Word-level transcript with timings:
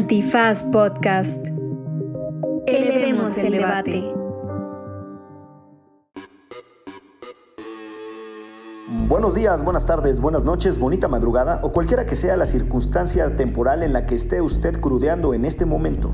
Antifaz 0.00 0.64
Podcast. 0.64 1.48
Elevemos 2.66 3.36
el 3.36 3.52
debate. 3.52 4.02
Buenos 9.08 9.34
días, 9.34 9.62
buenas 9.62 9.84
tardes, 9.84 10.18
buenas 10.18 10.42
noches, 10.42 10.78
bonita 10.78 11.06
madrugada 11.06 11.58
o 11.62 11.72
cualquiera 11.72 12.06
que 12.06 12.16
sea 12.16 12.38
la 12.38 12.46
circunstancia 12.46 13.36
temporal 13.36 13.82
en 13.82 13.92
la 13.92 14.06
que 14.06 14.14
esté 14.14 14.40
usted 14.40 14.80
crudeando 14.80 15.34
en 15.34 15.44
este 15.44 15.66
momento. 15.66 16.10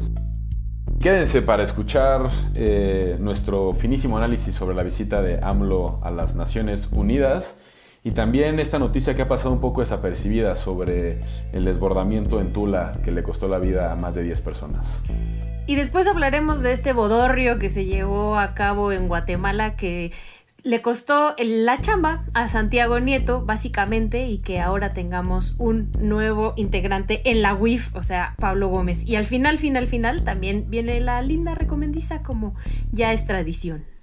Quédense 0.98 1.40
para 1.40 1.62
escuchar 1.62 2.28
eh, 2.56 3.16
nuestro 3.20 3.72
finísimo 3.72 4.16
análisis 4.16 4.52
sobre 4.52 4.74
la 4.74 4.82
visita 4.82 5.22
de 5.22 5.38
AMLO 5.40 6.00
a 6.02 6.10
las 6.10 6.34
Naciones 6.34 6.90
Unidas 6.92 7.60
y 8.06 8.12
también 8.12 8.60
esta 8.60 8.78
noticia 8.78 9.16
que 9.16 9.22
ha 9.22 9.26
pasado 9.26 9.52
un 9.52 9.58
poco 9.58 9.80
desapercibida 9.80 10.54
sobre 10.54 11.18
el 11.52 11.64
desbordamiento 11.64 12.40
en 12.40 12.52
Tula 12.52 12.92
que 13.04 13.10
le 13.10 13.24
costó 13.24 13.48
la 13.48 13.58
vida 13.58 13.90
a 13.90 13.96
más 13.96 14.14
de 14.14 14.22
10 14.22 14.42
personas. 14.42 15.02
Y 15.66 15.74
después 15.74 16.06
hablaremos 16.06 16.62
de 16.62 16.70
este 16.70 16.92
bodorrio 16.92 17.58
que 17.58 17.68
se 17.68 17.84
llevó 17.84 18.38
a 18.38 18.54
cabo 18.54 18.92
en 18.92 19.08
Guatemala 19.08 19.74
que 19.74 20.12
le 20.62 20.82
costó 20.82 21.34
la 21.36 21.78
chamba 21.78 22.22
a 22.32 22.46
Santiago 22.46 23.00
Nieto, 23.00 23.44
básicamente, 23.44 24.28
y 24.28 24.38
que 24.38 24.60
ahora 24.60 24.88
tengamos 24.88 25.56
un 25.58 25.90
nuevo 25.98 26.54
integrante 26.54 27.28
en 27.28 27.42
la 27.42 27.54
WIF, 27.54 27.92
o 27.96 28.04
sea, 28.04 28.36
Pablo 28.38 28.68
Gómez. 28.68 29.04
Y 29.04 29.16
al 29.16 29.26
final, 29.26 29.58
final, 29.58 29.88
final, 29.88 30.22
también 30.22 30.70
viene 30.70 31.00
la 31.00 31.22
linda 31.22 31.56
recomendiza 31.56 32.22
como 32.22 32.54
ya 32.92 33.12
es 33.12 33.26
tradición. 33.26 33.95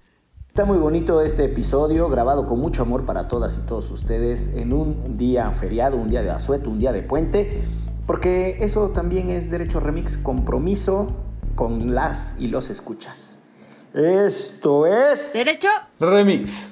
Está 0.54 0.66
muy 0.66 0.78
bonito 0.78 1.20
este 1.20 1.46
episodio, 1.46 2.10
grabado 2.10 2.46
con 2.46 2.60
mucho 2.60 2.84
amor 2.84 3.08
para 3.08 3.28
todas 3.28 3.58
y 3.58 3.66
todos 3.66 3.90
ustedes 3.90 4.52
en 4.54 4.72
un 4.72 5.18
día 5.18 5.50
feriado, 5.50 5.98
un 5.98 6.08
día 6.08 6.22
de 6.22 6.30
asueto, 6.30 6.70
un 6.70 6.78
día 6.78 6.92
de 6.92 7.02
puente, 7.02 7.64
porque 8.06 8.58
eso 8.60 8.90
también 8.90 9.32
es 9.32 9.50
Derecho 9.50 9.80
Remix, 9.80 10.16
compromiso 10.16 11.08
con 11.56 11.96
las 11.96 12.36
y 12.38 12.50
los 12.50 12.70
escuchas. 12.70 13.40
Esto 13.96 14.86
es... 14.86 15.34
Derecho 15.34 15.70
Remix. 16.00 16.70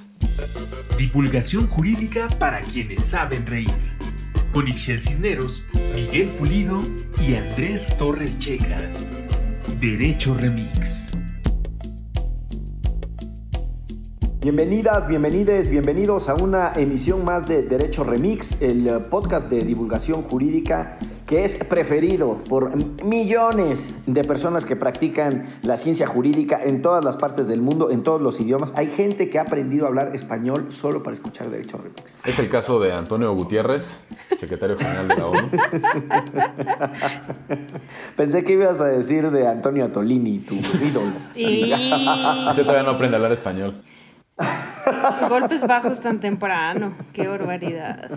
Divulgación 0.95 1.67
jurídica 1.67 2.27
para 2.38 2.61
quienes 2.61 3.02
saben 3.02 3.44
reír. 3.48 3.73
Con 4.53 4.67
Ixel 4.67 5.02
Cisneros, 5.02 5.66
Miguel 5.95 6.27
Pulido 6.38 6.77
y 7.20 7.33
Andrés 7.33 7.98
Torres 7.98 8.38
Checa. 8.38 8.80
Derecho 9.80 10.36
Remix. 10.36 11.00
Bienvenidas, 14.42 15.08
bienvenides, 15.08 15.70
bienvenidos 15.70 16.28
a 16.28 16.34
una 16.34 16.72
emisión 16.72 17.23
más 17.23 17.47
de 17.47 17.61
Derecho 17.61 18.03
Remix, 18.03 18.59
el 18.59 18.88
eh, 18.88 18.94
podcast 19.08 19.52
de 19.52 19.61
divulgación 19.61 20.23
jurídica 20.23 20.98
que 21.28 21.44
es 21.44 21.53
preferido 21.53 22.42
por 22.50 22.72
millones 23.06 23.95
de 24.08 24.23
personas 24.23 24.66
que 24.66 24.75
practican 24.75 25.45
la 25.61 25.78
ciencia 25.78 26.08
jurídica 26.08 26.59
en 26.64 26.81
todas 26.81 27.06
las 27.06 27.17
partes 27.17 27.48
del 27.48 27.61
mundo, 27.61 27.92
en 27.92 28.02
todos 28.02 28.20
los 28.20 28.42
idiomas. 28.42 28.73
Hay 28.75 28.89
gente 28.89 29.30
que 29.30 29.38
ha 29.38 29.44
aprendido 29.44 29.86
a 29.86 29.89
hablar 29.89 30.16
español 30.16 30.72
solo 30.72 31.03
para 31.03 31.14
escuchar 31.14 31.52
Derecho 31.52 31.78
Remix. 31.78 32.20
Es 32.26 32.39
el 32.39 32.50
caso 32.50 32.80
de 32.80 32.94
Antonio 32.94 33.31
Gutiérrez, 33.36 34.02
secretario 34.39 34.76
general 34.76 35.08
de 35.08 35.17
la 35.17 35.28
ONU. 35.28 35.52
Pensé 38.17 38.44
que 38.44 38.53
ibas 38.53 38.81
a 38.81 38.88
decir 38.88 39.30
de 39.30 39.48
Antonio 39.48 39.86
Atolini, 39.86 40.39
tu 40.39 40.55
ídolo. 40.55 41.14
Ese 41.36 42.64
todavía 42.64 42.81
no 42.81 42.89
aprende 42.89 43.16
a 43.16 43.20
hablar 43.20 43.33
español. 43.33 43.83
Golpes 45.30 45.66
bajos 45.67 45.99
tan 45.99 46.19
temprano. 46.19 46.94
Qué 47.13 47.27
barbaridad. 47.27 48.11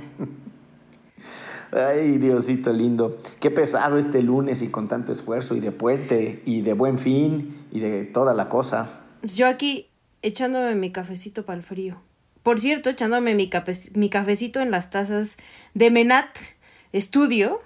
Ay, 1.72 2.18
Diosito 2.18 2.72
lindo. 2.72 3.18
Qué 3.40 3.50
pesado 3.50 3.98
este 3.98 4.22
lunes 4.22 4.62
y 4.62 4.68
con 4.68 4.86
tanto 4.88 5.12
esfuerzo 5.12 5.56
y 5.56 5.60
de 5.60 5.72
puente 5.72 6.42
y 6.46 6.62
de 6.62 6.72
buen 6.72 6.98
fin 6.98 7.66
y 7.72 7.80
de 7.80 8.04
toda 8.04 8.32
la 8.34 8.48
cosa. 8.48 9.00
Yo 9.22 9.48
aquí 9.48 9.88
echándome 10.22 10.74
mi 10.74 10.92
cafecito 10.92 11.44
para 11.44 11.58
el 11.58 11.64
frío. 11.64 12.00
Por 12.42 12.60
cierto, 12.60 12.90
echándome 12.90 13.34
mi, 13.34 13.50
mi 13.94 14.10
cafecito 14.10 14.60
en 14.60 14.70
las 14.70 14.90
tazas 14.90 15.36
de 15.72 15.90
Menat 15.90 16.28
Studio 16.94 17.60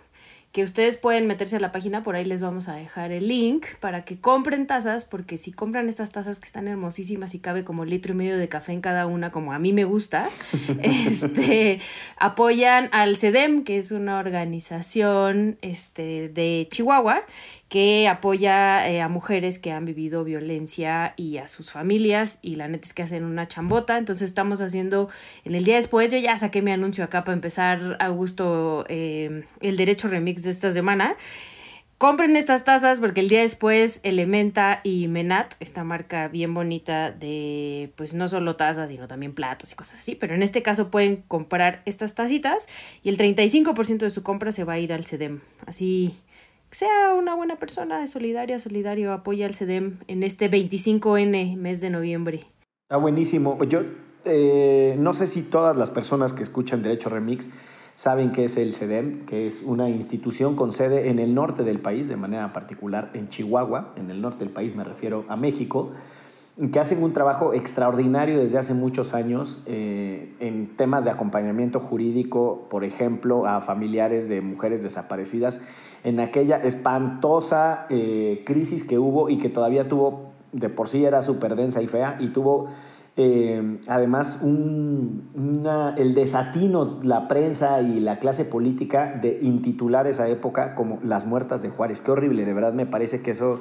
que 0.58 0.64
ustedes 0.64 0.96
pueden 0.96 1.28
meterse 1.28 1.54
a 1.54 1.60
la 1.60 1.70
página, 1.70 2.02
por 2.02 2.16
ahí 2.16 2.24
les 2.24 2.42
vamos 2.42 2.66
a 2.66 2.74
dejar 2.74 3.12
el 3.12 3.28
link 3.28 3.64
para 3.78 4.04
que 4.04 4.18
compren 4.18 4.66
tazas, 4.66 5.04
porque 5.04 5.38
si 5.38 5.52
compran 5.52 5.88
estas 5.88 6.10
tazas 6.10 6.40
que 6.40 6.46
están 6.46 6.66
hermosísimas 6.66 7.32
y 7.36 7.38
cabe 7.38 7.62
como 7.62 7.84
litro 7.84 8.12
y 8.12 8.16
medio 8.16 8.36
de 8.36 8.48
café 8.48 8.72
en 8.72 8.80
cada 8.80 9.06
una, 9.06 9.30
como 9.30 9.52
a 9.52 9.60
mí 9.60 9.72
me 9.72 9.84
gusta, 9.84 10.28
este, 10.82 11.80
apoyan 12.16 12.88
al 12.90 13.16
CEDEM, 13.16 13.62
que 13.62 13.78
es 13.78 13.92
una 13.92 14.18
organización 14.18 15.58
este, 15.62 16.28
de 16.28 16.66
Chihuahua, 16.72 17.22
que 17.68 18.08
apoya 18.08 18.88
eh, 18.88 19.02
a 19.02 19.08
mujeres 19.08 19.58
que 19.58 19.72
han 19.72 19.84
vivido 19.84 20.24
violencia 20.24 21.12
y 21.16 21.36
a 21.36 21.48
sus 21.48 21.70
familias 21.70 22.38
y 22.40 22.54
la 22.54 22.66
neta 22.66 22.86
es 22.86 22.94
que 22.94 23.02
hacen 23.02 23.24
una 23.24 23.46
chambota, 23.46 23.98
entonces 23.98 24.28
estamos 24.28 24.60
haciendo 24.60 25.10
en 25.44 25.54
el 25.54 25.64
día 25.64 25.76
después, 25.76 26.10
yo 26.10 26.18
ya 26.18 26.36
saqué 26.36 26.62
mi 26.62 26.72
anuncio 26.72 27.04
acá 27.04 27.24
para 27.24 27.34
empezar 27.34 27.96
a 28.00 28.08
gusto 28.08 28.84
eh, 28.88 29.44
el 29.60 29.76
derecho 29.76 30.08
remix 30.08 30.42
de 30.44 30.50
esta 30.50 30.72
semana. 30.72 31.16
Compren 31.98 32.36
estas 32.36 32.62
tazas 32.62 33.00
porque 33.00 33.20
el 33.20 33.28
día 33.28 33.40
después 33.40 33.98
Elementa 34.04 34.80
y 34.84 35.08
Menat, 35.08 35.54
esta 35.58 35.82
marca 35.82 36.28
bien 36.28 36.54
bonita 36.54 37.10
de 37.10 37.92
pues 37.96 38.14
no 38.14 38.28
solo 38.28 38.54
tazas, 38.54 38.88
sino 38.88 39.08
también 39.08 39.34
platos 39.34 39.72
y 39.72 39.74
cosas 39.74 39.98
así, 39.98 40.14
pero 40.14 40.36
en 40.36 40.44
este 40.44 40.62
caso 40.62 40.92
pueden 40.92 41.24
comprar 41.26 41.82
estas 41.86 42.14
tacitas 42.14 42.68
y 43.02 43.08
el 43.08 43.18
35% 43.18 43.98
de 43.98 44.10
su 44.10 44.22
compra 44.22 44.52
se 44.52 44.62
va 44.62 44.74
a 44.74 44.78
ir 44.78 44.92
al 44.92 45.06
CEDEM. 45.06 45.40
Así 45.66 46.14
sea 46.70 47.14
una 47.14 47.34
buena 47.34 47.56
persona, 47.56 48.06
solidaria, 48.06 48.58
solidario, 48.58 49.12
apoya 49.12 49.46
al 49.46 49.54
CEDEM 49.54 49.98
en 50.06 50.22
este 50.22 50.50
25N, 50.50 51.56
mes 51.56 51.80
de 51.80 51.90
noviembre. 51.90 52.40
Está 52.82 52.96
buenísimo. 52.96 53.62
Yo 53.64 53.82
eh, 54.24 54.96
no 54.98 55.14
sé 55.14 55.26
si 55.26 55.42
todas 55.42 55.76
las 55.76 55.90
personas 55.90 56.32
que 56.32 56.42
escuchan 56.42 56.82
Derecho 56.82 57.08
Remix 57.08 57.50
saben 57.94 58.32
qué 58.32 58.44
es 58.44 58.56
el 58.56 58.74
CEDEM, 58.74 59.26
que 59.26 59.46
es 59.46 59.62
una 59.62 59.88
institución 59.88 60.54
con 60.54 60.70
sede 60.70 61.08
en 61.08 61.18
el 61.18 61.34
norte 61.34 61.64
del 61.64 61.80
país, 61.80 62.08
de 62.08 62.16
manera 62.16 62.52
particular 62.52 63.10
en 63.14 63.28
Chihuahua, 63.28 63.94
en 63.96 64.10
el 64.10 64.20
norte 64.20 64.44
del 64.44 64.52
país 64.52 64.76
me 64.76 64.84
refiero 64.84 65.24
a 65.28 65.36
México 65.36 65.92
que 66.72 66.80
hacen 66.80 67.02
un 67.04 67.12
trabajo 67.12 67.54
extraordinario 67.54 68.38
desde 68.38 68.58
hace 68.58 68.74
muchos 68.74 69.14
años 69.14 69.60
eh, 69.66 70.34
en 70.40 70.76
temas 70.76 71.04
de 71.04 71.10
acompañamiento 71.10 71.78
jurídico, 71.78 72.66
por 72.68 72.84
ejemplo, 72.84 73.46
a 73.46 73.60
familiares 73.60 74.28
de 74.28 74.40
mujeres 74.40 74.82
desaparecidas, 74.82 75.60
en 76.02 76.18
aquella 76.18 76.56
espantosa 76.56 77.86
eh, 77.90 78.42
crisis 78.44 78.82
que 78.82 78.98
hubo 78.98 79.28
y 79.28 79.38
que 79.38 79.48
todavía 79.48 79.88
tuvo, 79.88 80.32
de 80.52 80.68
por 80.68 80.88
sí 80.88 81.04
era 81.04 81.22
súper 81.22 81.54
densa 81.54 81.80
y 81.80 81.86
fea, 81.86 82.16
y 82.18 82.28
tuvo 82.28 82.66
eh, 83.16 83.78
además 83.86 84.40
el 84.42 86.14
desatino, 86.14 86.98
la 87.02 87.28
prensa 87.28 87.82
y 87.82 88.00
la 88.00 88.18
clase 88.18 88.44
política 88.44 89.16
de 89.20 89.38
intitular 89.42 90.08
esa 90.08 90.28
época 90.28 90.74
como 90.74 90.98
las 91.04 91.24
muertas 91.26 91.62
de 91.62 91.68
Juárez. 91.68 92.00
Qué 92.00 92.10
horrible, 92.10 92.44
de 92.44 92.52
verdad 92.52 92.72
me 92.72 92.86
parece 92.86 93.20
que 93.20 93.32
eso 93.32 93.60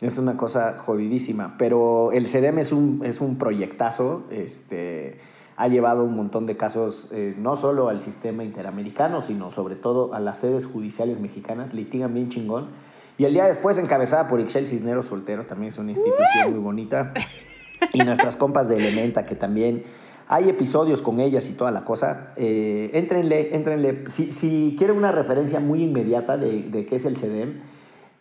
es 0.00 0.18
una 0.18 0.36
cosa 0.36 0.76
jodidísima, 0.78 1.56
pero 1.58 2.12
el 2.12 2.26
CEDEM 2.26 2.58
es 2.58 2.72
un, 2.72 3.02
es 3.04 3.20
un 3.20 3.38
proyectazo, 3.38 4.24
este, 4.30 5.18
ha 5.56 5.68
llevado 5.68 6.04
un 6.04 6.14
montón 6.14 6.44
de 6.46 6.56
casos 6.56 7.08
eh, 7.12 7.34
no 7.38 7.56
solo 7.56 7.88
al 7.88 8.00
sistema 8.00 8.44
interamericano, 8.44 9.22
sino 9.22 9.50
sobre 9.50 9.74
todo 9.74 10.12
a 10.12 10.20
las 10.20 10.38
sedes 10.38 10.66
judiciales 10.66 11.18
mexicanas, 11.18 11.72
litigan 11.72 12.12
bien 12.12 12.28
chingón. 12.28 12.68
Y 13.18 13.24
el 13.24 13.32
día 13.32 13.46
después, 13.46 13.78
encabezada 13.78 14.26
por 14.26 14.40
Ixel 14.40 14.66
Cisneros 14.66 15.06
Soltero, 15.06 15.46
también 15.46 15.70
es 15.70 15.78
una 15.78 15.92
institución 15.92 16.50
muy 16.50 16.60
bonita. 16.60 17.14
Y 17.94 18.00
nuestras 18.00 18.36
compas 18.36 18.68
de 18.68 18.76
Elementa, 18.76 19.24
que 19.24 19.34
también 19.34 19.84
hay 20.28 20.50
episodios 20.50 21.00
con 21.00 21.20
ellas 21.20 21.48
y 21.48 21.52
toda 21.52 21.70
la 21.70 21.84
cosa. 21.84 22.32
Eh, 22.36 22.90
éntrenle, 22.92 23.54
éntrenle. 23.54 24.10
Si, 24.10 24.32
si 24.32 24.74
quieren 24.76 24.98
una 24.98 25.12
referencia 25.12 25.60
muy 25.60 25.82
inmediata 25.82 26.36
de, 26.36 26.64
de 26.64 26.84
qué 26.84 26.96
es 26.96 27.06
el 27.06 27.16
CEDEM, 27.16 27.60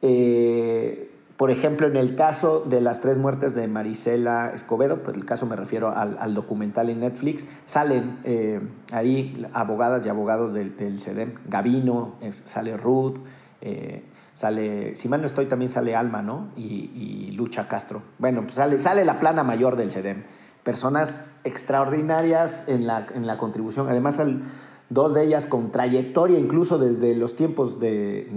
eh, 0.01 1.09
por 1.37 1.51
ejemplo, 1.51 1.87
en 1.87 1.97
el 1.97 2.15
caso 2.15 2.61
de 2.61 2.79
las 2.79 3.01
tres 3.01 3.17
muertes 3.17 3.55
de 3.55 3.67
Marisela 3.67 4.51
Escobedo, 4.53 5.03
por 5.03 5.15
el 5.15 5.25
caso 5.25 5.45
me 5.45 5.57
refiero 5.57 5.93
al, 5.93 6.33
documental 6.33 6.89
en 6.89 7.01
Netflix, 7.01 7.47
salen 7.65 8.19
eh, 8.23 8.61
ahí 8.91 9.45
abogadas 9.51 10.05
y 10.05 10.09
abogados 10.09 10.53
del, 10.53 10.77
del 10.77 11.01
CEDEM, 11.01 11.35
Gavino, 11.47 12.15
sale 12.31 12.77
Ruth, 12.77 13.17
eh, 13.61 14.03
sale, 14.33 14.95
si 14.95 15.09
mal 15.09 15.21
no 15.21 15.25
estoy, 15.25 15.47
también 15.47 15.69
sale 15.69 15.95
Alma, 15.95 16.21
¿no? 16.21 16.49
Y, 16.55 17.31
Lucha 17.35 17.67
Castro. 17.67 18.01
Bueno, 18.17 18.43
pues 18.43 18.55
sale, 18.55 18.77
sale 18.77 19.03
la 19.03 19.19
plana 19.19 19.43
mayor 19.43 19.75
del 19.75 19.91
CEDEM. 19.91 20.23
Personas 20.63 21.25
extraordinarias 21.43 22.63
en 22.67 22.87
la, 22.87 23.07
en 23.13 23.27
la 23.27 23.37
contribución. 23.37 23.89
Además, 23.89 24.19
al 24.19 24.43
dos 24.89 25.13
de 25.13 25.23
ellas 25.23 25.45
con 25.45 25.71
trayectoria 25.71 26.37
incluso 26.37 26.77
desde 26.77 27.15
los 27.15 27.35
tiempos 27.35 27.79
de, 27.79 28.27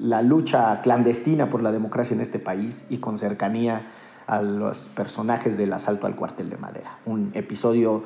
la 0.00 0.22
lucha 0.22 0.80
clandestina 0.82 1.50
por 1.50 1.62
la 1.62 1.72
democracia 1.72 2.14
en 2.14 2.20
este 2.20 2.38
país 2.38 2.84
y 2.88 2.98
con 2.98 3.18
cercanía 3.18 3.88
a 4.26 4.42
los 4.42 4.88
personajes 4.88 5.56
del 5.56 5.72
asalto 5.72 6.06
al 6.06 6.16
cuartel 6.16 6.50
de 6.50 6.56
madera. 6.56 6.98
Un 7.06 7.30
episodio 7.34 8.02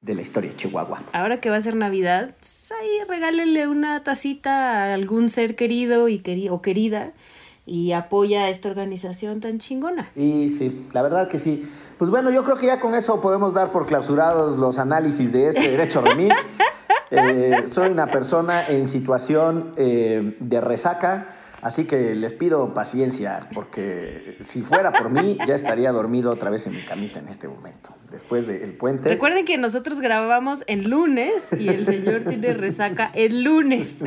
de 0.00 0.14
la 0.14 0.22
historia 0.22 0.50
de 0.50 0.56
Chihuahua. 0.56 1.02
Ahora 1.12 1.40
que 1.40 1.50
va 1.50 1.56
a 1.56 1.60
ser 1.60 1.74
Navidad, 1.74 2.34
pues 2.38 2.72
ahí 2.72 3.08
regálele 3.08 3.68
una 3.68 4.02
tacita 4.02 4.84
a 4.84 4.94
algún 4.94 5.28
ser 5.28 5.56
querido 5.56 6.08
y 6.08 6.20
queri 6.20 6.48
o 6.48 6.62
querida 6.62 7.12
y 7.66 7.92
apoya 7.92 8.44
a 8.44 8.48
esta 8.48 8.68
organización 8.68 9.40
tan 9.40 9.58
chingona. 9.58 10.10
Y 10.16 10.50
sí, 10.50 10.86
la 10.92 11.02
verdad 11.02 11.28
que 11.28 11.38
sí. 11.38 11.68
Pues 11.98 12.10
bueno, 12.10 12.30
yo 12.30 12.42
creo 12.42 12.56
que 12.56 12.66
ya 12.66 12.80
con 12.80 12.94
eso 12.94 13.20
podemos 13.20 13.54
dar 13.54 13.70
por 13.70 13.86
clausurados 13.86 14.56
los 14.56 14.78
análisis 14.78 15.32
de 15.32 15.48
este 15.48 15.70
Derecho 15.70 16.00
Remix. 16.00 16.34
Eh, 17.12 17.64
soy 17.66 17.90
una 17.90 18.06
persona 18.06 18.66
en 18.66 18.86
situación 18.86 19.74
eh, 19.76 20.34
de 20.40 20.60
resaca, 20.62 21.28
así 21.60 21.84
que 21.84 22.14
les 22.14 22.32
pido 22.32 22.72
paciencia, 22.72 23.50
porque 23.52 24.38
si 24.40 24.62
fuera 24.62 24.92
por 24.92 25.10
mí, 25.10 25.36
ya 25.46 25.54
estaría 25.54 25.92
dormido 25.92 26.30
otra 26.30 26.48
vez 26.48 26.66
en 26.66 26.72
mi 26.72 26.80
camita 26.80 27.18
en 27.18 27.28
este 27.28 27.48
momento, 27.48 27.94
después 28.10 28.46
del 28.46 28.72
puente. 28.72 29.10
Recuerden 29.10 29.44
que 29.44 29.58
nosotros 29.58 30.00
grabamos 30.00 30.64
el 30.68 30.88
lunes 30.88 31.52
y 31.52 31.68
el 31.68 31.84
señor 31.84 32.24
tiene 32.24 32.54
resaca 32.54 33.10
el 33.14 33.44
lunes. 33.44 33.98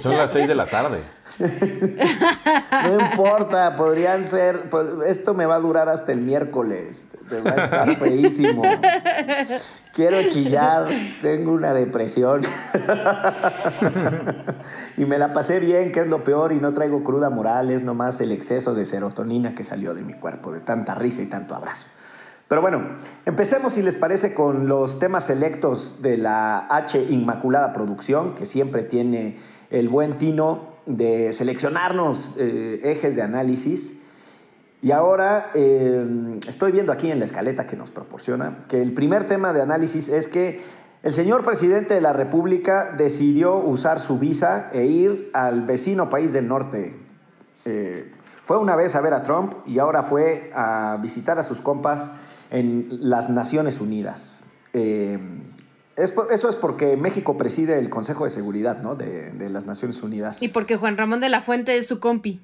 Son 0.00 0.16
las 0.16 0.32
6 0.32 0.48
de 0.48 0.54
la 0.56 0.66
tarde. 0.66 0.98
No 1.38 3.00
importa, 3.00 3.76
podrían 3.76 4.24
ser. 4.24 4.68
pues, 4.70 4.86
esto 5.06 5.34
me 5.34 5.46
va 5.46 5.56
a 5.56 5.60
durar 5.60 5.88
hasta 5.88 6.12
el 6.12 6.20
miércoles. 6.20 7.08
Va 7.32 7.50
a 7.50 7.64
estar 7.64 7.96
feísimo. 7.96 8.62
Quiero 9.94 10.28
chillar, 10.28 10.88
tengo 11.22 11.52
una 11.52 11.72
depresión. 11.72 12.42
Y 14.96 15.04
me 15.04 15.18
la 15.18 15.32
pasé 15.32 15.60
bien, 15.60 15.92
que 15.92 16.00
es 16.00 16.08
lo 16.08 16.24
peor, 16.24 16.52
y 16.52 16.56
no 16.56 16.72
traigo 16.74 17.02
cruda 17.04 17.30
moral, 17.30 17.70
es 17.70 17.82
nomás 17.82 18.20
el 18.20 18.32
exceso 18.32 18.74
de 18.74 18.84
serotonina 18.84 19.54
que 19.54 19.64
salió 19.64 19.94
de 19.94 20.02
mi 20.02 20.14
cuerpo, 20.14 20.52
de 20.52 20.60
tanta 20.60 20.94
risa 20.94 21.22
y 21.22 21.26
tanto 21.26 21.54
abrazo. 21.54 21.86
Pero 22.48 22.60
bueno, 22.60 22.82
empecemos 23.24 23.72
si 23.72 23.82
les 23.82 23.96
parece 23.96 24.34
con 24.34 24.68
los 24.68 24.98
temas 24.98 25.26
selectos 25.26 26.02
de 26.02 26.18
la 26.18 26.66
H 26.70 27.02
Inmaculada 27.10 27.72
Producción, 27.72 28.34
que 28.34 28.44
siempre 28.44 28.82
tiene 28.82 29.38
el 29.70 29.88
buen 29.88 30.18
tino 30.18 30.73
de 30.86 31.32
seleccionarnos 31.32 32.34
eh, 32.38 32.80
ejes 32.84 33.16
de 33.16 33.22
análisis. 33.22 33.96
Y 34.82 34.90
ahora 34.90 35.50
eh, 35.54 36.38
estoy 36.46 36.72
viendo 36.72 36.92
aquí 36.92 37.10
en 37.10 37.18
la 37.18 37.24
escaleta 37.24 37.66
que 37.66 37.76
nos 37.76 37.90
proporciona 37.90 38.66
que 38.68 38.82
el 38.82 38.92
primer 38.92 39.24
tema 39.24 39.52
de 39.52 39.62
análisis 39.62 40.08
es 40.08 40.28
que 40.28 40.60
el 41.02 41.12
señor 41.12 41.42
presidente 41.42 41.94
de 41.94 42.00
la 42.00 42.12
República 42.12 42.94
decidió 42.96 43.56
usar 43.56 43.98
su 43.98 44.18
visa 44.18 44.70
e 44.72 44.84
ir 44.84 45.30
al 45.32 45.62
vecino 45.62 46.10
país 46.10 46.32
del 46.32 46.48
norte. 46.48 46.96
Eh, 47.64 48.12
fue 48.42 48.58
una 48.58 48.76
vez 48.76 48.94
a 48.94 49.00
ver 49.00 49.14
a 49.14 49.22
Trump 49.22 49.54
y 49.66 49.78
ahora 49.78 50.02
fue 50.02 50.50
a 50.54 50.98
visitar 51.00 51.38
a 51.38 51.42
sus 51.42 51.62
compas 51.62 52.12
en 52.50 52.88
las 52.90 53.30
Naciones 53.30 53.80
Unidas. 53.80 54.44
Es 55.96 56.14
eso 56.30 56.48
es 56.48 56.56
porque 56.56 56.96
México 56.96 57.36
preside 57.36 57.78
el 57.78 57.88
Consejo 57.88 58.24
de 58.24 58.30
Seguridad 58.30 58.82
¿no? 58.82 58.94
de, 58.96 59.30
de 59.32 59.48
las 59.48 59.66
Naciones 59.66 60.02
Unidas. 60.02 60.42
Y 60.42 60.48
porque 60.48 60.76
Juan 60.76 60.96
Ramón 60.96 61.20
de 61.20 61.28
la 61.28 61.40
Fuente 61.40 61.76
es 61.76 61.86
su 61.86 62.00
compi. 62.00 62.40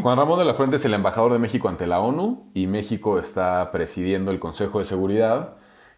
Juan 0.00 0.16
Ramón 0.16 0.38
de 0.38 0.44
la 0.44 0.54
Fuente 0.54 0.76
es 0.76 0.84
el 0.84 0.94
embajador 0.94 1.32
de 1.32 1.38
México 1.38 1.68
ante 1.68 1.86
la 1.86 2.00
ONU 2.00 2.44
y 2.54 2.66
México 2.66 3.18
está 3.18 3.70
presidiendo 3.72 4.30
el 4.30 4.38
Consejo 4.38 4.78
de 4.78 4.84
Seguridad. 4.84 5.54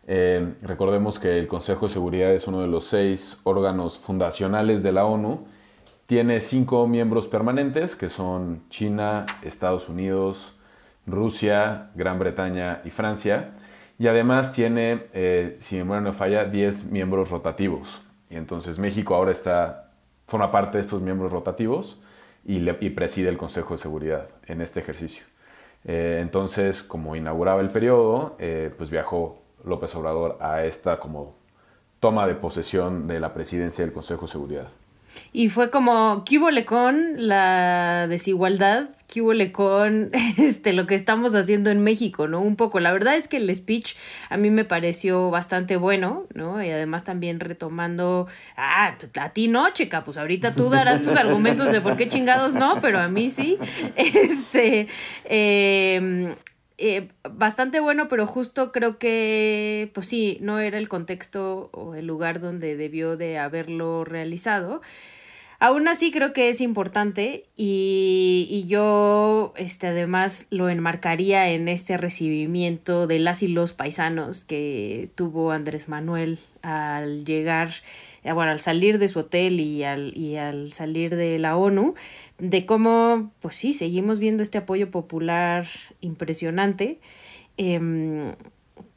Eh, 0.07 0.55
recordemos 0.63 1.19
que 1.19 1.39
el 1.39 1.47
Consejo 1.47 1.87
de 1.87 1.93
Seguridad 1.93 2.33
es 2.33 2.47
uno 2.47 2.61
de 2.61 2.67
los 2.67 2.87
seis 2.87 3.41
órganos 3.45 3.99
fundacionales 3.99 4.83
de 4.83 4.93
la 4.93 5.05
ONU. 5.05 5.47
Tiene 6.07 6.41
cinco 6.41 6.87
miembros 6.87 7.27
permanentes 7.27 7.97
que 7.97 8.09
son 8.09 8.63
China, 8.71 9.27
Estados 9.43 9.89
Unidos, 9.89 10.57
Rusia, 11.07 11.91
Gran 11.95 12.19
Bretaña 12.19 12.81
y 12.85 12.91
Francia. 12.91 13.53
Y 13.99 14.09
además 14.09 14.53
tiene, 14.53 15.05
eh, 15.13 15.57
si 15.61 15.77
memoria 15.77 16.01
no 16.01 16.13
falla, 16.13 16.45
10 16.45 16.87
miembros 16.87 17.31
rotativos. 17.31 18.03
Y 18.29 18.37
entonces 18.37 18.79
México 18.79 19.15
ahora 19.15 19.33
está, 19.33 19.93
forma 20.27 20.51
parte 20.51 20.79
de 20.79 20.83
estos 20.83 21.01
miembros 21.01 21.33
rotativos 21.33 22.01
y 22.45 22.91
preside 22.91 23.29
el 23.31 23.37
Consejo 23.37 23.75
de 23.75 23.79
Seguridad 23.79 24.29
en 24.47 24.61
este 24.61 24.81
ejercicio. 24.81 25.25
Eh, 25.85 26.19
entonces, 26.23 26.83
como 26.83 27.15
inauguraba 27.15 27.61
el 27.61 27.69
periodo, 27.71 28.37
eh, 28.39 28.73
pues 28.77 28.91
viajó 28.91 29.43
López 29.65 29.95
Obrador 29.95 30.39
a 30.41 30.65
esta 30.65 30.99
como 30.99 31.37
toma 32.01 32.27
de 32.27 32.35
posesión 32.35 33.07
de 33.07 33.21
la 33.21 33.35
presidencia 33.35 33.85
del 33.85 33.93
Consejo 33.93 34.23
de 34.23 34.33
Seguridad. 34.33 34.69
Y 35.33 35.49
fue 35.49 35.71
como, 35.71 36.23
¿qué 36.25 36.39
húbole 36.39 36.65
con 36.65 37.27
la 37.29 38.07
desigualdad? 38.09 38.89
¿Qué 39.13 39.21
húbole 39.21 39.53
con 39.53 40.11
este, 40.39 40.73
lo 40.73 40.87
que 40.87 40.95
estamos 40.95 41.35
haciendo 41.35 41.71
en 41.71 41.83
México, 41.83 42.29
¿no? 42.29 42.41
Un 42.41 42.57
poco. 42.57 42.81
La 42.81 42.93
verdad 42.93 43.17
es 43.17 43.29
que 43.29 43.39
el 43.39 43.55
speech 43.55 43.97
a 44.31 44.37
mí 44.37 44.51
me 44.51 44.65
pareció 44.65 45.31
bastante 45.31 45.77
bueno, 45.77 46.27
¿no? 46.35 46.63
Y 46.63 46.71
además 46.71 47.05
también 47.05 47.41
retomando, 47.41 48.29
ah, 48.57 48.95
pues, 48.99 49.11
a 49.21 49.31
ti 49.31 49.49
no, 49.49 49.71
chica, 49.71 50.05
pues 50.05 50.17
ahorita 50.17 50.55
tú 50.55 50.71
darás 50.71 51.03
tus 51.03 51.17
argumentos 51.17 51.73
de 51.73 51.81
por 51.81 51.97
qué 51.97 52.09
chingados 52.09 52.55
no, 52.55 52.81
pero 52.81 52.99
a 53.01 53.09
mí 53.09 53.29
sí. 53.29 53.59
Este, 53.97 54.89
eh, 55.25 56.35
eh, 56.77 57.09
bastante 57.31 57.81
bueno, 57.81 58.09
pero 58.09 58.27
justo 58.27 58.73
creo 58.73 58.99
que, 58.99 59.91
pues 59.95 60.07
sí, 60.07 60.39
no 60.41 60.59
era 60.59 60.79
el 60.79 60.89
contexto 60.89 61.71
o 61.73 61.95
el 61.95 62.07
lugar 62.07 62.41
donde 62.41 62.77
debió 62.77 63.17
de 63.17 63.39
haberlo 63.39 64.05
realizado. 64.05 64.81
Aún 65.61 65.87
así 65.89 66.11
creo 66.11 66.33
que 66.33 66.49
es 66.49 66.61
importante 66.61 67.47
y, 67.57 68.49
y 68.51 68.67
yo 68.67 69.55
este, 69.57 69.87
además 69.87 70.47
lo 70.51 70.69
enmarcaría 70.69 71.49
en 71.49 71.69
este 71.69 71.97
recibimiento 71.97 73.07
de 73.07 73.21
las 73.21 73.43
y 73.43 73.49
los 73.49 73.73
paisanos 73.73 74.45
que 74.45 75.11
tuvo 75.15 75.53
Andrés 75.53 75.89
Manuel 75.89 76.39
al 76.63 77.25
llegar, 77.25 77.71
bueno, 78.33 78.53
al 78.53 78.61
salir 78.61 78.99
de 78.99 79.09
su 79.09 79.19
hotel 79.19 79.61
y 79.61 79.85
al, 79.85 80.17
y 80.17 80.37
al 80.37 80.73
salir 80.73 81.15
de 81.15 81.39
la 81.39 81.57
ONU, 81.59 81.95
de 82.39 82.65
cómo, 82.65 83.31
pues 83.41 83.57
sí, 83.57 83.75
seguimos 83.75 84.19
viendo 84.19 84.43
este 84.43 84.57
apoyo 84.59 84.91
popular 84.91 85.67
impresionante. 86.01 87.01
em, 87.57 88.33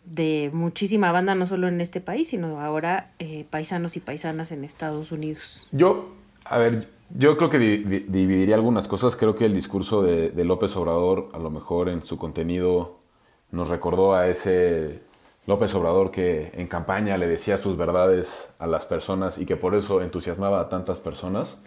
de 0.06 0.50
muchísima 0.54 1.12
banda, 1.12 1.36
no 1.36 1.46
solo 1.46 1.68
en 1.68 1.82
este 1.82 2.00
país, 2.00 2.30
sino 2.30 2.62
ahora 2.62 3.12
eh, 3.20 3.46
paisanos 3.50 3.98
y 3.98 4.00
paisanas 4.00 4.54
en 4.54 4.64
Estados 4.64 5.12
Unidos. 5.12 5.68
Yo, 5.74 6.14
a 6.46 6.58
ver, 6.58 6.88
yo 7.18 7.36
creo 7.36 7.50
que 7.50 7.60
di- 7.60 7.78
di- 7.84 8.06
dividiría 8.08 8.56
algunas 8.56 8.88
cosas. 8.88 9.18
Creo 9.18 9.36
que 9.36 9.44
el 9.44 9.54
discurso 9.54 10.02
de 10.04 10.46
López 10.46 10.78
Obrador, 10.78 11.30
a 11.34 11.40
lo 11.40 11.50
mejor 11.50 11.90
en 11.90 12.04
su 12.04 12.18
contenido, 12.18 13.00
nos 13.52 13.68
recordó 13.68 14.16
a 14.16 14.30
ese 14.30 15.02
López 15.48 15.74
Obrador 15.76 16.12
que 16.12 16.52
en 16.54 16.68
campaña 16.68 17.18
le 17.18 17.28
decía 17.28 17.58
sus 17.58 17.78
verdades 17.78 18.50
a 18.60 18.68
las 18.68 18.86
personas 18.86 19.40
y 19.40 19.46
que 19.48 19.56
por 19.58 19.74
eso 19.76 20.02
entusiasmaba 20.02 20.60
a 20.62 20.70
tantas 20.70 21.00
personas. 21.00 21.60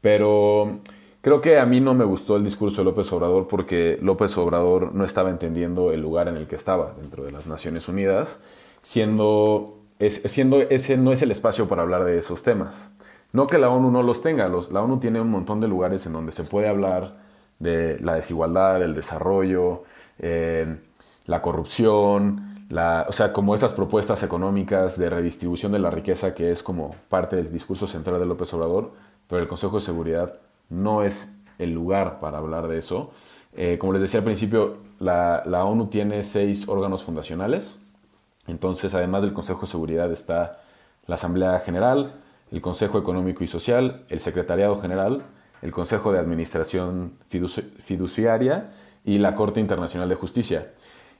Pero 0.00 0.80
creo 1.22 1.40
que 1.40 1.58
a 1.58 1.66
mí 1.66 1.80
no 1.80 1.94
me 1.94 2.04
gustó 2.04 2.36
el 2.36 2.44
discurso 2.44 2.82
de 2.82 2.84
López 2.84 3.10
Obrador 3.12 3.48
porque 3.48 3.98
López 4.02 4.36
Obrador 4.36 4.94
no 4.94 5.04
estaba 5.04 5.30
entendiendo 5.30 5.90
el 5.92 6.00
lugar 6.02 6.28
en 6.28 6.36
el 6.36 6.46
que 6.46 6.56
estaba 6.56 6.94
dentro 7.00 7.24
de 7.24 7.32
las 7.32 7.46
Naciones 7.46 7.88
Unidas, 7.88 8.42
siendo, 8.82 9.78
es- 9.98 10.22
siendo 10.26 10.60
ese 10.60 10.96
no 10.96 11.10
es 11.12 11.22
el 11.22 11.30
espacio 11.30 11.68
para 11.68 11.82
hablar 11.82 12.04
de 12.04 12.18
esos 12.18 12.42
temas. 12.42 12.90
No 13.32 13.46
que 13.46 13.58
la 13.58 13.68
ONU 13.70 13.90
no 13.90 14.02
los 14.02 14.20
tenga, 14.20 14.48
los, 14.48 14.70
la 14.70 14.82
ONU 14.82 14.98
tiene 15.00 15.20
un 15.20 15.30
montón 15.30 15.60
de 15.60 15.66
lugares 15.68 16.06
en 16.06 16.12
donde 16.12 16.30
se 16.32 16.44
puede 16.44 16.68
hablar 16.68 17.16
de 17.58 17.98
la 18.00 18.14
desigualdad, 18.14 18.82
el 18.82 18.94
desarrollo, 18.94 19.82
eh, 20.18 20.76
la 21.26 21.42
corrupción, 21.42 22.53
o 22.76 23.12
sea, 23.12 23.32
como 23.32 23.54
esas 23.54 23.72
propuestas 23.72 24.22
económicas 24.22 24.98
de 24.98 25.10
redistribución 25.10 25.72
de 25.72 25.78
la 25.78 25.90
riqueza 25.90 26.34
que 26.34 26.50
es 26.50 26.62
como 26.62 26.94
parte 27.08 27.36
del 27.36 27.52
discurso 27.52 27.86
central 27.86 28.18
de 28.18 28.26
López 28.26 28.52
Obrador, 28.54 28.92
pero 29.28 29.40
el 29.40 29.48
Consejo 29.48 29.76
de 29.76 29.82
Seguridad 29.82 30.34
no 30.70 31.02
es 31.02 31.36
el 31.58 31.72
lugar 31.72 32.18
para 32.18 32.38
hablar 32.38 32.68
de 32.68 32.78
eso. 32.78 33.12
Eh, 33.56 33.78
como 33.78 33.92
les 33.92 34.02
decía 34.02 34.18
al 34.18 34.24
principio, 34.24 34.78
la, 34.98 35.42
ONU 35.46 35.86
tiene 35.86 36.22
seis 36.24 36.68
órganos 36.68 37.04
fundacionales, 37.04 37.80
entonces 38.46 38.94
además 38.94 39.22
del 39.22 39.32
Consejo 39.32 39.62
de 39.62 39.66
Seguridad 39.68 40.10
está 40.10 40.60
la 41.06 41.14
Asamblea 41.14 41.58
General, 41.60 42.14
el 42.50 42.60
Consejo 42.60 42.98
Económico 42.98 43.44
y 43.44 43.46
Social, 43.46 44.04
el 44.08 44.20
Secretariado 44.20 44.80
General, 44.80 45.22
el 45.62 45.72
Consejo 45.72 46.12
de 46.12 46.18
Administración 46.18 47.12
Fiduci- 47.30 47.70
Fiduciaria 47.78 48.72
y 49.04 49.18
la 49.18 49.34
Corte 49.34 49.60
Internacional 49.60 50.08
de 50.08 50.14
Justicia. 50.14 50.72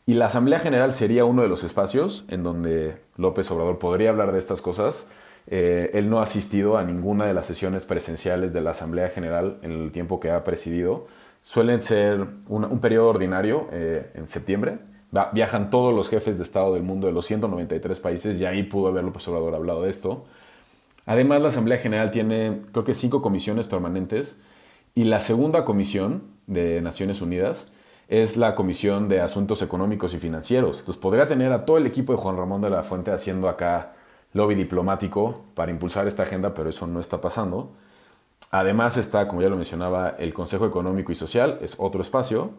Y 0.07 0.15
la 0.15 0.27
Asamblea 0.27 0.61
General 0.61 0.93
sería 0.93 1.25
uno 1.25 1.43
de 1.43 1.49
los 1.49 1.65
espacios 1.65 2.27
en 2.29 2.43
donde 2.43 2.99
López 3.17 3.51
Obrador 3.51 3.79
podría 3.79 4.11
hablar 4.11 4.33
de 4.33 4.39
estas 4.39 4.61
cosas. 4.61 5.09
Eh, 5.47 5.91
él 5.95 6.11
no 6.11 6.21
ha 6.21 6.25
asistido 6.25 6.77
a 6.77 6.85
ninguna 6.85 7.27
de 7.27 7.33
las 7.33 7.47
sesiones 7.47 7.87
presenciales 7.87 8.53
de 8.53 8.61
la 8.61 8.71
Asamblea 8.71 9.09
General 9.09 9.59
en 9.63 9.73
el 9.73 9.93
tiempo 9.93 10.21
que 10.21 10.31
ha 10.31 10.45
presidido. 10.45 11.07
Suelen 11.41 11.83
ser 11.83 12.27
un, 12.49 12.65
un 12.65 12.79
periodo 12.81 13.09
ordinario 13.09 13.69
eh, 13.73 14.11
en 14.15 14.29
septiembre. 14.29 14.79
Viajan 15.33 15.71
todos 15.71 15.95
los 15.95 16.11
jefes 16.11 16.37
de 16.37 16.43
Estado 16.43 16.75
del 16.75 16.83
mundo 16.83 17.07
de 17.07 17.13
los 17.13 17.25
193 17.27 18.01
países 18.01 18.41
y 18.41 18.45
ahí 18.45 18.63
pudo 18.65 18.89
haber 18.89 19.05
López 19.05 19.27
Obrador 19.29 19.55
hablado 19.55 19.83
de 19.83 19.91
esto. 19.91 20.25
Además, 21.07 21.41
la 21.41 21.49
Asamblea 21.49 21.79
General 21.79 22.11
tiene, 22.11 22.63
creo 22.73 22.85
que 22.85 22.95
cinco 22.95 23.23
comisiones 23.23 23.69
permanentes 23.69 24.39
y 24.95 25.05
la 25.05 25.21
segunda 25.21 25.65
comisión 25.65 26.25
de 26.47 26.83
Naciones 26.83 27.23
Unidas 27.23 27.69
es 28.09 28.37
la 28.37 28.55
Comisión 28.55 29.09
de 29.09 29.21
Asuntos 29.21 29.63
Económicos 29.63 30.15
y 30.15 30.19
Financieros. 30.19 30.81
Entonces 30.81 31.01
podría 31.01 31.27
tener 31.27 31.53
a 31.53 31.65
todo 31.65 31.79
el 31.79 31.87
equipo 31.87 32.13
de 32.13 32.19
Juan 32.19 32.37
Ramón 32.37 32.61
de 32.61 32.71
la 32.71 32.83
Fuente 32.83 33.11
haciendo 33.11 33.49
acá 33.49 33.93
lobby 34.33 34.55
diplomático 34.55 35.43
para 35.55 35.71
impulsar 35.71 36.07
esta 36.07 36.25
agenda, 36.25 36.55
pero 36.55 36.69
eso 36.71 36.87
no 36.87 37.01
está 37.01 37.21
pasando. 37.21 37.73
Además 38.51 38.97
está, 38.97 39.27
como 39.27 39.43
ya 39.43 39.49
lo 39.49 39.57
mencionaba, 39.57 40.11
el 40.19 40.35
Consejo 40.35 40.67
Económico 40.67 41.13
y 41.13 41.15
Social, 41.15 41.59
es 41.63 41.77
otro 41.79 42.03
espacio. 42.03 42.51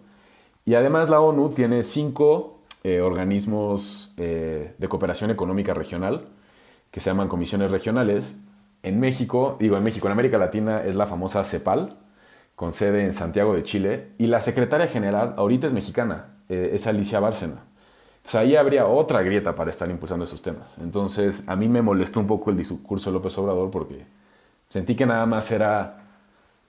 Y 0.65 0.75
además 0.75 1.09
la 1.09 1.21
ONU 1.21 1.49
tiene 1.49 1.83
cinco 1.83 2.59
eh, 2.83 3.01
organismos 3.01 4.13
eh, 4.17 4.73
de 4.77 4.87
cooperación 4.87 5.31
económica 5.31 5.73
regional 5.73 6.27
que 6.91 6.99
se 6.99 7.09
llaman 7.09 7.27
comisiones 7.27 7.71
regionales. 7.71 8.37
En 8.81 8.99
México, 8.99 9.57
digo 9.59 9.77
en 9.77 9.83
México, 9.83 10.07
en 10.07 10.13
América 10.13 10.37
Latina 10.37 10.83
es 10.83 10.95
la 10.95 11.05
famosa 11.05 11.43
CEPAL, 11.43 11.97
con 12.55 12.73
sede 12.73 13.03
en 13.05 13.13
Santiago 13.13 13.53
de 13.53 13.63
Chile, 13.63 14.07
y 14.17 14.27
la 14.27 14.41
secretaria 14.41 14.87
general 14.87 15.33
ahorita 15.37 15.67
es 15.67 15.73
mexicana, 15.73 16.37
eh, 16.49 16.71
es 16.73 16.87
Alicia 16.87 17.19
Bárcena. 17.19 17.63
Entonces 18.17 18.41
ahí 18.41 18.55
habría 18.55 18.87
otra 18.87 19.21
grieta 19.21 19.53
para 19.53 19.69
estar 19.69 19.89
impulsando 19.89 20.25
esos 20.25 20.41
temas. 20.41 20.77
Entonces 20.79 21.43
a 21.47 21.55
mí 21.55 21.67
me 21.67 21.81
molestó 21.81 22.19
un 22.19 22.27
poco 22.27 22.49
el 22.49 22.57
discurso 22.57 23.09
de 23.09 23.13
López 23.13 23.37
Obrador 23.37 23.69
porque 23.69 24.05
sentí 24.69 24.95
que 24.95 25.05
nada 25.05 25.25
más 25.25 25.51
era 25.51 25.99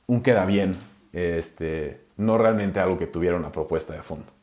un 0.06 0.20
queda 0.20 0.44
bien, 0.44 0.76
este, 1.12 2.02
no 2.18 2.36
realmente 2.36 2.78
algo 2.80 2.98
que 2.98 3.06
tuviera 3.06 3.36
una 3.36 3.52
propuesta 3.52 3.94
de 3.94 4.02
fondo. 4.02 4.35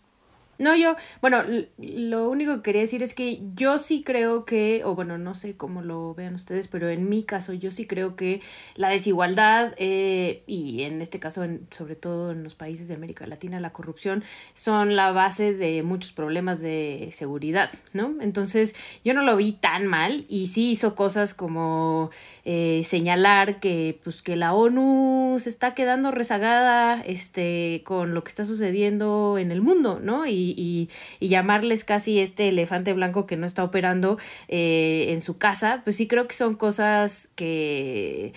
No, 0.60 0.76
yo, 0.76 0.96
bueno, 1.22 1.44
lo 1.78 2.30
único 2.30 2.58
que 2.58 2.62
quería 2.62 2.82
decir 2.82 3.02
es 3.02 3.14
que 3.14 3.42
yo 3.56 3.80
sí 3.80 4.04
creo 4.04 4.46
que, 4.46 4.84
o 4.86 4.94
bueno, 4.94 5.18
no 5.18 5.34
sé 5.34 5.58
cómo 5.58 5.82
lo 5.82 6.14
vean 6.14 6.36
ustedes, 6.36 6.68
pero 6.68 6.90
en 6.90 7.10
mi 7.10 7.24
caso 7.24 7.54
yo 7.54 7.72
sí 7.72 7.88
creo 7.88 8.16
que 8.16 8.42
la 8.76 8.90
desigualdad 8.90 9.74
eh, 9.78 10.44
y 10.46 10.84
en 10.84 11.02
este 11.02 11.20
caso, 11.20 11.44
en, 11.44 11.68
sobre 11.72 11.96
todo 11.96 12.32
en 12.32 12.44
los 12.44 12.54
países 12.54 12.88
de 12.88 12.94
América 12.94 13.26
Latina, 13.26 13.60
la 13.60 13.74
corrupción 13.74 14.24
son 14.54 14.96
la 14.96 15.12
base 15.12 15.54
de 15.54 15.82
muchos 15.82 16.12
problemas 16.12 16.62
de 16.62 17.10
seguridad, 17.12 17.72
¿no? 17.94 18.14
Entonces 18.22 18.76
yo 19.04 19.14
no 19.14 19.24
lo 19.24 19.36
vi 19.36 19.54
tan 19.54 19.88
mal 19.88 20.26
y 20.30 20.48
sí 20.48 20.72
hizo 20.72 20.94
cosas 20.96 21.34
como 21.34 22.12
eh, 22.46 22.82
señalar 22.84 23.60
que, 23.60 24.00
pues, 24.04 24.22
que 24.22 24.36
la 24.36 24.54
ONU 24.54 25.38
se 25.40 25.50
está 25.50 25.74
quedando 25.74 26.12
rezagada 26.12 27.02
este, 27.02 27.82
con 27.86 28.14
lo 28.14 28.24
que 28.24 28.30
está 28.30 28.46
sucediendo 28.46 29.38
en 29.38 29.52
el 29.52 29.62
mundo, 29.62 30.00
¿no? 30.02 30.26
Y 30.26 30.43
y, 30.52 30.90
llamarles 31.20 31.84
casi 31.84 32.20
este 32.20 32.50
elefante 32.50 32.94
blanco 32.94 33.26
que 33.26 33.38
no 33.38 33.46
está 33.46 33.64
operando 33.64 34.18
eh, 34.48 35.08
en 35.10 35.22
su 35.22 35.38
casa, 35.38 35.82
pues 35.84 35.96
sí 35.96 36.08
creo 36.08 36.28
que 36.28 36.36
son 36.36 36.56
cosas 36.56 37.30
que 37.36 38.34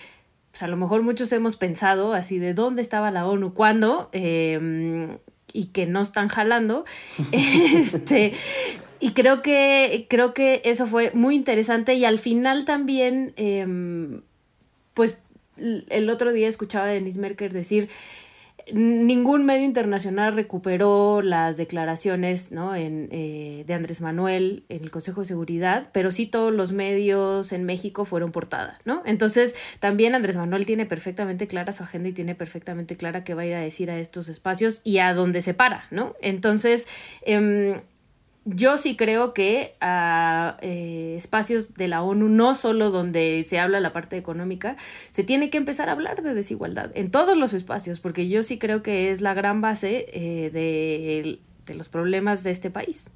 pues 0.57 0.63
a 0.63 0.67
lo 0.67 0.77
mejor 0.77 1.03
muchos 1.03 1.31
hemos 1.33 1.55
pensado 1.55 2.13
así 2.13 2.39
de 2.39 2.55
dónde 2.55 2.81
estaba 2.81 3.11
la 3.11 3.27
ONU, 3.27 3.53
cuándo, 3.53 4.09
em, 4.11 5.19
y 5.53 5.67
que 5.67 5.85
no 5.85 6.01
están 6.01 6.29
jalando. 6.29 6.83
este, 7.31 8.33
y 8.99 9.11
creo 9.11 9.43
que, 9.43 10.07
creo 10.09 10.33
que 10.33 10.61
eso 10.65 10.87
fue 10.87 11.11
muy 11.13 11.35
interesante 11.35 11.93
y 11.93 12.05
al 12.05 12.17
final 12.17 12.65
también, 12.65 13.33
em, 13.35 14.21
pues 14.95 15.19
el 15.57 16.09
otro 16.09 16.31
día 16.31 16.47
escuchaba 16.47 16.85
a 16.85 16.89
Denise 16.89 17.19
Merker 17.19 17.53
decir 17.53 17.89
ningún 18.73 19.45
medio 19.45 19.63
internacional 19.63 20.33
recuperó 20.33 21.21
las 21.21 21.57
declaraciones 21.57 22.51
¿no? 22.51 22.75
en, 22.75 23.09
eh, 23.11 23.63
de 23.65 23.73
Andrés 23.73 24.01
Manuel 24.01 24.65
en 24.69 24.83
el 24.83 24.91
Consejo 24.91 25.21
de 25.21 25.27
Seguridad, 25.27 25.89
pero 25.93 26.11
sí 26.11 26.25
todos 26.25 26.53
los 26.53 26.71
medios 26.71 27.51
en 27.51 27.63
México 27.63 28.05
fueron 28.05 28.31
portadas, 28.31 28.79
¿no? 28.85 29.01
Entonces, 29.05 29.55
también 29.79 30.15
Andrés 30.15 30.37
Manuel 30.37 30.65
tiene 30.65 30.85
perfectamente 30.85 31.47
clara 31.47 31.71
su 31.71 31.83
agenda 31.83 32.09
y 32.09 32.13
tiene 32.13 32.35
perfectamente 32.35 32.95
clara 32.95 33.23
qué 33.23 33.33
va 33.33 33.43
a 33.43 33.45
ir 33.45 33.55
a 33.55 33.61
decir 33.61 33.89
a 33.89 33.97
estos 33.99 34.29
espacios 34.29 34.81
y 34.83 34.99
a 34.99 35.13
dónde 35.13 35.41
se 35.41 35.53
para, 35.53 35.85
¿no? 35.91 36.15
Entonces, 36.21 36.87
eh, 37.25 37.81
yo 38.47 38.77
sí 38.77 38.95
creo 38.95 39.33
que 39.33 39.75
a 39.81 40.57
eh, 40.61 41.15
espacios 41.17 41.73
de 41.73 41.87
la 41.87 42.01
ONU, 42.01 42.29
no 42.29 42.55
solo 42.55 42.91
donde 42.91 43.43
se 43.45 43.59
habla 43.59 43.79
la 43.81 43.91
parte 43.91 44.15
económica, 44.15 44.77
se 45.11 45.23
tiene 45.23 45.49
que 45.49 45.57
empezar 45.57 45.89
a 45.89 45.91
hablar 45.91 46.21
de 46.21 46.33
desigualdad 46.33 46.91
en 46.93 47.11
todos 47.11 47.35
los 47.37 47.53
espacios, 47.53 47.99
porque 47.99 48.29
yo 48.29 48.43
sí 48.43 48.57
creo 48.57 48.81
que 48.81 49.11
es 49.11 49.19
la 49.19 49.33
gran 49.33 49.59
base 49.59 50.05
eh, 50.13 50.49
de, 50.51 51.73
los 51.73 51.89
problemas 51.89 52.43
de 52.43 52.51
este 52.51 52.69
país, 52.69 53.09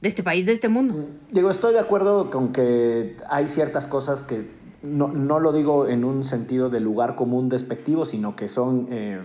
de 0.00 0.08
este 0.08 0.24
país, 0.24 0.46
de 0.46 0.52
este 0.52 0.68
mundo. 0.68 0.94
Mm, 0.94 1.32
digo, 1.32 1.50
estoy 1.50 1.74
de 1.74 1.80
acuerdo 1.80 2.30
con 2.30 2.52
que 2.52 3.16
hay 3.28 3.46
ciertas 3.46 3.86
cosas 3.86 4.22
que 4.22 4.50
no, 4.82 5.06
no 5.06 5.38
lo 5.38 5.52
digo 5.52 5.86
en 5.86 6.04
un 6.04 6.24
sentido 6.24 6.70
de 6.70 6.80
lugar 6.80 7.14
común 7.14 7.48
despectivo, 7.48 8.04
sino 8.04 8.34
que 8.34 8.48
son 8.48 8.88
eh, 8.90 9.20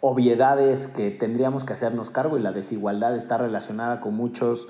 obviedades 0.00 0.88
que 0.88 1.10
tendríamos 1.10 1.64
que 1.64 1.74
hacernos 1.74 2.08
cargo 2.08 2.38
y 2.38 2.40
la 2.40 2.52
desigualdad 2.52 3.14
está 3.14 3.36
relacionada 3.36 4.00
con 4.00 4.14
muchos 4.14 4.66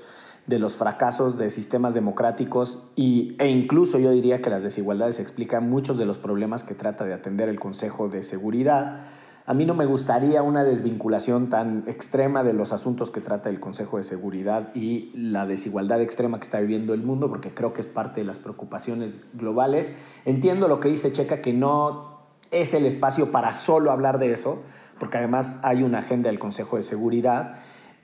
de 0.47 0.59
los 0.59 0.77
fracasos 0.77 1.37
de 1.37 1.49
sistemas 1.49 1.93
democráticos 1.93 2.83
y, 2.95 3.35
e 3.39 3.47
incluso 3.47 3.97
yo 3.97 4.11
diría 4.11 4.41
que 4.41 4.49
las 4.49 4.63
desigualdades 4.63 5.19
explican 5.19 5.69
muchos 5.69 5.97
de 5.97 6.05
los 6.05 6.19
problemas 6.19 6.63
que 6.63 6.75
trata 6.75 7.03
de 7.03 7.13
atender 7.13 7.49
el 7.49 7.59
Consejo 7.59 8.09
de 8.09 8.21
Seguridad. 8.21 9.07
A 9.47 9.53
mí 9.53 9.65
no 9.65 9.75
me 9.75 9.85
gustaría 9.85 10.41
una 10.41 10.63
desvinculación 10.63 11.49
tan 11.49 11.83
extrema 11.87 12.43
de 12.43 12.53
los 12.53 12.73
asuntos 12.73 13.11
que 13.11 13.21
trata 13.21 13.49
el 13.49 13.59
Consejo 13.59 13.97
de 13.97 14.03
Seguridad 14.03 14.73
y 14.75 15.11
la 15.15 15.45
desigualdad 15.45 16.01
extrema 16.01 16.37
que 16.37 16.43
está 16.43 16.59
viviendo 16.59 16.93
el 16.93 17.03
mundo, 17.03 17.29
porque 17.29 17.53
creo 17.53 17.73
que 17.73 17.81
es 17.81 17.87
parte 17.87 18.21
de 18.21 18.27
las 18.27 18.37
preocupaciones 18.37 19.23
globales. 19.33 19.93
Entiendo 20.25 20.67
lo 20.67 20.79
que 20.79 20.89
dice 20.89 21.11
Checa, 21.11 21.41
que 21.41 21.53
no 21.53 22.19
es 22.51 22.73
el 22.73 22.85
espacio 22.85 23.31
para 23.31 23.53
solo 23.53 23.91
hablar 23.91 24.17
de 24.17 24.31
eso, 24.31 24.63
porque 24.99 25.17
además 25.17 25.59
hay 25.61 25.83
una 25.83 25.99
agenda 25.99 26.29
del 26.29 26.39
Consejo 26.39 26.77
de 26.77 26.83
Seguridad 26.83 27.55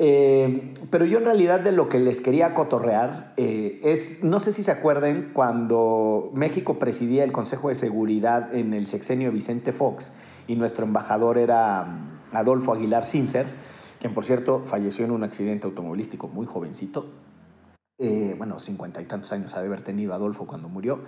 eh, 0.03 0.73
pero 0.89 1.05
yo 1.05 1.19
en 1.19 1.25
realidad 1.25 1.59
de 1.59 1.71
lo 1.71 1.87
que 1.87 1.99
les 1.99 2.21
quería 2.21 2.55
cotorrear 2.55 3.35
eh, 3.37 3.79
es, 3.83 4.23
no 4.23 4.39
sé 4.39 4.51
si 4.51 4.63
se 4.63 4.71
acuerden, 4.71 5.29
cuando 5.31 6.31
México 6.33 6.79
presidía 6.79 7.23
el 7.23 7.31
Consejo 7.31 7.69
de 7.69 7.75
Seguridad 7.75 8.51
en 8.55 8.73
el 8.73 8.87
sexenio 8.87 9.31
Vicente 9.31 9.71
Fox 9.71 10.11
y 10.47 10.55
nuestro 10.55 10.85
embajador 10.85 11.37
era 11.37 11.83
mm, 11.85 12.35
Adolfo 12.35 12.73
Aguilar 12.73 13.05
Cincer, 13.05 13.45
quien 13.99 14.15
por 14.15 14.25
cierto 14.25 14.63
falleció 14.65 15.05
en 15.05 15.11
un 15.11 15.23
accidente 15.23 15.67
automovilístico 15.67 16.27
muy 16.27 16.47
jovencito. 16.47 17.05
Eh, 17.99 18.33
bueno, 18.35 18.59
cincuenta 18.59 19.03
y 19.03 19.05
tantos 19.05 19.31
años 19.31 19.53
ha 19.53 19.59
de 19.59 19.67
haber 19.67 19.83
tenido 19.83 20.15
Adolfo 20.15 20.47
cuando 20.47 20.67
murió. 20.67 21.01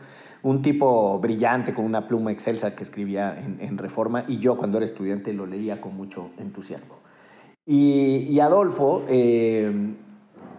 Un 0.44 0.62
tipo 0.62 1.18
brillante 1.18 1.74
con 1.74 1.86
una 1.86 2.08
pluma 2.08 2.32
excelsa 2.32 2.76
que 2.76 2.84
escribía 2.84 3.36
en 3.58 3.76
Reforma 3.80 4.26
y 4.28 4.38
yo 4.38 4.56
cuando 4.56 4.78
era 4.78 4.86
estudiante 4.86 5.34
lo 5.34 5.48
leía 5.48 5.82
con 5.82 5.98
mucho 5.98 6.30
entusiasmo. 6.38 6.98
Y, 7.66 8.40
Adolfo 8.42 9.04
eh, 9.08 9.96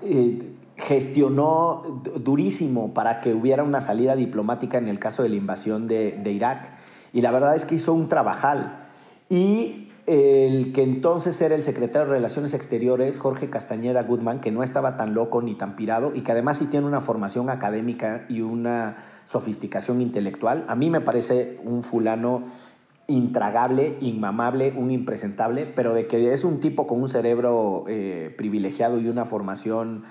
eh, 0.02 0.52
gestionó 0.76 2.02
durísimo 2.16 2.94
para 2.94 3.20
que 3.20 3.34
hubiera 3.34 3.62
una 3.62 3.80
salida 3.80 4.16
diplomática 4.16 4.78
en 4.78 4.88
el 4.88 4.98
caso 4.98 5.22
de 5.22 5.28
la 5.28 5.36
invasión 5.36 5.86
de, 5.86 6.22
Irak. 6.24 6.72
Y 7.12 7.20
la 7.20 7.30
verdad 7.30 7.54
es 7.54 7.64
que 7.64 7.74
hizo 7.74 7.92
un 7.92 8.08
trabajal. 8.08 8.86
Y 9.28 9.90
el 10.06 10.72
que 10.72 10.82
entonces 10.82 11.40
era 11.40 11.54
el 11.54 11.62
secretario 11.62 12.08
de 12.08 12.14
Relaciones 12.14 12.54
Exteriores, 12.54 13.18
Jorge 13.18 13.48
Castañeda 13.50 14.02
Goodman, 14.02 14.40
que 14.40 14.50
no 14.50 14.62
estaba 14.62 14.96
tan 14.96 15.14
loco 15.14 15.40
ni 15.40 15.54
tan 15.54 15.76
pirado 15.76 16.14
y 16.14 16.22
que 16.22 16.32
además 16.32 16.58
sí 16.58 16.66
tiene 16.66 16.86
una 16.86 17.00
formación 17.00 17.48
académica 17.48 18.26
y 18.28 18.42
una 18.42 18.96
sofisticación 19.24 20.02
intelectual, 20.02 20.64
a 20.68 20.74
mí 20.74 20.90
me 20.90 21.00
parece 21.00 21.58
un 21.64 21.82
fulano 21.82 22.44
intragable, 23.06 23.96
inmamable, 24.00 24.72
un 24.76 24.90
impresentable, 24.90 25.66
pero 25.66 25.94
de 25.94 26.06
que 26.06 26.32
es 26.32 26.44
un 26.44 26.60
tipo 26.60 26.86
con 26.86 27.02
un 27.02 27.08
cerebro 27.08 27.84
eh, 27.86 28.34
privilegiado 28.36 28.98
y 28.98 29.08
una 29.08 29.24
formación 29.24 30.04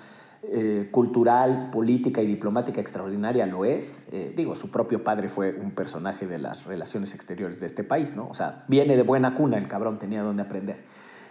eh, 0.44 0.90
cultural, 0.92 1.70
política 1.72 2.22
y 2.22 2.28
diplomática 2.28 2.82
extraordinaria, 2.82 3.46
lo 3.46 3.66
es. 3.66 4.04
Eh, 4.12 4.34
digo, 4.36 4.56
su 4.56 4.70
propio 4.70 5.04
padre 5.04 5.30
fue 5.30 5.54
un 5.54 5.72
personaje 5.72 6.28
de 6.28 6.38
las 6.38 6.66
relaciones 6.66 7.14
exteriores 7.16 7.60
de 7.60 7.66
este 7.66 7.84
país, 7.84 8.16
¿no? 8.16 8.28
O 8.30 8.34
sea, 8.34 8.66
viene 8.68 8.96
de 8.96 9.04
buena 9.04 9.34
cuna, 9.34 9.58
el 9.58 9.68
cabrón 9.68 9.98
tenía 9.98 10.22
donde 10.22 10.44
aprender. 10.44 10.84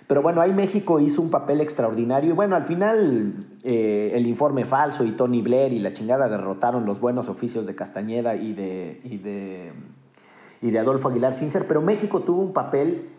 Pero 0.09 0.21
bueno, 0.21 0.41
ahí 0.41 0.53
México 0.53 0.99
hizo 0.99 1.23
un 1.23 1.31
papel 1.31 1.61
extraordinario 1.61 2.31
y 2.31 2.35
bueno, 2.35 2.57
al 2.57 2.65
final 2.65 3.47
el 3.63 4.27
informe 4.27 4.65
falso 4.65 5.05
y 5.05 5.13
Tony 5.13 5.41
Blair 5.41 5.73
y 5.73 5.79
la 5.79 5.93
chingada 5.93 6.29
derrotaron 6.29 6.85
los 6.85 7.01
buenos 7.01 7.29
oficios 7.29 7.67
de 7.67 7.77
Castañeda 7.77 8.35
y 8.35 8.53
de, 8.53 9.01
y 9.05 9.19
de 9.19 9.73
y 10.63 10.71
de 10.71 10.79
Adolfo 10.79 11.09
Aguilar 11.09 11.33
Sincer, 11.33 11.67
pero 11.67 11.83
México 11.83 12.21
tuvo 12.21 12.41
un 12.41 12.53
papel 12.53 13.11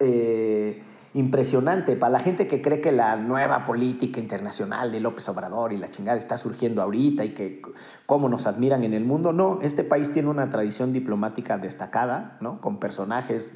eh, 0.00 0.82
impresionante 1.14 1.96
para 1.96 2.12
la 2.12 2.20
gente 2.20 2.46
que 2.46 2.62
cree 2.62 2.80
que 2.80 2.92
la 2.92 3.16
nueva 3.16 3.64
política 3.64 4.20
internacional 4.20 4.92
de 4.92 5.00
López 5.00 5.28
Obrador 5.28 5.72
y 5.72 5.76
la 5.76 5.90
chingada 5.90 6.16
está 6.16 6.36
surgiendo 6.36 6.82
ahorita 6.82 7.24
y 7.24 7.30
que 7.30 7.62
cómo 8.06 8.28
nos 8.28 8.46
admiran 8.46 8.84
en 8.84 8.94
el 8.94 9.04
mundo. 9.04 9.32
No, 9.32 9.58
este 9.62 9.82
país 9.82 10.12
tiene 10.12 10.28
una 10.28 10.50
tradición 10.50 10.92
diplomática 10.92 11.58
destacada, 11.58 12.36
¿no? 12.40 12.60
Con 12.60 12.78
personajes, 12.78 13.52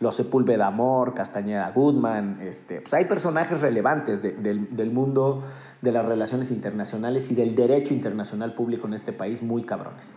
los 0.00 0.16
Sepúlveda 0.16 0.66
Amor, 0.66 1.14
Castañeda 1.14 1.70
Goodman, 1.70 2.40
este, 2.42 2.82
pues 2.82 2.92
hay 2.92 3.06
personajes 3.06 3.62
relevantes 3.62 4.20
del, 4.20 4.74
del 4.74 4.90
mundo 4.90 5.44
de 5.80 5.92
las 5.92 6.04
relaciones 6.04 6.50
internacionales 6.50 7.30
y 7.30 7.34
del 7.34 7.54
derecho 7.54 7.94
internacional 7.94 8.54
público 8.54 8.86
en 8.86 8.94
este 8.94 9.12
país 9.12 9.42
muy 9.42 9.62
cabrones. 9.62 10.14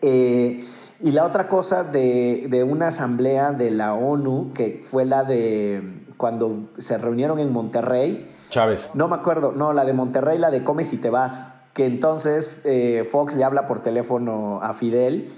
Eh, 0.00 0.64
Y 1.00 1.12
la 1.12 1.24
otra 1.24 1.46
cosa 1.46 1.84
de, 1.84 2.46
de, 2.50 2.64
una 2.64 2.88
asamblea 2.88 3.52
de 3.52 3.70
la 3.70 3.94
ONU, 3.94 4.52
que 4.52 4.80
fue 4.82 5.04
la 5.04 5.22
de 5.22 6.04
cuando 6.18 6.70
se 6.76 6.98
reunieron 6.98 7.38
en 7.38 7.52
Monterrey. 7.52 8.28
Chávez. 8.50 8.90
No 8.94 9.08
me 9.08 9.14
acuerdo, 9.14 9.52
no, 9.52 9.72
la 9.72 9.84
de 9.84 9.94
Monterrey, 9.94 10.38
la 10.38 10.50
de 10.50 10.64
Comes 10.64 10.92
y 10.92 10.98
te 10.98 11.08
vas, 11.08 11.52
que 11.72 11.86
entonces 11.86 12.60
eh, 12.64 13.08
Fox 13.10 13.36
le 13.36 13.44
habla 13.44 13.66
por 13.66 13.78
teléfono 13.82 14.60
a 14.60 14.74
Fidel. 14.74 15.30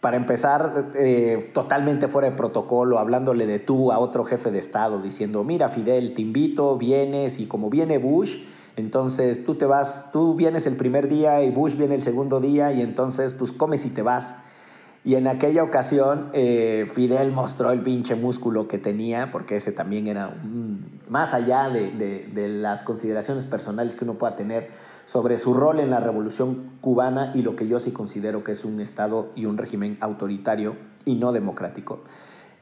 Para 0.00 0.16
empezar, 0.16 0.90
eh, 0.94 1.50
totalmente 1.54 2.08
fuera 2.08 2.28
de 2.28 2.36
protocolo, 2.36 2.98
hablándole 2.98 3.46
de 3.46 3.60
tú 3.60 3.92
a 3.92 3.98
otro 3.98 4.24
jefe 4.24 4.50
de 4.50 4.58
Estado, 4.58 5.00
diciendo, 5.00 5.42
mira 5.42 5.68
Fidel, 5.68 6.14
te 6.14 6.22
invito, 6.22 6.76
vienes, 6.76 7.38
y 7.38 7.46
como 7.46 7.70
viene 7.70 7.98
Bush, 7.98 8.42
entonces 8.76 9.44
tú 9.44 9.54
te 9.54 9.64
vas, 9.64 10.10
tú 10.12 10.34
vienes 10.34 10.66
el 10.66 10.76
primer 10.76 11.08
día 11.08 11.42
y 11.42 11.50
Bush 11.50 11.76
viene 11.76 11.94
el 11.94 12.02
segundo 12.02 12.40
día, 12.40 12.72
y 12.72 12.82
entonces 12.82 13.32
pues 13.32 13.52
comes 13.52 13.84
y 13.84 13.90
te 13.90 14.02
vas. 14.02 14.36
Y 15.06 15.14
en 15.14 15.28
aquella 15.28 15.62
ocasión 15.62 16.30
eh, 16.32 16.84
Fidel 16.92 17.30
mostró 17.30 17.70
el 17.70 17.80
pinche 17.80 18.16
músculo 18.16 18.66
que 18.66 18.76
tenía, 18.76 19.30
porque 19.30 19.54
ese 19.54 19.70
también 19.70 20.08
era 20.08 20.34
más 21.08 21.32
allá 21.32 21.68
de, 21.68 22.26
las 22.48 22.82
consideraciones 22.82 23.44
personales 23.44 23.94
que 23.94 24.02
uno 24.02 24.14
pueda 24.14 24.34
tener 24.34 24.68
sobre 25.04 25.38
su 25.38 25.54
rol 25.54 25.78
en 25.78 25.90
la 25.90 26.00
revolución 26.00 26.72
cubana 26.80 27.30
y 27.36 27.42
lo 27.42 27.54
que 27.54 27.68
yo 27.68 27.78
sí 27.78 27.92
considero 27.92 28.42
que 28.42 28.50
es 28.50 28.64
un 28.64 28.80
Estado 28.80 29.30
y 29.36 29.44
un 29.44 29.58
régimen 29.58 29.96
autoritario 30.00 30.74
y 31.04 31.14
no 31.14 31.30
democrático. 31.30 32.02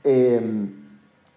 Eh, 0.05 0.84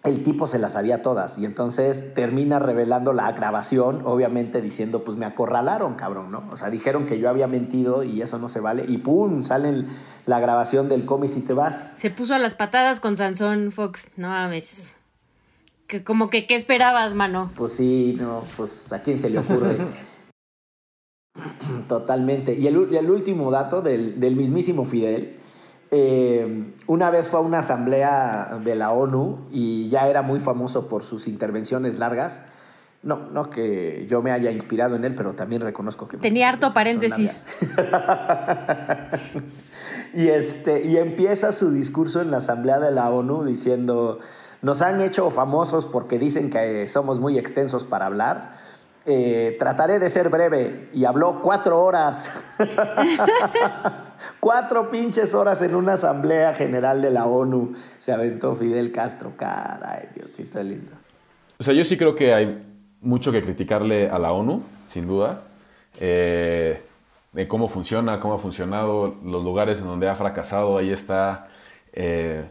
el 0.08 0.24
tipo 0.24 0.46
se 0.46 0.58
las 0.58 0.72
sabía 0.72 1.02
todas 1.02 1.38
y 1.38 1.44
entonces 1.44 2.14
termina 2.14 2.58
revelando 2.58 3.12
la 3.12 3.30
grabación, 3.32 4.02
obviamente 4.04 4.60
diciendo, 4.60 5.04
pues 5.04 5.16
me 5.16 5.26
acorralaron, 5.26 5.94
cabrón, 5.94 6.30
¿no? 6.30 6.48
O 6.50 6.56
sea, 6.56 6.70
dijeron 6.70 7.06
que 7.06 7.18
yo 7.18 7.28
había 7.28 7.46
mentido 7.46 8.02
y 8.02 8.22
eso 8.22 8.38
no 8.38 8.48
se 8.48 8.60
vale 8.60 8.84
y 8.88 8.98
¡pum! 8.98 9.42
sale 9.42 9.84
la 10.26 10.40
grabación 10.40 10.88
del 10.88 11.04
cómic 11.04 11.30
y 11.36 11.40
te 11.40 11.52
vas. 11.52 11.94
Se 11.96 12.10
puso 12.10 12.34
a 12.34 12.38
las 12.38 12.54
patadas 12.54 13.00
con 13.00 13.16
Sansón 13.16 13.70
Fox, 13.70 14.10
no 14.16 14.28
mames. 14.28 14.92
Que 15.86 16.04
como 16.04 16.30
que, 16.30 16.46
¿qué 16.46 16.54
esperabas, 16.54 17.14
mano? 17.14 17.50
Pues 17.56 17.72
sí, 17.72 18.16
no, 18.18 18.42
pues 18.56 18.92
a 18.92 19.02
quién 19.02 19.18
se 19.18 19.30
le 19.30 19.38
ocurre. 19.38 19.78
Totalmente. 21.88 22.54
Y 22.54 22.66
el, 22.66 22.94
el 22.94 23.10
último 23.10 23.50
dato 23.50 23.80
del, 23.80 24.20
del 24.20 24.36
mismísimo 24.36 24.84
Fidel 24.84 25.37
eh, 25.90 26.74
una 26.86 27.10
vez 27.10 27.28
fue 27.28 27.40
a 27.40 27.42
una 27.42 27.60
asamblea 27.60 28.60
de 28.62 28.74
la 28.74 28.92
ONU 28.92 29.48
y 29.50 29.88
ya 29.88 30.08
era 30.08 30.22
muy 30.22 30.40
famoso 30.40 30.88
por 30.88 31.02
sus 31.02 31.26
intervenciones 31.26 31.98
largas. 31.98 32.42
No, 33.02 33.30
no 33.30 33.48
que 33.48 34.06
yo 34.08 34.22
me 34.22 34.32
haya 34.32 34.50
inspirado 34.50 34.96
en 34.96 35.04
él, 35.04 35.14
pero 35.14 35.34
también 35.34 35.62
reconozco 35.62 36.08
que... 36.08 36.16
Tenía 36.16 36.48
harto 36.48 36.74
paréntesis. 36.74 37.46
y, 40.14 40.28
este, 40.28 40.84
y 40.84 40.96
empieza 40.96 41.52
su 41.52 41.70
discurso 41.70 42.20
en 42.20 42.32
la 42.32 42.38
asamblea 42.38 42.80
de 42.80 42.90
la 42.90 43.08
ONU 43.10 43.44
diciendo, 43.44 44.18
nos 44.62 44.82
han 44.82 45.00
hecho 45.00 45.30
famosos 45.30 45.86
porque 45.86 46.18
dicen 46.18 46.50
que 46.50 46.88
somos 46.88 47.20
muy 47.20 47.38
extensos 47.38 47.84
para 47.84 48.06
hablar. 48.06 48.54
Eh, 49.06 49.56
trataré 49.58 50.00
de 50.00 50.10
ser 50.10 50.28
breve 50.28 50.90
y 50.92 51.04
habló 51.04 51.40
cuatro 51.40 51.82
horas. 51.82 52.30
Cuatro 54.40 54.90
pinches 54.90 55.34
horas 55.34 55.62
en 55.62 55.74
una 55.74 55.94
asamblea 55.94 56.54
general 56.54 57.02
de 57.02 57.10
la 57.10 57.26
ONU 57.26 57.74
se 57.98 58.12
aventó 58.12 58.54
Fidel 58.54 58.92
Castro. 58.92 59.32
Caray, 59.36 60.08
Diosito 60.14 60.62
lindo. 60.62 60.92
O 61.58 61.62
sea, 61.62 61.74
yo 61.74 61.84
sí 61.84 61.96
creo 61.96 62.14
que 62.14 62.34
hay 62.34 62.64
mucho 63.00 63.32
que 63.32 63.42
criticarle 63.42 64.08
a 64.08 64.18
la 64.18 64.32
ONU, 64.32 64.62
sin 64.84 65.06
duda. 65.06 65.42
Eh, 66.00 66.82
de 67.32 67.48
cómo 67.48 67.68
funciona, 67.68 68.20
cómo 68.20 68.34
ha 68.34 68.38
funcionado, 68.38 69.16
los 69.24 69.44
lugares 69.44 69.80
en 69.80 69.86
donde 69.86 70.08
ha 70.08 70.14
fracasado. 70.14 70.78
Ahí 70.78 70.90
está 70.90 71.48
eh, 71.92 72.44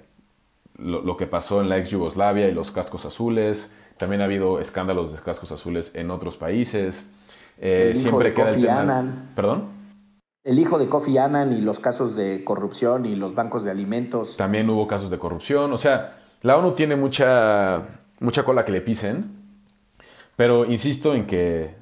lo, 0.77 1.17
que 1.17 1.27
pasó 1.27 1.61
en 1.61 1.69
la 1.69 1.77
ex 1.77 1.89
Yugoslavia 1.89 2.47
y 2.47 2.53
los 2.53 2.71
cascos 2.71 3.05
azules. 3.05 3.73
También 3.97 4.21
ha 4.21 4.25
habido 4.25 4.59
escándalos 4.59 5.11
de 5.13 5.19
cascos 5.19 5.51
azules 5.51 5.91
en 5.95 6.11
otros 6.11 6.37
países. 6.37 7.09
Eh, 7.59 7.93
siempre 7.95 8.33
queda 8.33 8.51
el 8.51 8.61
tema. 8.61 9.31
¿Perdón? 9.35 9.76
El 10.47 10.59
hijo 10.59 10.79
de 10.79 10.87
Kofi 10.87 11.17
Annan 11.17 11.51
y 11.51 11.59
los 11.59 11.77
casos 11.77 12.15
de 12.15 12.45
corrupción 12.45 13.05
y 13.05 13.17
los 13.17 13.35
bancos 13.35 13.65
de 13.65 13.71
alimentos. 13.71 14.37
También 14.37 14.69
hubo 14.69 14.87
casos 14.87 15.09
de 15.09 15.19
corrupción. 15.19 15.73
O 15.73 15.77
sea, 15.77 16.19
la 16.41 16.55
ONU 16.55 16.71
tiene 16.71 16.95
mucha, 16.95 17.81
mucha 18.21 18.43
cola 18.43 18.63
que 18.63 18.71
le 18.71 18.79
pisen, 18.79 19.25
pero 20.37 20.63
insisto 20.63 21.13
en 21.13 21.27
que, 21.27 21.75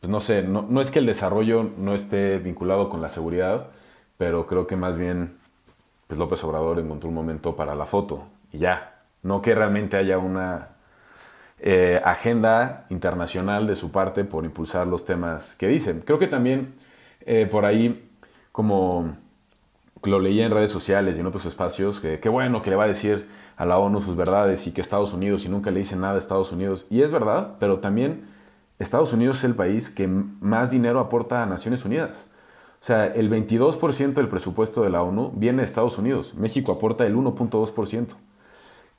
pues 0.00 0.10
no 0.10 0.20
sé, 0.20 0.42
no, 0.42 0.80
es 0.80 0.90
que 0.90 0.98
el 0.98 1.06
desarrollo 1.06 1.70
no 1.78 1.94
esté 1.94 2.38
vinculado 2.38 2.88
con 2.88 3.00
la 3.00 3.08
seguridad, 3.08 3.68
pero 4.16 4.48
creo 4.48 4.66
que 4.66 4.74
más 4.74 4.96
bien 4.96 5.38
pues 6.08 6.18
López 6.18 6.42
Obrador 6.42 6.80
encontró 6.80 7.10
un 7.10 7.14
momento 7.14 7.54
para 7.54 7.76
la 7.76 7.86
foto 7.86 8.24
y 8.52 8.58
ya. 8.58 8.96
No 9.22 9.42
que 9.42 9.54
realmente 9.54 9.96
haya 9.96 10.18
una 10.18 10.70
eh, 11.60 12.00
agenda 12.04 12.86
internacional 12.90 13.68
de 13.68 13.76
su 13.76 13.92
parte 13.92 14.24
por 14.24 14.44
impulsar 14.44 14.88
los 14.88 15.04
temas 15.04 15.54
que 15.54 15.68
dicen. 15.68 16.02
Creo 16.04 16.18
que 16.18 16.26
también 16.26 16.74
eh, 17.20 17.46
por 17.46 17.64
ahí 17.64 18.07
como 18.58 19.14
lo 20.02 20.18
leía 20.18 20.44
en 20.44 20.50
redes 20.50 20.72
sociales 20.72 21.16
y 21.16 21.20
en 21.20 21.26
otros 21.26 21.46
espacios, 21.46 22.00
que 22.00 22.18
qué 22.18 22.28
bueno 22.28 22.60
que 22.60 22.70
le 22.70 22.74
va 22.74 22.82
a 22.82 22.88
decir 22.88 23.28
a 23.56 23.64
la 23.64 23.78
ONU 23.78 24.00
sus 24.00 24.16
verdades 24.16 24.66
y 24.66 24.72
que 24.72 24.80
Estados 24.80 25.12
Unidos 25.12 25.44
y 25.44 25.48
nunca 25.48 25.70
le 25.70 25.78
dice 25.78 25.94
nada 25.94 26.16
a 26.16 26.18
Estados 26.18 26.50
Unidos. 26.50 26.84
Y 26.90 27.02
es 27.02 27.12
verdad, 27.12 27.54
pero 27.60 27.78
también 27.78 28.26
Estados 28.80 29.12
Unidos 29.12 29.38
es 29.38 29.44
el 29.44 29.54
país 29.54 29.90
que 29.90 30.08
más 30.08 30.72
dinero 30.72 30.98
aporta 30.98 31.40
a 31.40 31.46
Naciones 31.46 31.84
Unidas. 31.84 32.26
O 32.82 32.84
sea, 32.84 33.06
el 33.06 33.30
22% 33.30 34.14
del 34.14 34.26
presupuesto 34.26 34.82
de 34.82 34.90
la 34.90 35.04
ONU 35.04 35.30
viene 35.36 35.58
de 35.58 35.64
Estados 35.64 35.96
Unidos. 35.96 36.34
México 36.34 36.72
aporta 36.72 37.06
el 37.06 37.14
1.2%. 37.14 38.16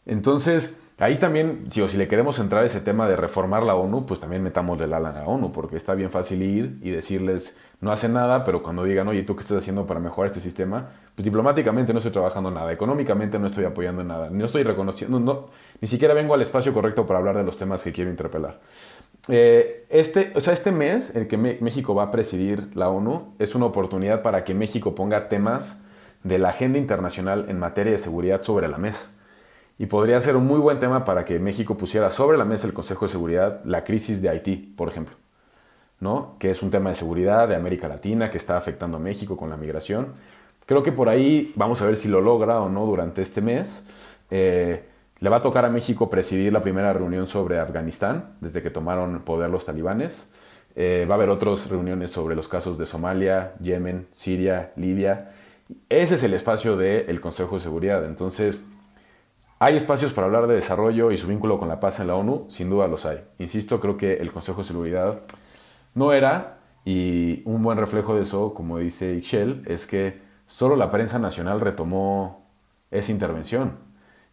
Entonces, 0.05 0.77
Ahí 0.99 1.17
también, 1.17 1.65
si, 1.69 1.81
o 1.81 1.87
si 1.87 1.95
le 1.95 2.09
queremos 2.09 2.39
entrar 2.39 2.63
a 2.63 2.65
ese 2.65 2.81
tema 2.81 3.07
de 3.07 3.15
reformar 3.15 3.63
la 3.63 3.75
ONU, 3.75 4.05
pues 4.05 4.19
también 4.19 4.43
metamos 4.43 4.79
el 4.81 4.93
ala 4.93 5.09
a 5.09 5.13
la 5.13 5.25
ONU, 5.25 5.49
porque 5.53 5.77
está 5.77 5.93
bien 5.93 6.11
fácil 6.11 6.41
ir 6.43 6.77
y 6.81 6.91
decirles, 6.91 7.55
no 7.79 7.93
hace 7.93 8.09
nada, 8.09 8.43
pero 8.43 8.61
cuando 8.61 8.83
digan, 8.83 9.07
oye, 9.07 9.23
¿tú 9.23 9.33
qué 9.33 9.43
estás 9.43 9.59
haciendo 9.59 9.85
para 9.85 10.01
mejorar 10.01 10.29
este 10.29 10.41
sistema? 10.41 10.89
Pues 11.15 11.23
diplomáticamente 11.23 11.93
no 11.93 11.99
estoy 11.99 12.11
trabajando 12.11 12.51
nada, 12.51 12.73
económicamente 12.73 13.39
no 13.39 13.47
estoy 13.47 13.63
apoyando 13.63 14.03
nada, 14.03 14.29
no 14.29 14.43
estoy 14.43 14.63
reconociendo, 14.63 15.21
no, 15.21 15.47
ni 15.79 15.87
siquiera 15.87 16.13
vengo 16.13 16.33
al 16.33 16.41
espacio 16.41 16.73
correcto 16.73 17.05
para 17.05 17.19
hablar 17.19 17.37
de 17.37 17.43
los 17.43 17.57
temas 17.57 17.81
que 17.81 17.93
quiero 17.93 18.09
interpelar. 18.09 18.59
Eh, 19.29 19.85
este, 19.89 20.33
o 20.35 20.41
sea, 20.41 20.51
este 20.51 20.73
mes, 20.73 21.15
el 21.15 21.27
que 21.27 21.37
México 21.37 21.95
va 21.95 22.03
a 22.03 22.11
presidir 22.11 22.75
la 22.75 22.89
ONU, 22.89 23.33
es 23.39 23.55
una 23.55 23.67
oportunidad 23.67 24.21
para 24.21 24.43
que 24.43 24.53
México 24.53 24.95
ponga 24.95 25.29
temas 25.29 25.77
de 26.23 26.39
la 26.39 26.49
agenda 26.49 26.77
internacional 26.77 27.45
en 27.47 27.57
materia 27.57 27.93
de 27.93 27.99
seguridad 27.99 28.41
sobre 28.41 28.67
la 28.67 28.77
mesa. 28.77 29.07
Y 29.79 29.85
podría 29.85 30.19
ser 30.19 30.35
un 30.35 30.45
muy 30.45 30.59
buen 30.59 30.77
tema 30.77 31.05
para 31.05 31.23
que 31.23 31.39
México 31.39 31.77
pusiera 31.77 32.11
sobre 32.11 32.37
la 32.37 32.43
mesa 32.43 32.67
el 32.67 32.73
Consejo 32.73 33.05
de 33.05 33.11
Seguridad 33.13 33.61
la 33.63 33.85
crisis 33.85 34.21
de 34.21 34.27
Haití, 34.27 34.57
por 34.57 34.89
ejemplo, 34.89 35.15
¿no? 36.01 36.35
que 36.37 36.51
es 36.51 36.61
un 36.61 36.69
tema 36.69 36.89
de 36.89 36.95
seguridad 36.95 37.47
de 37.47 37.55
América 37.55 37.87
Latina 37.87 38.29
que 38.29 38.37
está 38.37 38.57
afectando 38.57 38.97
a 38.97 38.99
México 38.99 39.37
con 39.37 39.49
la 39.49 39.55
migración. 39.55 40.15
Creo 40.65 40.83
que 40.83 40.91
por 40.91 41.07
ahí 41.07 41.53
vamos 41.55 41.81
a 41.81 41.85
ver 41.85 41.95
si 41.95 42.09
lo 42.09 42.19
logra 42.19 42.59
o 42.59 42.67
no 42.67 42.85
durante 42.85 43.21
este 43.21 43.39
mes. 43.39 43.87
Eh, 44.29 44.83
le 45.19 45.29
va 45.29 45.37
a 45.37 45.41
tocar 45.41 45.63
a 45.63 45.69
México 45.69 46.09
presidir 46.09 46.51
la 46.51 46.59
primera 46.59 46.91
reunión 46.91 47.25
sobre 47.25 47.57
Afganistán, 47.57 48.35
desde 48.41 48.61
que 48.61 48.69
tomaron 48.69 49.21
poder 49.21 49.49
los 49.49 49.63
talibanes. 49.63 50.29
Eh, 50.75 51.05
va 51.09 51.15
a 51.15 51.17
haber 51.17 51.29
otras 51.29 51.69
reuniones 51.69 52.11
sobre 52.11 52.35
los 52.35 52.49
casos 52.49 52.77
de 52.77 52.85
Somalia, 52.85 53.53
Yemen, 53.61 54.07
Siria, 54.11 54.73
Libia. 54.75 55.31
Ese 55.87 56.15
es 56.15 56.23
el 56.23 56.33
espacio 56.33 56.75
del 56.75 57.21
Consejo 57.21 57.55
de 57.55 57.61
Seguridad. 57.61 58.05
Entonces, 58.05 58.65
¿Hay 59.61 59.75
espacios 59.75 60.13
para 60.13 60.25
hablar 60.25 60.47
de 60.47 60.55
desarrollo 60.55 61.11
y 61.11 61.17
su 61.17 61.27
vínculo 61.27 61.59
con 61.59 61.67
la 61.67 61.81
paz 61.81 61.99
en 61.99 62.07
la 62.07 62.15
ONU? 62.15 62.45
Sin 62.47 62.69
duda 62.69 62.87
los 62.87 63.05
hay. 63.05 63.25
Insisto, 63.39 63.81
creo 63.81 63.97
que 63.97 64.13
el 64.13 64.31
Consejo 64.31 64.59
de 64.59 64.63
Seguridad 64.63 65.19
no 65.95 66.13
era, 66.13 66.59
y 66.85 67.41
un 67.43 67.61
buen 67.61 67.77
reflejo 67.77 68.15
de 68.15 68.21
eso, 68.21 68.53
como 68.53 68.77
dice 68.77 69.15
Ixchel, 69.15 69.63
es 69.65 69.85
que 69.85 70.21
solo 70.45 70.77
la 70.77 70.89
prensa 70.89 71.19
nacional 71.19 71.59
retomó 71.59 72.45
esa 72.89 73.11
intervención. 73.11 73.73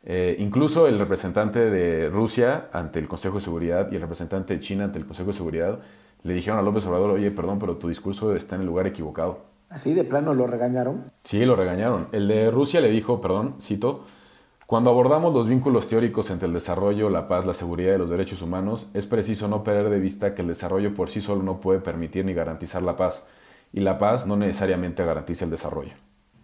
Eh, 0.05 0.37
incluso 0.39 0.87
el 0.87 0.97
representante 0.97 1.59
de 1.59 2.09
Rusia 2.09 2.69
ante 2.73 3.01
el 3.01 3.09
Consejo 3.09 3.35
de 3.35 3.41
Seguridad 3.41 3.91
y 3.91 3.97
el 3.97 4.03
representante 4.03 4.55
de 4.55 4.61
China 4.61 4.85
ante 4.85 5.01
el 5.01 5.07
Consejo 5.07 5.31
de 5.31 5.37
Seguridad 5.37 5.81
le 6.23 6.35
dijeron 6.35 6.61
a 6.61 6.63
López 6.63 6.87
Obrador, 6.87 7.11
oye, 7.11 7.33
perdón, 7.33 7.59
pero 7.59 7.79
tu 7.79 7.89
discurso 7.89 8.37
está 8.37 8.55
en 8.55 8.61
el 8.61 8.69
lugar 8.69 8.87
equivocado. 8.87 9.41
¿Así 9.71 9.93
de 9.93 10.05
plano 10.05 10.35
lo 10.35 10.47
regañaron? 10.47 11.11
Sí, 11.25 11.45
lo 11.45 11.57
regañaron. 11.57 12.07
El 12.13 12.29
de 12.29 12.49
Rusia 12.53 12.81
le 12.81 12.91
dijo, 12.91 13.21
perdón, 13.21 13.57
cito, 13.61 14.05
cuando 14.67 14.91
abordamos 14.91 15.33
los 15.33 15.49
vínculos 15.49 15.87
teóricos 15.87 16.31
entre 16.31 16.49
el 16.49 16.55
desarrollo, 16.55 17.09
la 17.09 17.29
paz, 17.29 17.47
la 17.47 17.55
seguridad 17.55 17.95
y 17.95 17.99
los 17.99 18.11
derechos 18.11 18.43
humanos, 18.43 18.89
es 18.95 19.07
preciso 19.07 19.47
no 19.47 19.63
perder 19.63 19.91
de 19.91 20.01
vista 20.01 20.35
que 20.35 20.43
el 20.43 20.49
desarrollo 20.49 20.93
por 20.93 21.09
sí 21.09 21.21
solo 21.21 21.45
no 21.45 21.61
puede 21.61 21.79
permitir 21.79 22.25
ni 22.25 22.35
garantizar 22.35 22.83
la 22.83 22.97
paz, 22.97 23.29
y 23.73 23.81
la 23.81 23.97
paz 23.99 24.27
no 24.27 24.37
necesariamente 24.37 25.05
garantiza 25.05 25.45
el 25.45 25.53
desarrollo. 25.53 25.93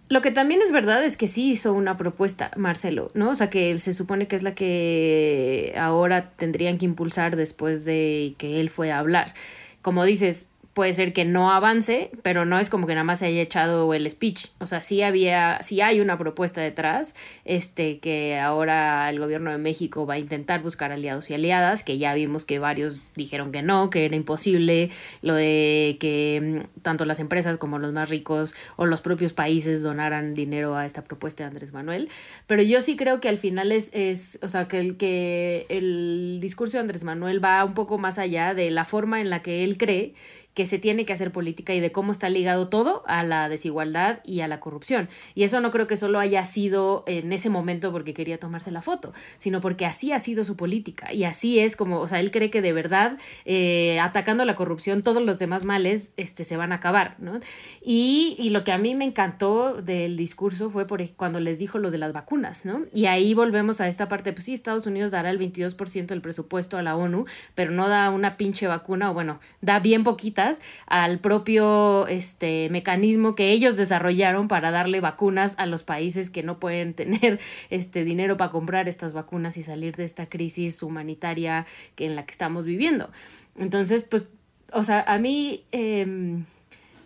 Lo 0.08 0.20
que 0.20 0.30
también 0.30 0.61
es 0.62 0.70
verdad 0.70 1.02
es 1.02 1.16
que 1.16 1.26
sí 1.26 1.50
hizo 1.50 1.72
una 1.72 1.96
propuesta, 1.96 2.52
Marcelo, 2.56 3.11
¿no? 3.14 3.30
O 3.30 3.35
sea, 3.35 3.50
que 3.50 3.76
se 3.78 3.92
supone 3.92 4.28
que 4.28 4.37
es 4.37 4.44
la 4.44 4.54
que 4.54 5.74
ahora 5.76 6.30
tendrían 6.37 6.78
que 6.78 6.85
impulsar 6.85 7.35
después 7.35 7.85
de 7.85 8.37
que 8.38 8.61
él 8.61 8.70
fue 8.70 8.92
a 8.92 8.98
hablar. 8.98 9.35
Como 9.80 10.04
dices, 10.04 10.52
puede 10.74 10.94
ser 10.94 11.12
que 11.12 11.24
no 11.24 11.50
avance, 11.50 12.11
pero 12.22 12.44
no 12.44 12.58
es 12.58 12.70
como 12.70 12.87
que 12.87 12.94
nada 12.94 13.04
más 13.04 13.18
se 13.18 13.26
haya 13.26 13.42
echado 13.42 13.92
el 13.92 14.11
speech. 14.11 14.48
O 14.58 14.66
sea, 14.66 14.80
sí 14.80 15.02
había, 15.02 15.62
sí 15.62 15.82
hay 15.82 16.00
una 16.00 16.16
propuesta 16.16 16.62
detrás, 16.62 17.14
este, 17.44 17.98
que 17.98 18.38
ahora 18.38 19.08
el 19.11 19.18
gobierno 19.18 19.50
de 19.50 19.58
México 19.58 20.06
va 20.06 20.14
a 20.14 20.18
intentar 20.18 20.62
buscar 20.62 20.90
aliados 20.90 21.28
y 21.30 21.35
aliadas, 21.35 21.82
que 21.82 21.98
ya 21.98 22.14
vimos 22.14 22.46
que 22.46 22.58
varios 22.58 23.04
dijeron 23.16 23.52
que 23.52 23.62
no, 23.62 23.90
que 23.90 24.06
era 24.06 24.16
imposible, 24.16 24.90
lo 25.20 25.35
de 25.35 25.96
que 26.00 26.62
mm, 26.64 26.80
tanto 26.80 27.04
las 27.04 27.20
empresas 27.20 27.58
como 27.58 27.78
los 27.78 27.92
más 27.92 28.08
ricos 28.08 28.54
o 28.76 28.87
los 28.87 29.02
propios 29.02 29.35
países 29.35 29.82
donaran 29.82 30.35
dinero 30.35 30.76
a 30.76 30.87
esta 30.87 31.04
propuesta 31.04 31.44
de 31.44 31.48
Andrés 31.48 31.74
Manuel. 31.74 32.08
Pero 32.46 32.62
yo 32.62 32.80
sí 32.80 32.96
creo 32.96 33.20
que 33.20 33.28
al 33.28 33.37
final 33.37 33.72
es, 33.72 33.90
es 33.92 34.38
o 34.42 34.48
sea, 34.48 34.68
que 34.68 34.80
el, 34.80 34.96
que 34.96 35.66
el 35.68 36.38
discurso 36.40 36.78
de 36.78 36.80
Andrés 36.80 37.04
Manuel 37.04 37.44
va 37.44 37.62
un 37.62 37.74
poco 37.74 37.98
más 37.98 38.18
allá 38.18 38.54
de 38.54 38.70
la 38.70 38.87
forma 38.87 39.20
en 39.20 39.28
la 39.28 39.42
que 39.42 39.64
él 39.64 39.76
cree 39.76 40.14
que 40.55 40.67
se 40.67 40.79
tiene 40.79 41.07
que 41.07 41.12
hacer 41.12 41.33
política 41.33 41.75
y 41.75 41.81
de 41.81 41.93
cómo 41.93 42.12
está 42.12 42.29
ligado 42.29 42.69
todo 42.69 43.03
a 43.07 43.25
la 43.25 43.49
desigualdad 43.49 44.21
y 44.25 44.41
a 44.41 44.49
la 44.49 44.61
corrupción. 44.61 45.09
Y 45.35 45.45
eso 45.45 45.61
no 45.61 45.71
creo 45.71 45.87
que 45.87 45.97
solo 45.97 46.19
haya 46.19 46.45
sido 46.45 47.05
en 47.07 47.33
ese 47.33 47.49
momento 47.49 47.91
porque 47.91 48.12
quería 48.12 48.38
tomarse 48.38 48.71
la 48.71 48.83
foto, 48.83 49.12
sino 49.38 49.61
porque 49.61 49.87
así 49.87 50.12
ha 50.12 50.19
sido 50.19 50.45
su 50.45 50.57
política. 50.57 51.12
Y 51.12 51.25
así 51.25 51.59
es 51.59 51.77
como, 51.77 52.01
o 52.01 52.09
sea, 52.09 52.21
él 52.21 52.31
cree 52.31 52.51
que 52.51 52.61
de 52.61 52.73
verdad 52.73 53.19
eh, 53.45 53.99
atacando 54.01 54.45
la 54.45 54.55
corrupción 54.55 55.03
todos 55.03 55.23
los 55.23 55.38
demás 55.38 55.65
males 55.65 56.12
este, 56.17 56.45
se 56.45 56.57
van 56.57 56.73
a 56.73 56.77
acabar, 56.77 57.17
¿no? 57.19 57.41
Y, 57.81 58.37
y 58.38 58.51
lo 58.51 58.65
que 58.65 58.73
a 58.73 58.79
mí 58.79 58.95
me 58.95 59.05
encantó 59.05 59.81
del 59.81 60.17
discurso 60.17 60.69
fue 60.69 60.87
por, 60.87 61.03
cuando 61.15 61.41
les 61.41 61.59
dijo 61.59 61.79
los 61.79 61.93
de 61.93 61.99
las 61.99 62.12
vacunas, 62.12 62.67
¿no? 62.67 62.83
Y 62.93 63.07
ahí 63.07 63.33
volvemos 63.33 63.81
a 63.81 63.88
esta 63.88 64.09
parte, 64.09 64.33
pues 64.33 64.45
sí, 64.45 64.53
Estados 64.53 64.87
Unidos 64.87 65.12
dará 65.12 65.31
el 65.31 65.38
22% 65.38 66.07
del 66.07 66.21
presupuesto 66.21 66.77
a 66.77 66.83
la 66.83 66.97
ONU, 66.97 67.25
pero 67.55 67.71
no 67.71 67.88
da 67.88 68.11
una 68.11 68.37
pinche 68.37 68.67
vacuna, 68.67 69.11
o 69.11 69.15
bueno, 69.15 69.41
da 69.61 69.81
bien 69.81 70.03
poquita 70.03 70.41
al 70.87 71.18
propio 71.18 72.07
este, 72.07 72.68
mecanismo 72.70 73.35
que 73.35 73.50
ellos 73.50 73.76
desarrollaron 73.76 74.48
para 74.48 74.70
darle 74.70 75.00
vacunas 75.00 75.55
a 75.59 75.66
los 75.66 75.83
países 75.83 76.31
que 76.31 76.42
no 76.42 76.59
pueden 76.59 76.94
tener 77.02 77.40
este 77.70 78.05
dinero 78.05 78.37
para 78.37 78.50
comprar 78.50 78.88
estas 78.88 79.12
vacunas 79.12 79.57
y 79.57 79.62
salir 79.62 79.96
de 79.96 80.05
esta 80.05 80.26
crisis 80.26 80.83
humanitaria 80.83 81.66
que, 81.94 82.07
en 82.07 82.16
la 82.16 82.24
que 82.24 82.33
estamos 82.33 82.64
viviendo. 82.64 83.11
Entonces, 83.57 84.05
pues, 84.05 84.28
o 84.72 84.85
sea, 84.85 85.05
a 85.07 85.18
mí, 85.18 85.64
em, 85.72 86.44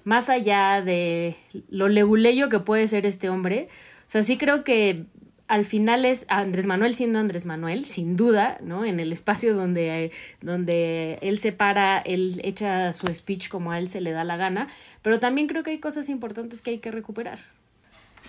más 0.05 0.29
allá 0.29 0.83
de 0.83 1.37
lo 1.69 1.89
leguleyo 1.89 2.49
que 2.49 2.61
puede 2.61 2.87
ser 2.87 3.07
este 3.07 3.29
hombre, 3.29 3.67
o 4.07 4.09
sea, 4.09 4.23
sí 4.23 4.37
creo 4.37 4.63
que 4.63 5.07
al 5.49 5.65
final 5.65 6.05
es 6.05 6.27
Andrés 6.29 6.67
Manuel 6.67 6.95
siendo 6.95 7.19
Andrés 7.19 7.47
Manuel, 7.47 7.85
sin 7.85 8.17
duda, 8.17 8.59
¿no? 8.63 8.85
En 8.85 9.01
el 9.01 9.13
espacio 9.13 9.55
donde, 9.55 10.11
donde 10.41 11.19
él 11.23 11.39
se 11.39 11.53
para, 11.53 11.99
él 11.99 12.41
echa 12.43 12.93
su 12.93 13.07
speech 13.07 13.49
como 13.49 13.71
a 13.71 13.79
él 13.79 13.89
se 13.89 14.01
le 14.01 14.11
da 14.11 14.25
la 14.25 14.37
gana, 14.37 14.69
pero 15.03 15.21
también 15.21 15.47
creo 15.47 15.63
que 15.63 15.71
hay 15.71 15.79
cosas 15.79 16.09
importantes 16.09 16.63
que 16.63 16.71
hay 16.71 16.79
que 16.79 16.91
recuperar. 16.91 17.39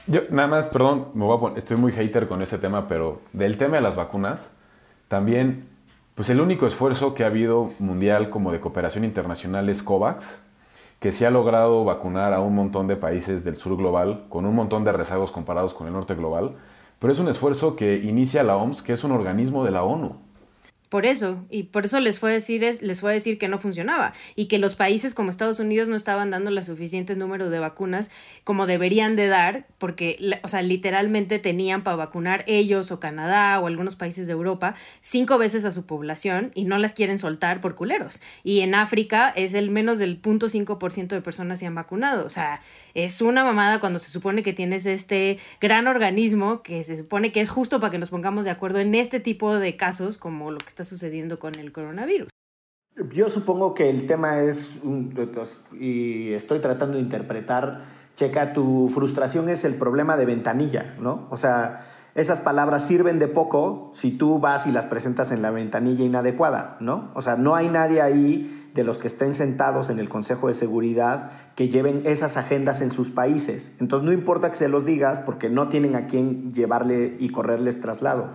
Yo, 0.06 0.22
nada 0.30 0.48
más, 0.48 0.70
perdón, 0.70 1.10
me 1.16 1.26
voy 1.26 1.38
a 1.38 1.40
poner, 1.40 1.58
estoy 1.58 1.78
muy 1.78 1.92
hater 1.92 2.28
con 2.28 2.42
este 2.42 2.60
tema, 2.60 2.88
pero 2.88 3.22
del 3.34 3.58
tema 3.58 3.78
de 3.78 3.82
las 3.82 3.96
vacunas, 3.96 4.52
también, 5.08 5.66
pues 6.14 6.30
el 6.30 6.40
único 6.40 6.68
esfuerzo 6.68 7.14
que 7.14 7.24
ha 7.24 7.28
habido 7.28 7.72
mundial 7.80 8.30
como 8.30 8.52
de 8.52 8.60
cooperación 8.60 9.04
internacional 9.04 9.70
es 9.70 9.82
COVAX, 9.82 10.42
que 11.00 11.12
sí 11.12 11.26
ha 11.26 11.32
logrado 11.32 11.84
vacunar 11.84 12.34
a 12.34 12.42
un 12.42 12.56
montón 12.56 12.88
de 12.88 12.96
países 12.96 13.44
del 13.44 13.56
sur 13.56 13.76
global, 13.76 14.26
con 14.30 14.46
un 14.46 14.56
montón 14.56 14.84
de 14.84 14.92
rezagos 14.92 15.32
comparados 15.32 15.74
con 15.74 15.88
el 15.88 15.94
norte 15.94 16.16
global 16.16 16.56
pero 17.00 17.14
es 17.14 17.20
un 17.20 17.28
esfuerzo 17.28 17.76
que 17.76 17.98
inicia 17.98 18.44
la 18.44 18.58
OMS, 18.58 18.82
que 18.82 18.94
es 18.94 19.04
un 19.04 19.12
organismo 19.12 19.64
de 19.64 19.72
la 19.72 19.84
ONU. 19.84 20.27
Por 20.90 21.06
eso, 21.06 21.46
y 21.50 21.64
por 21.64 21.86
eso 21.86 22.00
les 22.00 22.18
fue 22.18 22.30
a 22.30 22.34
decir, 22.34 22.62
les 22.82 23.02
fue 23.02 23.12
a 23.12 23.14
decir 23.14 23.38
que 23.38 23.50
no 23.50 23.60
funcionaba 23.60 24.14
y 24.36 24.46
que 24.46 24.58
los 24.58 24.76
países 24.76 25.14
como 25.14 25.30
Estados 25.30 25.60
Unidos 25.60 25.90
no 25.90 25.96
estaban 25.98 26.30
dando 26.30 26.50
los 26.50 26.68
suficientes 26.68 27.18
números 27.18 27.52
de 27.52 27.60
vacunas 27.60 28.10
como 28.46 28.68
deberían 28.68 29.18
de 29.18 29.28
dar, 29.28 29.68
porque, 29.80 30.40
o 30.44 30.48
sea, 30.48 30.62
literalmente 30.62 31.40
tenían 31.40 31.84
para 31.84 31.98
vacunar 31.98 32.46
ellos 32.48 32.92
o 32.92 33.02
Canadá 33.02 33.60
o 33.60 33.68
algunos 33.68 33.98
países 33.98 34.28
de 34.28 34.34
Europa 34.34 34.76
cinco 35.02 35.38
veces 35.38 35.66
a 35.66 35.72
su 35.72 35.86
población 35.86 36.52
y 36.56 36.64
no 36.64 36.78
las 36.78 36.94
quieren 36.94 37.20
soltar 37.20 37.60
por 37.60 37.76
culeros. 37.76 38.22
Y 38.44 38.62
en 38.62 38.74
África 38.74 39.34
es 39.36 39.54
el 39.54 39.70
menos 39.70 40.00
del 40.00 40.22
0.5% 40.22 41.08
de 41.08 41.22
personas 41.22 41.60
se 41.60 41.66
han 41.66 41.76
vacunado. 41.76 42.26
O 42.26 42.30
sea, 42.30 42.62
es 42.94 43.22
una 43.22 43.44
mamada 43.44 43.80
cuando 43.80 44.00
se 44.00 44.10
supone 44.10 44.42
que 44.42 44.54
tienes 44.54 44.86
este 44.86 45.38
gran 45.60 45.88
organismo 45.88 46.62
que 46.64 46.84
se 46.84 46.98
supone 46.98 47.32
que 47.32 47.42
es 47.42 47.50
justo 47.50 47.80
para 47.80 47.92
que 47.92 47.98
nos 47.98 48.10
pongamos 48.10 48.46
de 48.46 48.52
acuerdo 48.52 48.80
en 48.80 48.96
este 48.96 49.20
tipo 49.20 49.58
de 49.58 49.76
casos 49.76 50.18
como 50.18 50.52
lo 50.52 50.58
que 50.58 50.77
está 50.78 50.84
sucediendo 50.84 51.40
con 51.40 51.56
el 51.56 51.72
coronavirus. 51.72 52.30
Yo 53.12 53.30
supongo 53.30 53.74
que 53.74 53.90
el 53.90 54.06
tema 54.06 54.42
es, 54.42 54.80
y 55.74 56.34
estoy 56.34 56.60
tratando 56.60 56.98
de 56.98 57.04
interpretar, 57.04 57.82
checa, 58.16 58.54
tu 58.54 58.88
frustración 58.90 59.50
es 59.50 59.64
el 59.64 59.74
problema 59.74 60.18
de 60.18 60.26
ventanilla, 60.26 60.96
¿no? 61.00 61.28
O 61.32 61.38
sea, 61.38 61.84
esas 62.14 62.42
palabras 62.42 62.86
sirven 62.86 63.18
de 63.18 63.28
poco 63.28 63.90
si 63.96 64.12
tú 64.12 64.38
vas 64.38 64.68
y 64.68 64.72
las 64.72 64.86
presentas 64.86 65.32
en 65.32 65.42
la 65.42 65.50
ventanilla 65.50 66.06
inadecuada, 66.06 66.78
¿no? 66.80 67.10
O 67.16 67.24
sea, 67.24 67.38
no 67.38 67.56
hay 67.56 67.70
nadie 67.70 68.02
ahí 68.02 68.70
de 68.76 68.84
los 68.84 69.00
que 69.00 69.08
estén 69.08 69.34
sentados 69.34 69.90
en 69.90 69.98
el 69.98 70.10
Consejo 70.10 70.48
de 70.48 70.54
Seguridad 70.54 71.32
que 71.56 71.70
lleven 71.70 72.04
esas 72.06 72.38
agendas 72.38 72.82
en 72.82 72.92
sus 72.92 73.10
países. 73.10 73.72
Entonces 73.80 74.06
no 74.06 74.12
importa 74.12 74.52
que 74.52 74.56
se 74.56 74.70
los 74.70 74.86
digas 74.86 75.20
porque 75.20 75.50
no 75.50 75.70
tienen 75.70 75.96
a 75.96 76.06
quién 76.06 76.52
llevarle 76.54 77.16
y 77.20 77.30
correrles 77.30 77.82
traslado. 77.82 78.30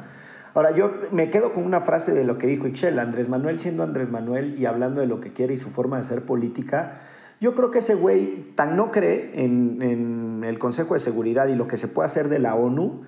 Ahora, 0.55 0.73
yo 0.73 0.93
me 1.13 1.31
quedo 1.31 1.53
con 1.53 1.65
una 1.65 1.81
frase 1.81 2.13
de 2.13 2.25
lo 2.25 2.37
que 2.37 2.47
dijo 2.47 2.67
Ixchel, 2.67 2.99
Andrés 2.99 3.29
Manuel 3.29 3.59
siendo 3.61 3.83
Andrés 3.83 4.11
Manuel 4.11 4.59
y 4.59 4.67
hablando 4.67 5.01
de 5.01 5.07
lo 5.07 5.21
que 5.21 5.33
quiere 5.33 5.55
y 5.55 5.57
su 5.57 5.71
forma 5.71 5.97
de 5.97 6.03
hacer 6.03 6.23
política. 6.25 7.01
Yo 7.41 7.55
creo 7.55 7.71
que 7.71 7.79
ese 7.79 7.95
güey 7.95 8.53
tan 8.55 8.77
no 8.77 8.91
cree 8.91 9.33
en, 9.35 10.45
el 10.45 10.59
Consejo 10.59 10.95
de 10.95 11.01
Seguridad 11.01 11.49
y 11.49 11.55
lo 11.55 11.67
que 11.67 11.77
se 11.77 11.89
puede 11.89 12.07
hacer 12.07 12.29
de 12.29 12.39
la 12.39 12.55
ONU, 12.55 13.03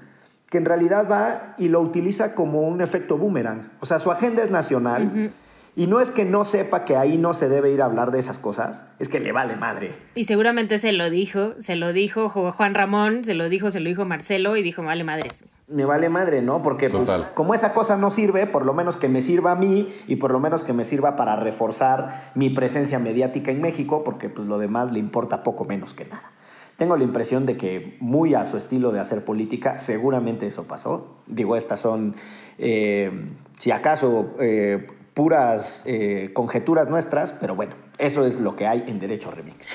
que 0.49 0.59
en 0.59 0.65
realidad 0.65 1.07
va 1.11 1.55
y 1.59 1.69
lo 1.69 1.81
utiliza 1.81 2.35
como 2.35 2.63
un 2.63 2.81
efecto 2.81 3.19
boomerang. 3.19 3.71
O 3.81 3.87
sea, 3.87 3.99
su 3.99 4.11
agenda 4.11 4.43
es 4.43 4.51
nacional. 4.51 5.33
Y 5.77 5.89
no 5.89 6.01
es 6.01 6.13
que 6.13 6.25
no 6.25 6.45
sepa 6.45 6.85
que 6.85 6.97
ahí 6.97 7.19
no 7.19 7.35
se 7.35 7.49
debe 7.49 7.73
ir 7.73 7.83
a 7.83 7.87
hablar 7.87 8.13
de 8.13 8.21
esas 8.21 8.39
cosas, 8.39 8.85
es 9.01 9.09
que 9.09 9.19
le 9.19 9.33
vale 9.33 9.57
madre. 9.57 9.93
Y 10.15 10.25
seguramente 10.25 10.79
se 10.79 10.93
lo 10.93 11.11
dijo, 11.11 11.55
se 11.59 11.75
lo 11.75 11.93
dijo 11.93 12.29
Juan 12.29 12.75
Ramón, 12.75 13.25
se 13.25 13.35
lo 13.35 13.49
dijo, 13.49 13.73
se 13.73 13.81
lo 13.81 13.89
dijo 13.89 14.05
Marcelo 14.05 14.57
y 14.57 14.63
dijo, 14.63 14.83
me 14.83 14.89
vale 14.89 15.03
madre. 15.03 15.31
Me 15.67 15.85
vale 15.85 16.09
madre, 16.09 16.43
¿no? 16.43 16.63
Porque 16.63 16.91
pues, 16.91 17.11
como 17.35 17.55
esa 17.55 17.73
cosa 17.73 17.97
no 17.97 18.13
sirve, 18.13 18.47
por 18.47 18.65
lo 18.65 18.73
menos 18.73 18.97
que 18.97 19.09
me 19.09 19.21
sirva 19.21 19.53
a 19.53 19.57
mí 19.57 19.89
y 20.07 20.17
por 20.17 20.31
lo 20.31 20.39
menos 20.39 20.63
que 20.63 20.73
me 20.73 20.85
sirva 20.85 21.17
para 21.17 21.35
reforzar 21.37 22.31
mi 22.37 22.51
presencia 22.51 23.01
mediática 23.01 23.51
en 23.51 23.61
México, 23.61 24.05
porque 24.05 24.29
pues 24.29 24.47
lo 24.47 24.59
demás 24.59 24.93
le 24.93 25.01
importa 25.01 25.43
poco 25.43 25.65
menos 25.65 25.93
que 25.93 26.05
nada. 26.05 26.31
Tengo 26.77 26.97
la 26.97 27.05
impresión 27.05 27.47
de 27.47 27.57
que 27.57 27.97
muy 28.01 28.35
a 28.35 28.45
su 28.45 28.57
estilo 28.57 28.93
de 28.93 29.01
hacer 29.01 29.25
política, 29.25 29.79
seguramente 29.79 30.47
eso 30.47 30.65
pasó. 30.65 31.17
Digo, 31.27 31.57
estas 31.57 31.81
son, 31.81 32.17
eh, 32.59 33.31
si 33.57 33.71
acaso, 33.71 34.35
eh, 34.41 34.87
puras 35.15 35.85
eh, 35.87 36.33
conjeturas 36.35 36.89
nuestras, 36.89 37.33
pero 37.33 37.55
bueno, 37.55 37.77
eso 37.99 38.27
es 38.27 38.41
lo 38.41 38.57
que 38.57 38.67
hay 38.67 38.85
en 38.87 38.99
Derecho 38.99 39.31
Remix. 39.31 39.69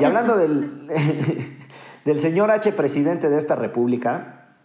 y 0.00 0.04
hablando 0.04 0.36
del, 0.36 0.88
del 2.04 2.18
señor 2.18 2.50
H, 2.50 2.72
presidente 2.72 3.28
de 3.28 3.36
esta 3.36 3.54
república, 3.54 4.56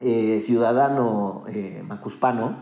eh, 0.00 0.40
ciudadano 0.40 1.44
eh, 1.48 1.82
macuspano, 1.86 2.58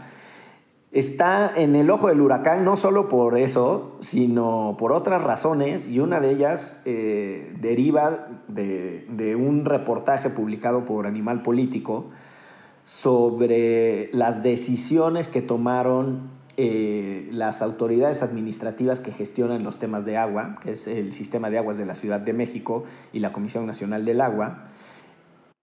está 0.90 1.52
en 1.54 1.76
el 1.76 1.88
ojo 1.88 2.08
del 2.08 2.20
huracán 2.20 2.64
no 2.64 2.76
solo 2.76 3.08
por 3.08 3.38
eso, 3.38 3.96
sino 4.00 4.74
por 4.76 4.90
otras 4.90 5.22
razones, 5.22 5.86
y 5.86 6.00
una 6.00 6.18
de 6.18 6.30
ellas 6.30 6.80
deriva 6.84 8.26
de, 8.48 9.06
de 9.10 9.36
un 9.36 9.66
reportaje 9.66 10.30
publicado 10.30 10.84
por 10.84 11.06
Animal 11.06 11.42
Político 11.42 12.06
sobre 12.84 14.08
las 14.14 14.42
decisiones 14.42 15.28
que 15.28 15.42
tomaron 15.42 16.37
eh, 16.60 17.28
las 17.30 17.62
autoridades 17.62 18.24
administrativas 18.24 19.00
que 19.00 19.12
gestionan 19.12 19.62
los 19.62 19.78
temas 19.78 20.04
de 20.04 20.16
agua, 20.16 20.58
que 20.60 20.72
es 20.72 20.88
el 20.88 21.12
Sistema 21.12 21.50
de 21.50 21.58
Aguas 21.58 21.76
de 21.76 21.86
la 21.86 21.94
Ciudad 21.94 22.18
de 22.18 22.32
México 22.32 22.82
y 23.12 23.20
la 23.20 23.32
Comisión 23.32 23.64
Nacional 23.64 24.04
del 24.04 24.20
Agua, 24.20 24.64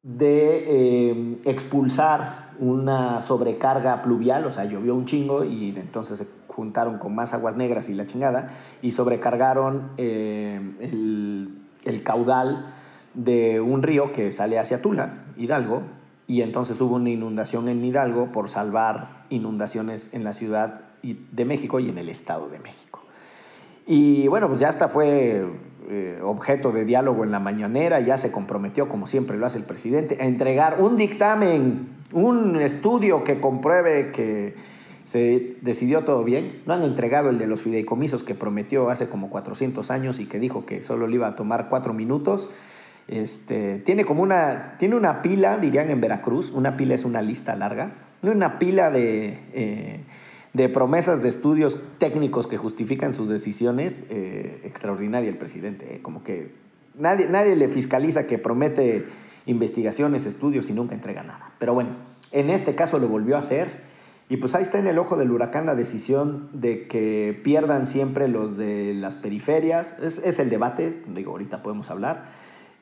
de 0.04 1.10
eh, 1.10 1.38
expulsar 1.44 2.52
una 2.60 3.20
sobrecarga 3.20 4.02
pluvial, 4.02 4.46
o 4.46 4.54
sea, 4.54 4.64
llovió 4.64 4.96
un 4.96 5.04
chingo 5.04 5.44
y 5.44 5.72
entonces 5.76 6.20
se 6.20 6.28
juntaron 6.48 6.98
con 6.98 7.14
más 7.14 7.34
aguas 7.34 7.58
negras 7.58 7.90
y 7.90 7.94
la 7.94 8.06
chingada, 8.06 8.48
y 8.82 8.92
sobrecargaron 8.92 9.92
eh, 9.98 10.62
el, 10.80 11.60
el 11.84 12.04
caudal 12.04 12.74
de 13.16 13.60
un 13.60 13.84
río 13.84 14.14
que 14.14 14.32
sale 14.32 14.60
hacia 14.60 14.82
Tula, 14.82 15.26
Hidalgo, 15.36 15.82
y 16.26 16.42
entonces 16.42 16.80
hubo 16.80 16.96
una 16.96 17.10
inundación 17.10 17.68
en 17.68 17.84
Hidalgo 17.84 18.32
por 18.32 18.48
salvar 18.48 19.26
inundaciones 19.30 20.08
en 20.14 20.24
la 20.24 20.32
Ciudad 20.32 20.85
de 21.14 21.46
México 21.46 21.80
y 21.80 21.90
en 21.90 21.98
el 21.98 22.10
Estado 22.10 22.50
de 22.50 22.60
México. 22.60 23.02
Y 23.88 24.28
bueno, 24.28 24.48
pues 24.48 24.60
ya 24.60 24.70
hasta 24.70 24.88
fue 24.88 25.46
eh, 25.88 26.20
objeto 26.24 26.72
de 26.72 26.86
diálogo 26.86 27.24
en 27.24 27.32
la 27.32 27.40
mañanera, 27.40 28.00
ya 28.00 28.18
se 28.18 28.32
comprometió, 28.32 28.90
como 28.90 29.06
siempre 29.06 29.38
lo 29.38 29.46
hace 29.46 29.60
el 29.60 29.66
presidente, 29.66 30.18
a 30.20 30.26
entregar 30.26 30.82
un 30.82 30.98
dictamen, 30.98 31.90
un 32.12 32.60
estudio 32.60 33.24
que 33.24 33.40
compruebe 33.40 34.12
que, 34.12 34.56
Se 35.04 35.58
decidió 35.62 36.04
todo 36.04 36.24
bien. 36.24 36.64
No 36.66 36.74
han 36.74 36.82
entregado 36.82 37.30
el 37.30 37.38
de 37.38 37.46
los 37.46 37.62
fideicomisos 37.62 38.24
que 38.24 38.34
prometió 38.34 38.90
hace 38.90 39.08
como 39.08 39.30
400 39.30 39.92
años 39.92 40.20
y 40.20 40.26
que 40.26 40.40
dijo 40.40 40.66
que 40.66 40.82
solo 40.82 41.06
le 41.06 41.14
iba 41.14 41.28
a 41.28 41.36
tomar 41.36 41.70
cuatro 41.70 41.94
minutos. 41.94 42.50
Este, 43.08 43.78
tiene 43.78 44.04
como 44.04 44.24
una, 44.24 44.78
tiene 44.80 44.96
una 44.96 45.22
pila, 45.22 45.60
dirían 45.60 45.92
en 45.92 46.02
Veracruz, 46.02 46.50
una 46.50 46.76
pila 46.76 46.96
es 46.96 47.06
una 47.06 47.22
lista 47.22 47.56
larga, 47.56 47.92
una 48.24 48.58
pila 48.58 48.90
de, 48.90 49.38
eh, 49.54 50.00
de 50.56 50.70
promesas 50.70 51.22
de 51.22 51.28
estudios 51.28 51.78
técnicos 51.98 52.48
que 52.48 52.56
justifican 52.56 53.12
sus 53.12 53.28
decisiones, 53.28 54.06
eh, 54.10 54.62
extraordinaria 54.64 55.30
el 55.30 55.38
presidente, 55.38 55.96
eh, 55.96 56.02
como 56.02 56.24
que 56.24 56.54
nadie, 56.98 57.28
nadie 57.28 57.58
le 57.58 57.68
fiscaliza 57.68 58.26
que 58.26 58.38
promete 58.38 59.06
investigaciones, 59.46 60.26
estudios 60.26 60.70
y 60.70 60.74
nunca 60.74 60.96
entrega 60.96 61.24
nada. 61.24 61.52
Pero 61.60 61.74
bueno, 61.74 61.98
en 62.32 62.50
este 62.50 62.74
caso 62.74 63.00
lo 63.00 63.10
volvió 63.10 63.36
a 63.36 63.40
hacer. 63.40 63.96
Y 64.30 64.38
pues 64.38 64.56
ahí 64.56 64.62
está 64.62 64.80
en 64.80 64.88
el 64.88 64.98
ojo 64.98 65.18
del 65.18 65.30
huracán 65.30 65.68
la 65.68 65.76
decisión 65.76 66.50
de 66.54 66.88
que 66.88 67.40
pierdan 67.44 67.86
siempre 67.86 68.28
los 68.28 68.58
de 68.58 68.94
las 68.96 69.18
periferias. 69.18 69.94
Es, 70.02 70.20
es 70.20 70.40
el 70.40 70.50
debate, 70.50 71.04
digo, 71.14 71.32
ahorita 71.32 71.62
podemos 71.62 71.92
hablar 71.92 72.26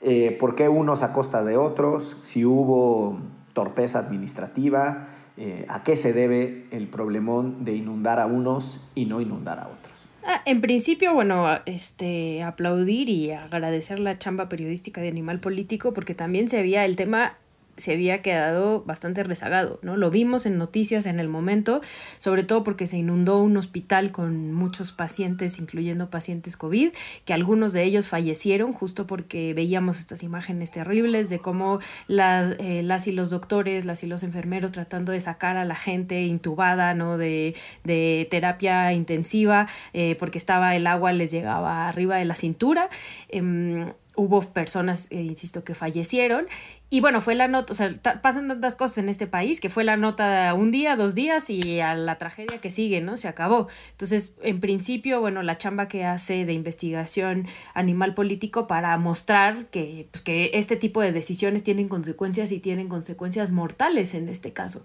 eh, 0.06 0.36
por 0.38 0.56
qué 0.56 0.68
unos 0.68 1.02
a 1.02 1.14
costa 1.14 1.46
de 1.46 1.56
otros, 1.56 2.18
si 2.24 2.44
hubo 2.44 3.20
torpeza 3.54 4.00
administrativa, 4.00 5.08
eh, 5.38 5.66
a 5.68 5.84
qué 5.84 5.96
se 5.96 6.14
debe 6.14 6.66
el 6.72 6.88
problemón 6.88 7.66
de 7.66 7.76
inundar 7.76 8.20
a 8.20 8.26
unos 8.28 8.82
y 8.96 9.06
no 9.06 9.22
inundar 9.22 9.60
a 9.60 9.68
otros. 9.68 10.10
Ah, 10.26 10.42
en 10.46 10.62
principio, 10.62 11.14
bueno, 11.14 11.48
este, 11.66 12.44
aplaudir 12.44 13.10
y 13.10 13.32
agradecer 13.32 14.00
la 14.00 14.18
chamba 14.18 14.48
periodística 14.48 15.02
de 15.02 15.10
Animal 15.10 15.40
Político 15.40 15.94
porque 15.94 16.16
también 16.16 16.48
se 16.48 16.60
había 16.60 16.86
el 16.86 16.96
tema 16.96 17.38
se 17.78 17.94
había 17.94 18.22
quedado 18.22 18.84
bastante 18.84 19.24
rezagado, 19.24 19.80
¿no? 19.82 19.98
Lo 19.98 20.12
vimos 20.12 20.46
en 20.46 20.58
noticias 20.58 21.06
en 21.06 21.20
el 21.20 21.28
momento, 21.28 21.82
sobre 22.20 22.44
todo 22.44 22.64
porque 22.64 22.88
se 22.88 22.98
inundó 22.98 23.40
un 23.40 23.58
hospital 23.58 24.12
con 24.12 24.54
muchos 24.54 24.92
pacientes, 24.92 25.58
incluyendo 25.60 26.10
pacientes 26.10 26.56
COVID, 26.58 26.92
que 27.26 27.34
algunos 27.34 27.74
de 27.74 27.84
ellos 27.84 28.10
fallecieron 28.10 28.74
justo 28.74 29.08
porque 29.08 29.54
veíamos 29.54 30.00
estas 30.00 30.24
imágenes 30.24 30.72
terribles 30.72 31.30
de 31.30 31.40
cómo 31.40 31.80
las, 32.08 32.56
eh, 32.60 32.84
las 32.84 33.08
y 33.08 33.12
los 33.12 33.30
doctores, 33.30 33.86
las 33.86 34.04
y 34.04 34.08
los 34.08 34.24
enfermeros 34.24 34.72
tratando 34.72 35.12
de 35.12 35.22
sacar 35.22 35.58
a 35.58 35.66
la 35.66 35.76
gente 35.76 36.22
intubada, 36.24 36.94
¿no? 36.94 37.18
De, 37.18 37.56
de 37.84 38.28
terapia 38.30 38.94
intensiva, 38.94 39.68
eh, 39.94 40.16
porque 40.20 40.38
estaba 40.38 40.76
el 40.76 40.88
agua 40.88 41.12
les 41.12 41.32
llegaba 41.32 41.88
arriba 41.88 42.18
de 42.18 42.26
la 42.26 42.36
cintura. 42.36 42.90
Em, 43.30 43.94
hubo 44.16 44.42
personas, 44.42 45.08
eh, 45.10 45.22
insisto, 45.22 45.64
que 45.64 45.76
fallecieron. 45.76 46.46
Y 46.90 47.02
bueno, 47.02 47.22
fue 47.22 47.34
la 47.34 47.48
nota, 47.48 47.74
o 47.74 47.76
sea, 47.76 47.92
pasan 48.22 48.48
tantas 48.48 48.76
cosas 48.76 49.00
en 49.00 49.10
este 49.10 49.26
país 49.26 49.60
que 49.60 49.70
fue 49.70 49.84
la 49.84 49.98
nota 49.98 50.54
un 50.54 50.70
día, 50.70 50.96
dos 50.96 51.16
días 51.16 51.50
y 51.50 51.80
a 51.80 51.96
la 51.96 52.20
tragedia 52.20 52.60
que 52.60 52.70
sigue, 52.70 53.02
¿no? 53.02 53.18
Se 53.18 53.28
acabó. 53.28 53.68
Entonces, 53.92 54.36
en 54.44 54.60
principio, 54.60 55.20
bueno, 55.20 55.42
la 55.42 55.58
chamba 55.58 55.88
que 55.88 56.06
hace 56.06 56.46
de 56.46 56.54
investigación 56.54 57.48
animal 57.74 58.14
político 58.14 58.68
para 58.68 58.96
mostrar 58.98 59.66
que, 59.68 60.08
pues, 60.12 60.22
que 60.22 60.52
este 60.54 60.76
tipo 60.76 61.02
de 61.02 61.12
decisiones 61.12 61.64
tienen 61.64 61.88
consecuencias 61.88 62.52
y 62.52 62.60
tienen 62.60 62.90
consecuencias 62.90 63.50
mortales 63.52 64.14
en 64.14 64.30
este 64.30 64.54
caso. 64.54 64.84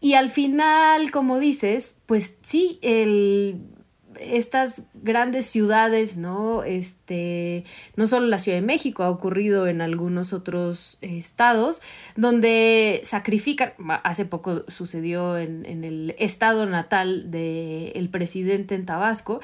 Y 0.00 0.14
al 0.14 0.30
final, 0.30 1.10
como 1.10 1.38
dices, 1.38 1.96
pues 2.06 2.38
sí, 2.40 2.78
el 2.80 3.60
estas 4.20 4.82
grandes 4.94 5.46
ciudades, 5.46 6.16
¿no? 6.16 6.62
Este, 6.62 7.64
no 7.96 8.06
solo 8.06 8.26
la 8.26 8.38
Ciudad 8.38 8.58
de 8.58 8.66
México, 8.66 9.02
ha 9.02 9.10
ocurrido 9.10 9.66
en 9.66 9.80
algunos 9.80 10.32
otros 10.32 10.98
estados, 11.00 11.82
donde 12.16 13.00
sacrifican, 13.04 13.72
hace 14.04 14.24
poco 14.24 14.64
sucedió 14.68 15.38
en, 15.38 15.62
el 15.84 16.14
estado 16.18 16.66
natal 16.66 17.30
del 17.30 18.08
presidente 18.10 18.74
en 18.74 18.86
Tabasco, 18.86 19.40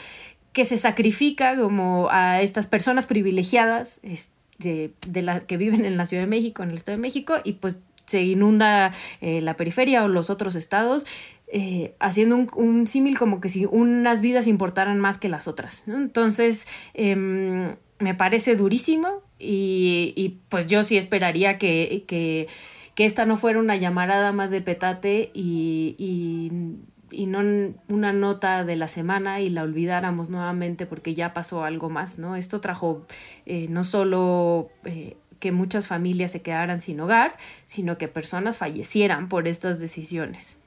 que 0.53 0.65
se 0.65 0.77
sacrifica 0.77 1.57
como 1.57 2.09
a 2.11 2.43
estas 2.43 2.67
personas 2.67 3.07
privilegiadas 3.07 4.01
este, 4.03 4.93
de, 5.07 5.23
la, 5.23 5.41
que 5.41 5.57
viven 5.57 5.85
en 5.85 5.97
la 5.97 6.07
Ciudad 6.07 6.25
de 6.25 6.29
México, 6.29 6.63
en 6.63 6.71
el 6.71 6.77
Estado 6.77 6.97
de 6.97 7.03
México, 7.03 7.37
y 7.45 7.55
pues 7.55 7.81
se 8.07 8.23
inunda 8.23 8.93
eh, 9.21 9.41
la 9.43 9.55
periferia 9.55 10.03
o 10.03 10.09
los 10.09 10.31
otros 10.31 10.55
estados 10.55 11.07
eh, 11.51 11.95
haciendo 11.99 12.37
un, 12.37 12.87
símil 12.87 13.19
como 13.19 13.41
que 13.41 13.49
si 13.49 13.65
unas 13.65 14.21
vidas 14.21 14.47
importaran 14.47 15.01
más 15.01 15.17
que 15.17 15.29
las 15.29 15.49
otras. 15.49 15.85
Entonces, 15.87 16.67
em, 16.93 17.77
me 17.99 18.15
parece 18.15 18.55
durísimo 18.55 19.23
y, 19.39 20.41
pues 20.51 20.67
yo 20.67 20.85
sí 20.85 20.99
esperaría 20.99 21.59
que, 21.59 22.05
que, 22.07 22.49
esta 22.97 23.25
no 23.27 23.37
fuera 23.37 23.61
una 23.61 23.77
llamarada 23.77 24.33
más 24.33 24.51
de 24.51 24.61
petate 24.61 25.31
y, 25.33 25.95
y, 25.99 27.27
no 27.27 27.41
una 27.89 28.13
nota 28.13 28.65
de 28.65 28.77
la 28.77 28.89
semana 28.89 29.41
y 29.41 29.49
la 29.49 29.63
olvidáramos 29.63 30.29
nuevamente 30.31 30.85
porque 30.85 31.15
ya 31.15 31.33
pasó 31.33 31.65
algo 31.65 31.89
más, 31.89 32.19
¿no? 32.19 32.37
Esto 32.37 32.61
trajo 32.61 33.07
eh, 33.47 33.67
no 33.71 33.85
solo... 33.85 34.69
Eh, 34.85 35.17
que 35.39 35.53
muchas 35.53 35.87
familias 35.87 36.33
se 36.33 36.43
quedaran 36.43 36.81
sin 36.81 36.99
hogar, 36.99 37.37
sino 37.65 37.97
que 37.97 38.09
personas 38.09 38.59
fallecieran 38.59 39.29
por 39.29 39.47
estas 39.47 39.79
decisiones. 39.79 40.61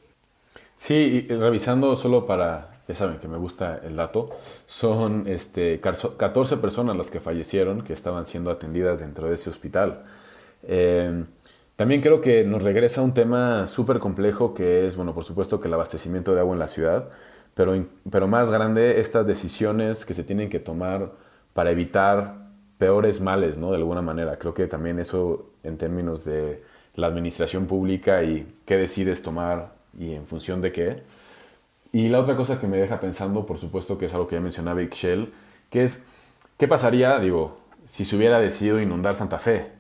Sí, 0.81 1.27
revisando 1.29 1.95
solo 1.95 2.25
para, 2.25 2.81
ya 2.87 2.95
saben 2.95 3.19
que 3.19 3.27
me 3.27 3.37
gusta 3.37 3.81
el 3.83 3.95
dato, 3.95 4.31
son 4.65 5.25
este, 5.27 5.79
14 5.79 6.57
personas 6.57 6.97
las 6.97 7.11
que 7.11 7.19
fallecieron 7.19 7.83
que 7.83 7.93
estaban 7.93 8.25
siendo 8.25 8.49
atendidas 8.49 8.99
dentro 8.99 9.27
de 9.27 9.35
ese 9.35 9.51
hospital. 9.51 10.01
Em, 10.63 11.27
también 11.75 12.01
creo 12.01 12.19
que 12.19 12.43
nos 12.45 12.63
regresa 12.63 13.03
un 13.03 13.13
tema 13.13 13.67
súper 13.67 13.99
complejo 13.99 14.55
que 14.55 14.87
es, 14.87 14.95
bueno, 14.95 15.13
por 15.13 15.23
supuesto 15.23 15.59
que 15.61 15.67
el 15.67 15.75
abastecimiento 15.75 16.33
de 16.33 16.39
agua 16.39 16.53
en 16.53 16.59
la 16.59 16.67
ciudad, 16.67 17.09
pero, 17.53 17.75
pero 18.09 18.27
más 18.27 18.49
grande 18.49 18.99
estas 18.99 19.27
decisiones 19.27 20.03
que 20.03 20.15
se 20.15 20.23
tienen 20.23 20.49
que 20.49 20.59
tomar 20.59 21.11
para 21.53 21.69
evitar 21.69 22.49
peores 22.79 23.21
males, 23.21 23.59
¿no? 23.59 23.69
De 23.69 23.77
alguna 23.77 24.01
manera. 24.01 24.39
Creo 24.39 24.55
que 24.55 24.65
también 24.65 24.97
eso 24.99 25.51
en 25.63 25.77
términos 25.77 26.25
de 26.25 26.63
la 26.95 27.05
administración 27.05 27.67
pública 27.67 28.23
y 28.23 28.51
qué 28.65 28.77
decides 28.77 29.21
tomar 29.21 29.80
y 29.97 30.13
en 30.13 30.27
función 30.27 30.61
de 30.61 30.71
qué. 30.71 31.03
Y 31.91 32.09
la 32.09 32.19
otra 32.19 32.35
cosa 32.35 32.59
que 32.59 32.67
me 32.67 32.77
deja 32.77 32.99
pensando, 32.99 33.45
por 33.45 33.57
supuesto 33.57 33.97
que 33.97 34.05
es 34.05 34.13
algo 34.13 34.27
que 34.27 34.35
ya 34.35 34.41
mencionaba 34.41 34.81
Ixchel, 34.81 35.33
que 35.69 35.83
es, 35.83 36.05
¿qué 36.57 36.67
pasaría, 36.67 37.19
digo, 37.19 37.57
si 37.85 38.05
se 38.05 38.15
hubiera 38.15 38.39
decidido 38.39 38.79
inundar 38.79 39.15
Santa 39.15 39.39
Fe? 39.39 39.71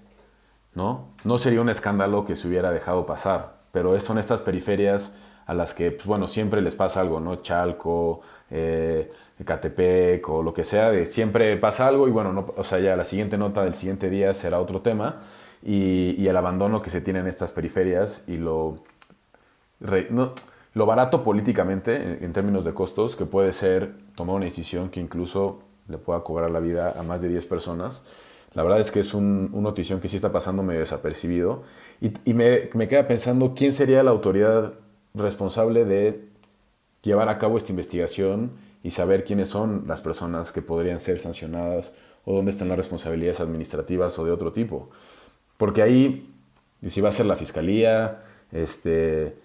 ¿No? 0.73 1.09
No 1.23 1.37
sería 1.37 1.61
un 1.61 1.69
escándalo 1.69 2.25
que 2.25 2.35
se 2.35 2.47
hubiera 2.47 2.71
dejado 2.71 3.05
pasar, 3.05 3.61
pero 3.71 3.97
son 3.99 4.17
estas 4.17 4.41
periferias 4.41 5.13
a 5.45 5.53
las 5.53 5.73
que, 5.73 5.91
pues, 5.91 6.05
bueno, 6.05 6.27
siempre 6.27 6.61
les 6.61 6.75
pasa 6.75 7.01
algo, 7.01 7.19
¿no? 7.19 7.37
Chalco, 7.37 8.21
eh, 8.49 9.11
Catepec 9.43 10.27
o 10.29 10.43
lo 10.43 10.53
que 10.53 10.63
sea, 10.63 11.05
siempre 11.05 11.57
pasa 11.57 11.87
algo 11.87 12.07
y 12.07 12.11
bueno, 12.11 12.31
no, 12.31 12.53
o 12.55 12.63
sea, 12.63 12.79
ya 12.79 12.95
la 12.95 13.03
siguiente 13.03 13.37
nota 13.37 13.63
del 13.63 13.73
siguiente 13.73 14.09
día 14.09 14.33
será 14.33 14.59
otro 14.59 14.81
tema 14.81 15.19
y 15.63 16.25
el 16.25 16.35
abandono 16.37 16.81
que 16.81 16.89
se 16.89 17.01
tiene 17.01 17.19
en 17.19 17.27
estas 17.27 17.51
periferias 17.51 18.23
y 18.27 18.37
lo 18.37 18.79
lo 20.73 20.85
barato 20.85 21.23
políticamente 21.23 22.23
en, 22.23 22.33
términos 22.33 22.65
de 22.65 22.73
costos 22.73 23.15
que 23.15 23.25
puede 23.25 23.51
ser 23.51 23.93
tomar 24.15 24.35
una 24.35 24.45
decisión 24.45 24.89
que 24.89 24.99
incluso 24.99 25.63
le 25.87 25.97
pueda 25.97 26.21
cobrar 26.21 26.51
la 26.51 26.59
vida 26.59 26.95
a 26.97 27.03
más 27.03 27.21
de 27.21 27.29
10 27.29 27.45
personas. 27.47 28.03
La 28.53 28.63
verdad 28.63 28.79
es 28.79 28.91
que 28.91 28.99
es 28.99 29.13
un, 29.13 29.49
una 29.53 29.69
notición 29.69 29.99
que 29.99 30.09
sí 30.09 30.17
está 30.17 30.31
pasando 30.31 30.63
medio 30.63 30.81
desapercibido 30.81 31.63
y, 31.99 32.33
me, 32.33 32.69
me, 32.73 32.87
queda 32.87 33.07
pensando 33.07 33.53
quién 33.55 33.73
sería 33.73 34.03
la 34.03 34.11
autoridad 34.11 34.73
responsable 35.13 35.85
de 35.85 36.27
llevar 37.01 37.29
a 37.29 37.37
cabo 37.37 37.57
esta 37.57 37.71
investigación 37.71 38.51
y 38.83 38.91
saber 38.91 39.23
quiénes 39.23 39.49
son 39.49 39.85
las 39.87 40.01
personas 40.01 40.51
que 40.51 40.61
podrían 40.61 40.99
ser 40.99 41.19
sancionadas 41.19 41.95
o 42.25 42.35
dónde 42.35 42.51
están 42.51 42.69
las 42.69 42.77
responsabilidades 42.77 43.39
administrativas 43.39 44.17
o 44.19 44.25
de 44.25 44.31
otro 44.31 44.51
tipo. 44.51 44.89
Porque 45.57 45.81
ahí, 45.81 46.33
si 46.85 47.01
va 47.01 47.09
a 47.09 47.11
ser 47.11 47.25
la 47.25 47.35
fiscalía, 47.35 48.21
este, 48.51 49.35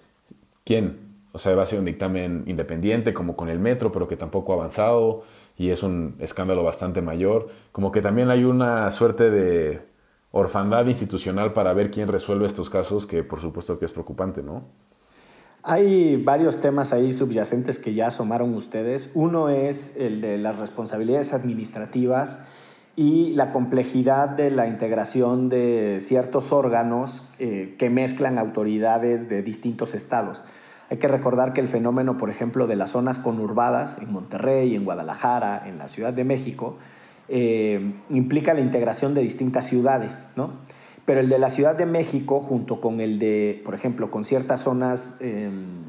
¿quién? 0.66 0.98
O 1.32 1.38
sea, 1.38 1.54
va 1.54 1.62
a 1.62 1.66
ser 1.66 1.78
un 1.78 1.84
dictamen 1.84 2.42
independiente 2.46 3.14
como 3.14 3.36
con 3.36 3.48
el 3.48 3.58
metro, 3.58 3.92
pero 3.92 4.08
que 4.08 4.16
tampoco 4.16 4.52
ha 4.52 4.56
avanzado 4.56 5.22
y 5.56 5.70
es 5.70 5.82
un 5.82 6.16
escándalo 6.18 6.64
bastante 6.64 7.00
mayor. 7.00 7.48
Como 7.72 7.92
que 7.92 8.02
también 8.02 8.30
hay 8.30 8.44
una 8.44 8.90
suerte 8.90 9.30
de 9.30 9.80
orfandad 10.32 10.86
institucional 10.86 11.52
para 11.52 11.72
ver 11.72 11.90
quién 11.90 12.08
resuelve 12.08 12.46
estos 12.46 12.68
casos, 12.68 13.06
que 13.06 13.22
por 13.22 13.40
supuesto 13.40 13.78
que 13.78 13.84
es 13.84 13.92
preocupante, 13.92 14.42
¿no? 14.42 14.64
Hay 15.62 16.16
varios 16.16 16.60
temas 16.60 16.92
ahí 16.92 17.12
subyacentes 17.12 17.78
que 17.78 17.94
ya 17.94 18.08
asomaron 18.08 18.54
ustedes. 18.54 19.10
Uno 19.14 19.48
es 19.48 19.94
el 19.96 20.20
de 20.20 20.38
las 20.38 20.58
responsabilidades 20.58 21.32
administrativas 21.32 22.40
y 22.96 23.34
la 23.34 23.52
complejidad 23.52 24.30
de 24.30 24.50
la 24.50 24.66
integración 24.66 25.50
de 25.50 25.98
ciertos 26.00 26.50
órganos 26.50 27.24
eh, 27.38 27.76
que 27.78 27.90
mezclan 27.90 28.38
autoridades 28.38 29.28
de 29.28 29.42
distintos 29.42 29.94
estados. 29.94 30.42
Hay 30.88 30.96
que 30.96 31.06
recordar 31.06 31.52
que 31.52 31.60
el 31.60 31.68
fenómeno, 31.68 32.16
por 32.16 32.30
ejemplo, 32.30 32.66
de 32.66 32.76
las 32.76 32.90
zonas 32.90 33.18
conurbadas 33.18 33.98
en 34.00 34.10
Monterrey, 34.10 34.74
en 34.74 34.84
Guadalajara, 34.84 35.68
en 35.68 35.76
la 35.76 35.88
Ciudad 35.88 36.14
de 36.14 36.24
México, 36.24 36.78
eh, 37.28 37.92
implica 38.08 38.54
la 38.54 38.60
integración 38.60 39.12
de 39.12 39.20
distintas 39.20 39.66
ciudades, 39.66 40.30
¿no? 40.36 40.52
Pero 41.04 41.20
el 41.20 41.28
de 41.28 41.38
la 41.38 41.50
Ciudad 41.50 41.76
de 41.76 41.86
México, 41.86 42.40
junto 42.40 42.80
con 42.80 43.00
el 43.00 43.18
de, 43.18 43.60
por 43.64 43.74
ejemplo, 43.74 44.10
con 44.10 44.24
ciertas 44.24 44.60
zonas 44.60 45.16
em, 45.20 45.84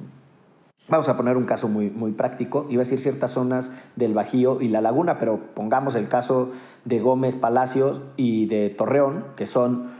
Vamos 0.90 1.10
a 1.10 1.18
poner 1.18 1.36
un 1.36 1.46
caso 1.46 1.68
muy, 1.68 1.90
muy 1.90 2.14
práctico. 2.14 2.66
Iba 2.70 2.82
a 2.82 2.86
decir 2.86 3.00
ciertas 3.00 3.32
zonas 3.32 3.72
del 3.98 4.14
Bajío 4.14 4.62
y 4.62 4.70
la 4.70 4.80
Laguna, 4.80 5.18
pero 5.18 5.40
pongamos 5.54 5.96
el 5.96 6.08
caso 6.08 6.52
de 6.86 7.00
Gómez 7.00 7.36
Palacios 7.36 8.00
y 8.16 8.46
de 8.46 8.70
Torreón, 8.70 9.26
que 9.36 9.46
son 9.46 9.98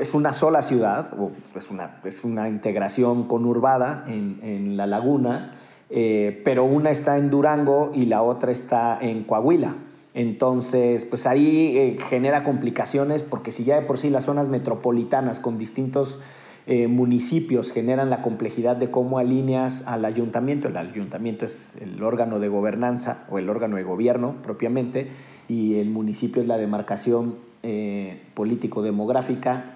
es 0.00 0.14
una 0.14 0.32
sola 0.32 0.62
ciudad, 0.62 1.12
o 1.18 1.32
es 1.54 1.70
una, 1.70 2.00
es 2.04 2.24
una 2.24 2.48
integración 2.48 3.24
conurbada 3.24 4.04
en, 4.08 4.40
en 4.42 4.78
la 4.78 4.86
Laguna, 4.86 5.50
eh, 5.90 6.40
pero 6.46 6.64
una 6.64 6.90
está 6.90 7.18
en 7.18 7.28
Durango 7.28 7.92
y 7.94 8.06
la 8.06 8.22
otra 8.22 8.50
está 8.50 8.98
en 8.98 9.24
Coahuila. 9.24 9.76
Entonces, 10.14 11.04
pues 11.04 11.26
ahí 11.26 11.76
eh, 11.76 11.96
genera 12.08 12.44
complicaciones 12.44 13.22
porque 13.22 13.52
si 13.52 13.64
ya 13.64 13.76
de 13.76 13.82
por 13.82 13.98
sí 13.98 14.08
las 14.08 14.24
zonas 14.24 14.48
metropolitanas 14.48 15.38
con 15.38 15.58
distintos 15.58 16.18
eh, 16.66 16.86
municipios 16.86 17.72
generan 17.72 18.08
la 18.08 18.22
complejidad 18.22 18.76
de 18.76 18.90
cómo 18.90 19.18
alineas 19.18 19.82
al 19.86 20.04
ayuntamiento. 20.04 20.68
El 20.68 20.76
ayuntamiento 20.76 21.44
es 21.44 21.76
el 21.80 22.00
órgano 22.02 22.38
de 22.38 22.48
gobernanza 22.48 23.24
o 23.30 23.38
el 23.38 23.50
órgano 23.50 23.76
de 23.76 23.82
gobierno 23.82 24.36
propiamente 24.42 25.08
y 25.48 25.74
el 25.80 25.90
municipio 25.90 26.40
es 26.40 26.46
la 26.46 26.58
demarcación 26.58 27.34
eh, 27.64 28.22
político-demográfica 28.34 29.74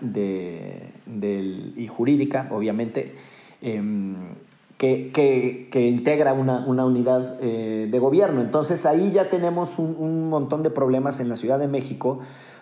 y 1.77 1.87
jurídica, 1.89 2.49
obviamente, 2.51 3.15
em, 3.63 4.15
que, 4.79 5.69
integra 5.75 6.35
una, 6.35 6.67
unidad 6.67 7.39
eh, 7.41 7.89
de 7.91 7.99
gobierno. 7.99 8.43
Entonces 8.43 8.87
ahí 8.87 9.11
ya 9.11 9.29
tenemos 9.29 9.81
un 9.81 10.29
montón 10.29 10.63
de 10.63 10.71
problemas 10.71 11.19
en 11.19 11.29
la 11.29 11.37
Ciudad 11.37 11.59
de 11.59 11.67
México 11.67 12.21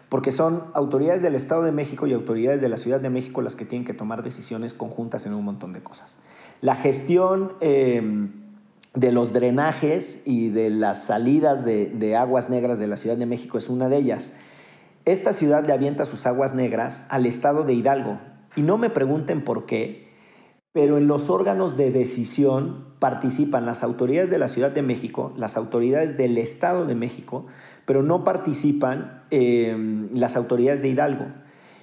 porque 0.09 0.33
son 0.33 0.65
autoridades 0.75 1.23
del 1.23 1.35
Estado 1.35 1.63
de 1.63 1.73
México 1.73 2.07
y 2.07 2.13
autoridades 2.13 2.61
de 2.61 2.69
la 2.69 2.77
Ciudad 2.77 3.01
de 3.01 3.11
México 3.11 3.43
las 3.43 3.57
que 3.57 3.65
tienen 3.65 3.87
que 3.87 3.95
tomar 3.95 4.23
decisiones 4.23 4.75
conjuntas 4.75 5.27
en 5.27 5.35
un 5.35 5.45
montón 5.45 5.73
de 5.73 5.83
cosas. 5.83 6.19
La 6.61 6.77
gestión 6.77 7.55
em, 7.61 8.45
de 8.95 9.11
los 9.11 9.33
drenajes 9.33 10.21
y 10.25 10.51
de 10.51 10.71
las 10.71 11.05
salidas 11.05 11.65
de, 11.65 12.17
aguas 12.17 12.49
negras 12.49 12.79
de 12.79 12.87
la 12.87 12.97
Ciudad 12.97 13.17
de 13.17 13.27
México 13.27 13.59
es 13.59 13.69
una 13.69 13.89
de 13.89 13.97
ellas. 13.97 14.35
Esta 15.05 15.33
ciudad 15.33 15.67
le 15.67 15.73
avienta 15.73 16.07
sus 16.07 16.27
aguas 16.27 16.55
negras 16.55 17.05
al 17.09 17.27
Estado 17.27 17.65
de 17.65 17.75
Hidalgo. 17.75 18.21
Y 18.57 18.63
no 18.63 18.79
me 18.79 18.91
pregunten 18.91 19.43
por 19.43 19.67
qué, 19.67 20.09
pero 20.73 20.97
en 20.97 21.09
los 21.09 21.29
órganos 21.29 21.77
de 21.77 21.91
decisión 21.91 22.95
participan 23.01 23.67
las 23.67 23.83
autoridades 23.83 24.31
de 24.31 24.39
la 24.39 24.49
Ciudad 24.49 24.71
de 24.71 24.83
México, 24.83 25.33
las 25.37 25.57
autoridades 25.57 26.17
del 26.17 26.39
Estado 26.39 26.87
de 26.87 26.95
México, 26.95 27.47
pero 27.85 28.03
no 28.03 28.25
participan 28.25 29.23
em, 29.31 30.09
las 30.13 30.37
autoridades 30.37 30.83
de 30.83 30.89
Hidalgo. 30.89 31.27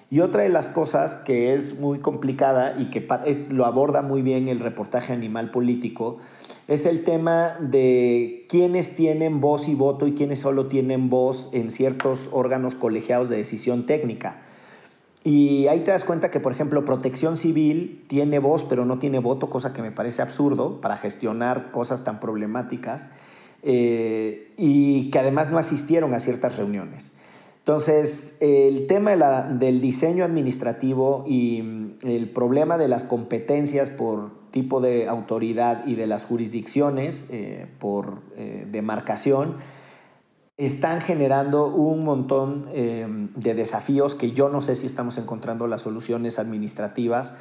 Y 0.09 0.19
otra 0.19 0.43
de 0.43 0.49
las 0.49 0.67
cosas 0.67 1.15
que 1.15 1.53
es 1.53 1.79
muy 1.79 1.99
complicada 1.99 2.75
y 2.77 2.89
que 2.89 3.07
lo 3.49 3.65
aborda 3.65 4.01
muy 4.01 4.21
bien 4.21 4.49
el 4.49 4.59
reportaje 4.59 5.13
Animal 5.13 5.51
Político 5.51 6.17
es 6.67 6.85
el 6.85 7.05
tema 7.05 7.55
de 7.61 8.45
quiénes 8.49 8.93
tienen 8.93 9.39
voz 9.39 9.69
y 9.69 9.75
voto 9.75 10.07
y 10.07 10.13
quiénes 10.13 10.39
solo 10.39 10.67
tienen 10.67 11.09
voz 11.09 11.49
en 11.53 11.71
ciertos 11.71 12.29
órganos 12.33 12.75
colegiados 12.75 13.29
de 13.29 13.37
decisión 13.37 13.85
técnica. 13.85 14.41
Y 15.23 15.67
ahí 15.67 15.81
te 15.81 15.91
das 15.91 16.03
cuenta 16.03 16.29
que, 16.31 16.39
por 16.39 16.51
ejemplo, 16.51 16.83
Protección 16.83 17.37
Civil 17.37 18.03
tiene 18.07 18.39
voz 18.39 18.63
pero 18.63 18.85
no 18.85 18.99
tiene 18.99 19.19
voto, 19.19 19.49
cosa 19.49 19.71
que 19.71 19.81
me 19.81 19.91
parece 19.91 20.21
absurdo 20.21 20.81
para 20.81 20.97
gestionar 20.97 21.71
cosas 21.71 22.03
tan 22.03 22.19
problemáticas. 22.19 23.09
Eh, 23.63 24.53
y 24.57 25.11
que 25.11 25.19
además 25.19 25.51
no 25.51 25.57
asistieron 25.57 26.13
a 26.13 26.19
ciertas 26.19 26.57
reuniones. 26.57 27.13
Entonces, 27.59 28.35
el 28.39 28.87
tema 28.87 29.43
del 29.43 29.81
diseño 29.81 30.25
administrativo 30.25 31.25
y 31.27 31.61
mm, 31.61 31.97
el 32.03 32.29
problema 32.29 32.77
de 32.77 32.87
las 32.87 33.03
competencias 33.03 33.91
por 33.91 34.49
tipo 34.49 34.81
de 34.81 35.07
autoridad 35.07 35.85
y 35.85 35.95
de 35.95 36.07
las 36.07 36.25
jurisdicciones 36.25 37.25
eh, 37.29 37.67
por 37.79 38.23
eh, 38.35 38.67
demarcación 38.69 39.57
están 40.57 41.01
generando 41.01 41.73
un 41.73 42.03
montón 42.03 42.69
de 42.71 43.53
desafíos 43.55 44.13
que 44.13 44.31
yo 44.31 44.47
no 44.49 44.61
sé 44.61 44.75
si 44.75 44.85
estamos 44.85 45.17
encontrando 45.17 45.65
las 45.65 45.81
soluciones 45.81 46.37
administrativas 46.37 47.35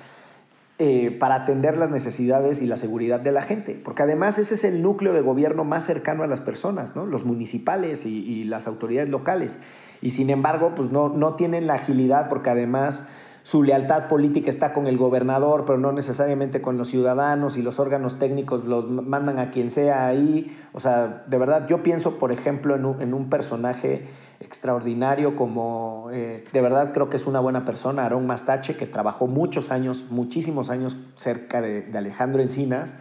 eh, 0.82 1.10
para 1.10 1.34
atender 1.34 1.76
las 1.76 1.90
necesidades 1.90 2.62
y 2.62 2.66
la 2.66 2.78
seguridad 2.78 3.20
de 3.20 3.32
la 3.32 3.42
gente, 3.42 3.74
porque 3.74 4.02
además 4.02 4.38
ese 4.38 4.54
es 4.54 4.64
el 4.64 4.80
núcleo 4.80 5.12
de 5.12 5.20
gobierno 5.20 5.62
más 5.62 5.84
cercano 5.84 6.22
a 6.22 6.26
las 6.26 6.40
personas, 6.40 6.96
¿no? 6.96 7.04
los 7.04 7.26
municipales 7.26 8.06
y, 8.06 8.44
las 8.44 8.66
autoridades 8.66 9.10
locales. 9.10 9.58
Y 10.00 10.12
sin 10.12 10.30
embargo, 10.30 10.72
pues 10.74 10.90
no, 10.90 11.10
no 11.10 11.34
tienen 11.34 11.66
la 11.66 11.74
agilidad 11.74 12.30
porque 12.30 12.48
además 12.48 13.04
su 13.42 13.62
lealtad 13.62 14.08
política 14.08 14.50
está 14.50 14.72
con 14.72 14.86
el 14.86 14.96
gobernador, 14.96 15.64
pero 15.64 15.78
no 15.78 15.92
necesariamente 15.92 16.60
con 16.60 16.76
los 16.76 16.88
ciudadanos 16.88 17.56
y 17.56 17.62
los 17.62 17.78
órganos 17.78 18.18
técnicos 18.18 18.64
los 18.64 18.88
mandan 18.90 19.38
a 19.38 19.50
quien 19.50 19.70
sea 19.70 20.06
ahí. 20.06 20.56
O 20.72 20.80
sea, 20.80 21.24
de 21.26 21.38
verdad, 21.38 21.66
yo 21.68 21.82
pienso, 21.82 22.18
por 22.18 22.32
ejemplo, 22.32 22.74
en 22.74 22.84
un, 22.84 23.02
en 23.02 23.14
un 23.14 23.30
personaje 23.30 24.08
extraordinario 24.40 25.36
como 25.36 26.08
eh, 26.12 26.44
de 26.52 26.60
verdad 26.60 26.92
creo 26.92 27.10
que 27.10 27.16
es 27.16 27.26
una 27.26 27.40
buena 27.40 27.64
persona, 27.64 28.02
Aarón 28.02 28.26
Mastache, 28.26 28.76
que 28.76 28.86
trabajó 28.86 29.26
muchos 29.26 29.70
años, 29.70 30.06
muchísimos 30.10 30.70
años 30.70 30.96
cerca 31.16 31.60
de, 31.60 31.86
Alejandro 31.94 32.40
Encinas, 32.40 32.96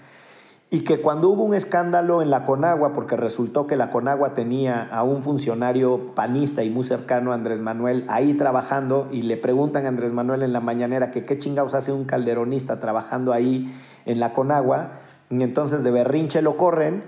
y 0.72 0.82
que 0.82 1.02
cuando 1.02 1.30
hubo 1.30 1.44
un 1.44 1.56
escándalo 1.56 2.22
en 2.22 2.30
la 2.30 2.46
Conagua, 2.46 2.94
porque 2.94 3.16
resultó 3.16 3.66
que 3.66 3.76
la 3.76 3.90
Conagua 3.90 4.36
tenía 4.36 4.84
a 4.84 5.02
un 5.02 5.24
funcionario 5.24 6.14
panista 6.14 6.64
y 6.64 6.70
muy 6.70 6.84
cercano 6.84 7.32
a 7.32 7.36
Andrés 7.36 7.62
Manuel 7.62 8.06
ahí 8.08 8.36
trabajando, 8.36 9.08
y 9.12 9.24
le 9.24 9.36
preguntan 9.36 9.86
a 9.86 9.90
Andrés 9.90 10.14
Manuel 10.14 10.44
en 10.44 10.54
la 10.54 10.60
mañanera 10.60 11.10
que 11.10 11.24
qué 11.24 11.40
chingados 11.40 11.74
hace 11.74 11.92
un 11.92 12.06
calderonista 12.06 12.80
trabajando 12.80 13.34
ahí 13.34 13.74
en 14.06 14.20
la 14.20 14.34
Conagua, 14.34 15.00
y 15.32 15.42
entonces 15.42 15.84
de 15.84 15.92
berrinche 15.92 16.42
lo 16.44 16.56
corren, 16.56 17.04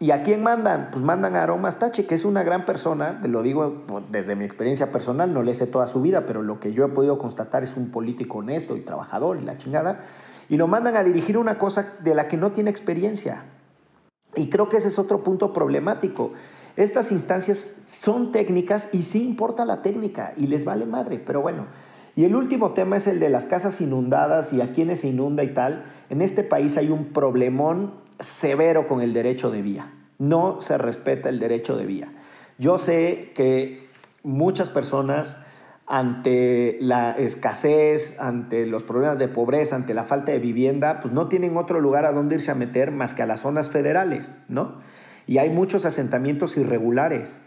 ¿Y 0.00 0.10
a 0.10 0.22
quién 0.22 0.42
mandan? 0.42 0.88
Pues 0.90 1.04
mandan 1.04 1.36
a 1.36 1.44
Aroma 1.44 1.70
Stache, 1.70 2.04
que 2.04 2.16
es 2.16 2.24
una 2.24 2.42
gran 2.42 2.64
persona, 2.64 3.20
lo 3.24 3.42
digo 3.42 3.84
desde 4.10 4.34
mi 4.34 4.44
experiencia 4.44 4.90
personal, 4.90 5.32
no 5.32 5.42
le 5.42 5.54
sé 5.54 5.68
toda 5.68 5.86
su 5.86 6.02
vida, 6.02 6.26
pero 6.26 6.42
lo 6.42 6.58
que 6.58 6.72
yo 6.72 6.84
he 6.84 6.88
podido 6.88 7.16
constatar 7.16 7.62
es 7.62 7.76
un 7.76 7.90
político 7.90 8.38
honesto 8.38 8.76
y 8.76 8.80
trabajador 8.80 9.38
y 9.40 9.44
la 9.44 9.56
chingada, 9.56 10.00
y 10.48 10.56
lo 10.56 10.68
mandan 10.68 10.96
a 10.96 11.04
dirigir 11.04 11.38
una 11.38 11.58
cosa 11.58 11.94
de 12.00 12.14
la 12.14 12.28
que 12.28 12.36
no 12.36 12.52
tiene 12.52 12.70
experiencia. 12.70 13.44
Y 14.36 14.48
creo 14.50 14.68
que 14.68 14.78
ese 14.78 14.88
es 14.88 14.98
otro 14.98 15.22
punto 15.22 15.52
problemático. 15.52 16.32
Estas 16.76 17.12
instancias 17.12 17.74
son 17.86 18.32
técnicas 18.32 18.88
y 18.92 19.04
sí 19.04 19.22
importa 19.22 19.64
la 19.64 19.82
técnica 19.82 20.34
y 20.36 20.48
les 20.48 20.64
vale 20.64 20.86
madre, 20.86 21.18
pero 21.24 21.40
bueno. 21.40 21.66
Y 22.16 22.24
el 22.24 22.34
último 22.36 22.72
tema 22.72 22.96
es 22.96 23.06
el 23.06 23.18
de 23.18 23.28
las 23.28 23.44
casas 23.44 23.80
inundadas 23.80 24.52
y 24.52 24.60
a 24.60 24.72
quienes 24.72 25.00
se 25.00 25.08
inunda 25.08 25.42
y 25.42 25.52
tal. 25.52 25.84
En 26.10 26.20
este 26.20 26.44
país 26.44 26.76
hay 26.76 26.90
un 26.90 27.06
problemón 27.06 27.94
severo 28.20 28.86
con 28.86 29.00
el 29.00 29.12
derecho 29.12 29.50
de 29.50 29.62
vía. 29.62 29.92
No 30.18 30.60
se 30.60 30.78
respeta 30.78 31.28
el 31.28 31.40
derecho 31.40 31.76
de 31.76 31.86
vía. 31.86 32.12
Yo 32.58 32.78
sé 32.78 33.32
que 33.34 33.88
muchas 34.22 34.70
personas 34.70 35.40
ante 35.86 36.78
la 36.80 37.12
escasez, 37.12 38.18
ante 38.18 38.66
los 38.66 38.84
problemas 38.84 39.18
de 39.18 39.28
pobreza, 39.28 39.76
ante 39.76 39.94
la 39.94 40.04
falta 40.04 40.32
de 40.32 40.38
vivienda, 40.38 41.00
pues 41.00 41.12
no 41.12 41.28
tienen 41.28 41.56
otro 41.56 41.80
lugar 41.80 42.06
a 42.06 42.12
irse 42.30 42.50
a 42.50 42.54
meter 42.54 42.90
más 42.90 43.14
que 43.14 43.22
a 43.22 43.26
las 43.26 43.40
zonas 43.40 43.68
federales, 43.68 44.36
¿no? 44.48 44.78
Y 45.26 45.38
hay 45.38 45.50
muchos 45.50 45.84
asentamientos 45.84 46.56
irregulares. 46.56 47.40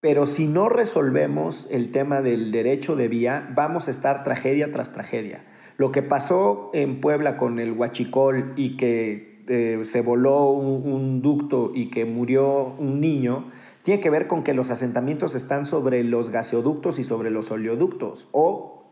Pero 0.00 0.26
si 0.26 0.48
no 0.48 0.68
resolvemos 0.68 1.68
el 1.70 1.92
tema 1.92 2.22
del 2.22 2.50
derecho 2.50 2.96
de 2.96 3.08
vía, 3.08 3.48
vamos 3.54 3.88
a 3.88 3.92
estar 3.92 4.24
tragedia 4.24 4.72
tras 4.72 4.92
tragedia. 4.92 5.44
Lo 5.76 5.92
que 5.92 6.02
pasó 6.02 6.70
en 6.74 7.00
Puebla 7.00 7.36
con 7.36 7.58
el 7.58 7.72
Huachicol 7.72 8.52
y 8.56 8.76
que 8.76 9.44
eh, 9.48 9.80
se 9.84 10.00
voló 10.02 10.50
un, 10.50 11.22
ducto 11.22 11.72
y 11.74 11.90
que 11.90 12.04
murió 12.04 12.74
un 12.78 13.00
niño, 13.00 13.50
tiene 13.82 14.00
que 14.00 14.10
ver 14.10 14.26
con 14.26 14.42
que 14.42 14.54
los 14.54 14.70
asentamientos 14.70 15.34
están 15.34 15.66
sobre 15.66 16.04
los 16.04 16.30
gaseoductos 16.30 16.98
y 16.98 17.04
sobre 17.04 17.30
los 17.30 17.50
oleoductos 17.50 18.28
o 18.32 18.82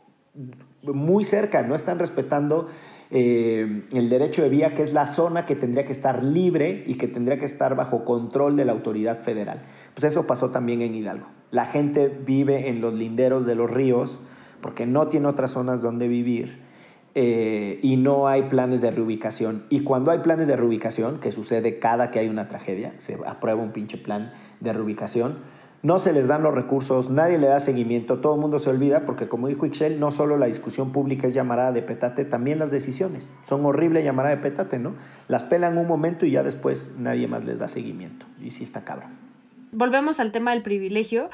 muy 0.83 1.25
cerca, 1.25 1.63
no 1.63 1.75
están 1.75 1.99
respetando 1.99 2.69
eh, 3.11 3.85
el 3.93 4.09
derecho 4.09 4.43
de 4.43 4.49
vía, 4.49 4.75
que 4.75 4.83
es 4.83 4.93
la 4.93 5.07
zona 5.07 5.45
que 5.45 5.57
tendría 5.57 5.85
que 5.85 5.93
estar 5.93 6.23
libre 6.23 6.85
y 6.87 6.95
que 6.95 7.09
tendría 7.09 7.39
que 7.39 7.45
estar 7.45 7.75
bajo 7.75 8.05
control 8.05 8.57
de 8.57 8.65
la 8.65 8.73
autoridad 8.73 9.21
federal. 9.21 9.63
Pues 9.95 10.05
eso 10.05 10.27
pasó 10.27 10.51
también 10.51 10.81
en 10.83 10.95
Hidalgo. 10.95 11.27
La 11.51 11.67
gente 11.67 12.09
vive 12.09 12.69
en 12.69 12.81
los 12.81 12.95
linderos 12.95 13.45
de 13.45 13.57
los 13.57 13.71
ríos 13.71 14.23
porque 14.61 14.87
no 14.87 15.09
tiene 15.09 15.27
otras 15.27 15.53
zonas 15.53 15.83
donde 15.83 16.09
vivir 16.09 16.70
eh, 17.23 17.79
y 17.83 17.99
no 17.99 18.29
hay 18.29 18.45
planes 18.45 18.81
de 18.81 18.91
reubicación. 18.91 19.67
Y 19.69 19.81
cuando 19.81 20.11
hay 20.11 20.21
planes 20.21 20.47
de 20.47 20.57
reubicación, 20.57 21.21
que 21.21 21.33
sucede 21.33 21.79
cada 21.79 22.11
que 22.11 22.19
hay 22.19 22.29
una 22.31 22.49
tragedia, 22.49 22.95
se 22.97 23.19
aprueba 23.27 23.61
un 23.61 23.73
pinche 23.73 23.99
plan 23.99 24.33
de 24.61 24.73
reubicación, 24.73 25.37
no 25.83 25.99
se 25.99 26.15
les 26.15 26.29
dan 26.29 26.43
los 26.43 26.55
recursos, 26.55 27.11
nadie 27.11 27.37
le 27.37 27.49
da 27.49 27.61
seguimiento, 27.61 28.21
todo 28.21 28.37
el 28.37 28.41
mundo 28.41 28.59
se 28.59 28.71
olvida, 28.71 29.05
porque 29.05 29.29
como 29.29 29.49
dijo 29.49 29.67
Ixchel, 29.67 30.01
no 30.01 30.11
solo 30.13 30.39
la 30.39 30.47
discusión 30.47 30.93
pública 30.93 31.27
es 31.27 31.35
llamarada 31.35 31.73
de 31.73 31.83
petate, 31.83 32.25
también 32.25 32.59
las 32.59 32.71
decisiones. 32.71 33.31
Son 33.43 33.67
horrible 33.67 34.03
llamarada 34.03 34.37
de 34.37 34.41
petate, 34.41 34.79
¿no? 34.79 34.95
Las 35.29 35.43
pelan 35.43 35.77
un 35.77 35.87
momento 35.87 36.25
y 36.25 36.31
ya 36.31 36.43
después 36.43 36.93
nadie 36.97 37.29
más 37.29 37.45
les 37.45 37.59
da 37.59 37.69
seguimiento. 37.69 38.25
Y 38.41 38.49
sí 38.49 38.63
está 38.63 38.83
cabrón. 38.83 39.11
Volvemos 39.73 40.21
al 40.21 40.33
tema 40.33 40.53
del 40.53 40.63
privilegio. 40.63 41.29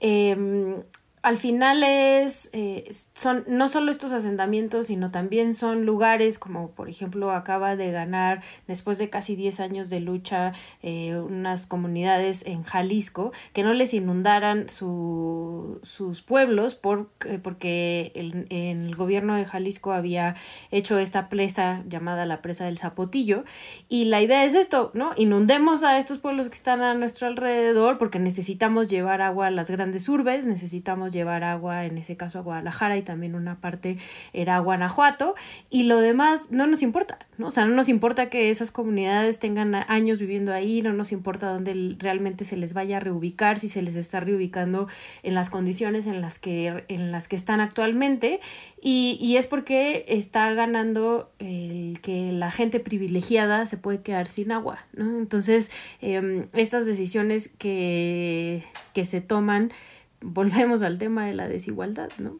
Eh, 0.00 0.82
al 1.22 1.36
final 1.36 1.82
es, 1.82 2.50
eh, 2.52 2.88
son 3.14 3.44
no 3.46 3.68
solo 3.68 3.90
estos 3.90 4.12
asentamientos, 4.12 4.86
sino 4.88 5.10
también 5.10 5.54
son 5.54 5.84
lugares 5.84 6.38
como 6.38 6.70
por 6.70 6.88
ejemplo 6.88 7.32
acaba 7.32 7.76
de 7.76 7.90
ganar 7.90 8.42
después 8.66 8.98
de 8.98 9.10
casi 9.10 9.36
10 9.36 9.60
años 9.60 9.90
de 9.90 10.00
lucha 10.00 10.52
eh, 10.82 11.16
unas 11.16 11.66
comunidades 11.66 12.44
en 12.46 12.62
Jalisco 12.62 13.32
que 13.52 13.62
no 13.62 13.74
les 13.74 13.94
inundaran 13.94 14.68
su, 14.68 15.80
sus 15.82 16.22
pueblos 16.22 16.74
por, 16.74 17.10
eh, 17.26 17.38
porque 17.42 18.12
el, 18.14 18.46
el 18.50 18.94
gobierno 18.94 19.34
de 19.34 19.44
Jalisco 19.44 19.92
había 19.92 20.36
hecho 20.70 20.98
esta 20.98 21.28
presa 21.28 21.82
llamada 21.88 22.26
la 22.26 22.42
presa 22.42 22.64
del 22.64 22.78
Zapotillo 22.78 23.44
y 23.88 24.04
la 24.04 24.22
idea 24.22 24.44
es 24.44 24.54
esto, 24.54 24.90
¿no? 24.94 25.12
Inundemos 25.16 25.82
a 25.82 25.98
estos 25.98 26.18
pueblos 26.18 26.48
que 26.48 26.54
están 26.54 26.82
a 26.82 26.94
nuestro 26.94 27.26
alrededor 27.26 27.98
porque 27.98 28.18
necesitamos 28.18 28.88
llevar 28.88 29.22
agua 29.22 29.48
a 29.48 29.50
las 29.50 29.70
grandes 29.70 30.08
urbes, 30.08 30.46
necesitamos 30.46 31.07
llevar 31.12 31.44
agua, 31.44 31.84
en 31.86 31.98
ese 31.98 32.16
caso 32.16 32.38
a 32.38 32.42
Guadalajara 32.42 32.96
y 32.96 33.02
también 33.02 33.34
una 33.34 33.60
parte 33.60 33.98
era 34.32 34.58
Guanajuato 34.58 35.34
y 35.70 35.84
lo 35.84 36.00
demás 36.00 36.50
no 36.50 36.66
nos 36.66 36.82
importa, 36.82 37.18
¿no? 37.36 37.48
O 37.48 37.50
sea, 37.50 37.64
no 37.64 37.74
nos 37.74 37.88
importa 37.88 38.30
que 38.30 38.50
esas 38.50 38.70
comunidades 38.70 39.38
tengan 39.38 39.74
años 39.74 40.18
viviendo 40.18 40.52
ahí, 40.52 40.82
no 40.82 40.92
nos 40.92 41.12
importa 41.12 41.50
dónde 41.50 41.96
realmente 41.98 42.44
se 42.44 42.56
les 42.56 42.74
vaya 42.74 42.98
a 42.98 43.00
reubicar, 43.00 43.58
si 43.58 43.68
se 43.68 43.82
les 43.82 43.96
está 43.96 44.20
reubicando 44.20 44.88
en 45.22 45.34
las 45.34 45.50
condiciones 45.50 46.06
en 46.06 46.20
las 46.20 46.38
que, 46.38 46.84
en 46.88 47.12
las 47.12 47.28
que 47.28 47.36
están 47.36 47.60
actualmente 47.60 48.40
y, 48.82 49.18
y 49.20 49.36
es 49.36 49.46
porque 49.46 50.04
está 50.08 50.52
ganando 50.54 51.30
el 51.38 51.98
que 52.02 52.32
la 52.32 52.50
gente 52.50 52.80
privilegiada 52.80 53.66
se 53.66 53.76
puede 53.76 54.00
quedar 54.02 54.26
sin 54.26 54.52
agua, 54.52 54.86
¿no? 54.92 55.18
Entonces, 55.18 55.70
eh, 56.00 56.46
estas 56.52 56.86
decisiones 56.86 57.48
que, 57.58 58.62
que 58.94 59.04
se 59.04 59.20
toman 59.20 59.72
volvemos 60.20 60.82
al 60.82 60.98
tema 60.98 61.26
de 61.26 61.34
la 61.34 61.48
desigualdad, 61.48 62.10
¿no? 62.18 62.38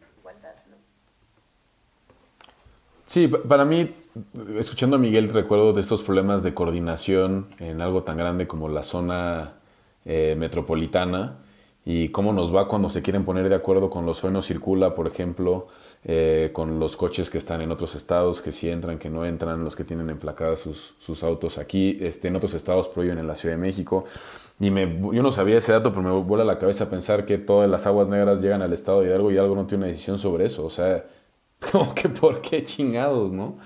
Sí, 3.08 3.26
para 3.26 3.64
mí, 3.64 3.90
escuchando 4.58 4.96
a 4.96 4.98
Miguel, 4.98 5.32
recuerdo 5.32 5.72
de 5.72 5.80
estos 5.80 6.02
problemas 6.02 6.42
de 6.42 6.52
coordinación 6.52 7.46
en 7.58 7.80
algo 7.80 8.02
tan 8.02 8.18
grande 8.18 8.46
como 8.46 8.68
la 8.68 8.82
zona 8.82 9.54
eh, 10.04 10.36
metropolitana 10.38 11.38
y 11.86 12.10
cómo 12.10 12.34
nos 12.34 12.54
va 12.54 12.68
cuando 12.68 12.90
se 12.90 13.00
quieren 13.00 13.24
poner 13.24 13.48
de 13.48 13.54
acuerdo 13.54 13.88
con 13.88 14.04
los 14.04 14.18
sueños 14.18 14.44
circula, 14.46 14.94
por 14.94 15.06
ejemplo, 15.06 15.68
eh, 16.04 16.50
con 16.52 16.78
los 16.78 16.98
coches 16.98 17.30
que 17.30 17.38
están 17.38 17.62
en 17.62 17.72
otros 17.72 17.94
estados, 17.94 18.42
que 18.42 18.52
sí 18.52 18.68
entran, 18.68 18.98
que 18.98 19.08
no 19.08 19.24
entran, 19.24 19.64
los 19.64 19.74
que 19.74 19.84
tienen 19.84 20.10
emplacadas 20.10 20.60
sus, 20.60 20.94
sus 20.98 21.22
autos 21.22 21.56
aquí, 21.56 21.96
este, 22.02 22.28
en 22.28 22.36
otros 22.36 22.52
estados 22.52 22.88
prohíben 22.88 23.16
en 23.16 23.26
la 23.26 23.36
Ciudad 23.36 23.54
de 23.54 23.62
México. 23.62 24.04
Y 24.60 24.70
me, 24.70 25.00
yo 25.12 25.22
no 25.22 25.30
sabía 25.30 25.58
ese 25.58 25.72
dato, 25.72 25.92
pero 25.92 26.02
me 26.02 26.10
vuela 26.22 26.44
la 26.44 26.58
cabeza 26.58 26.90
pensar 26.90 27.24
que 27.24 27.38
todas 27.38 27.70
las 27.70 27.86
aguas 27.86 28.08
negras 28.08 28.40
llegan 28.40 28.60
al 28.62 28.72
estado 28.72 29.02
de 29.02 29.14
algo 29.14 29.30
y 29.30 29.38
algo 29.38 29.54
no 29.54 29.66
tiene 29.66 29.84
una 29.84 29.92
decisión 29.92 30.18
sobre 30.18 30.46
eso. 30.46 30.64
O 30.64 30.70
sea, 30.70 31.04
como 31.72 31.94
que 31.94 32.08
por 32.08 32.40
qué 32.40 32.64
chingados, 32.64 33.32
¿no? 33.32 33.56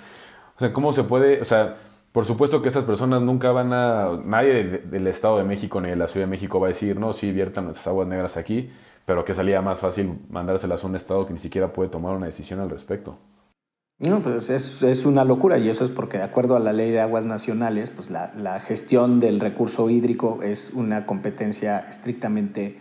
O 0.57 0.59
sea, 0.59 0.73
¿cómo 0.73 0.93
se 0.93 1.05
puede? 1.05 1.41
O 1.41 1.45
sea, 1.45 1.77
por 2.13 2.27
supuesto 2.27 2.61
que 2.61 2.69
esas 2.69 2.85
personas 2.85 3.23
nunca 3.23 3.53
van 3.53 3.73
a. 3.73 4.21
Nadie 4.25 4.65
del 4.85 5.07
Estado 5.07 5.39
de 5.39 5.45
México 5.45 5.81
ni 5.81 5.89
de 5.89 5.97
la 5.97 6.09
Ciudad 6.09 6.27
de 6.27 6.31
México 6.31 6.61
va 6.61 6.67
a 6.67 6.69
decir, 6.69 6.99
no, 7.01 7.13
sí, 7.15 7.33
viertan 7.33 7.65
nuestras 7.65 7.87
aguas 7.87 8.07
negras 8.09 8.37
aquí, 8.37 8.71
pero 9.07 9.25
que 9.25 9.35
salía 9.35 9.63
más 9.63 9.81
fácil 9.81 10.19
mandárselas 10.31 10.85
a 10.85 10.87
un 10.87 10.97
Estado 10.97 11.27
que 11.27 11.33
ni 11.33 11.39
siquiera 11.39 11.73
puede 11.73 11.89
tomar 11.91 12.15
una 12.17 12.27
decisión 12.27 12.61
al 12.61 12.71
respecto. 12.71 13.19
No, 14.03 14.21
pues 14.21 14.51
es, 14.51 14.83
es, 14.83 15.05
una 15.07 15.25
locura 15.25 15.59
y 15.59 15.69
eso 15.69 15.85
es 15.85 15.91
porque 15.91 16.19
de 16.19 16.25
acuerdo 16.25 16.57
a 16.57 16.59
la 16.59 16.73
ley 16.73 16.91
de 16.91 17.01
aguas 17.01 17.25
nacionales, 17.25 17.89
pues 17.91 18.11
la, 18.11 18.33
la, 18.37 18.59
gestión 18.59 19.21
del 19.21 19.39
recurso 19.39 19.89
hídrico 19.89 20.41
es 20.43 20.73
una 20.75 21.07
competencia 21.07 21.79
estrictamente 21.79 22.81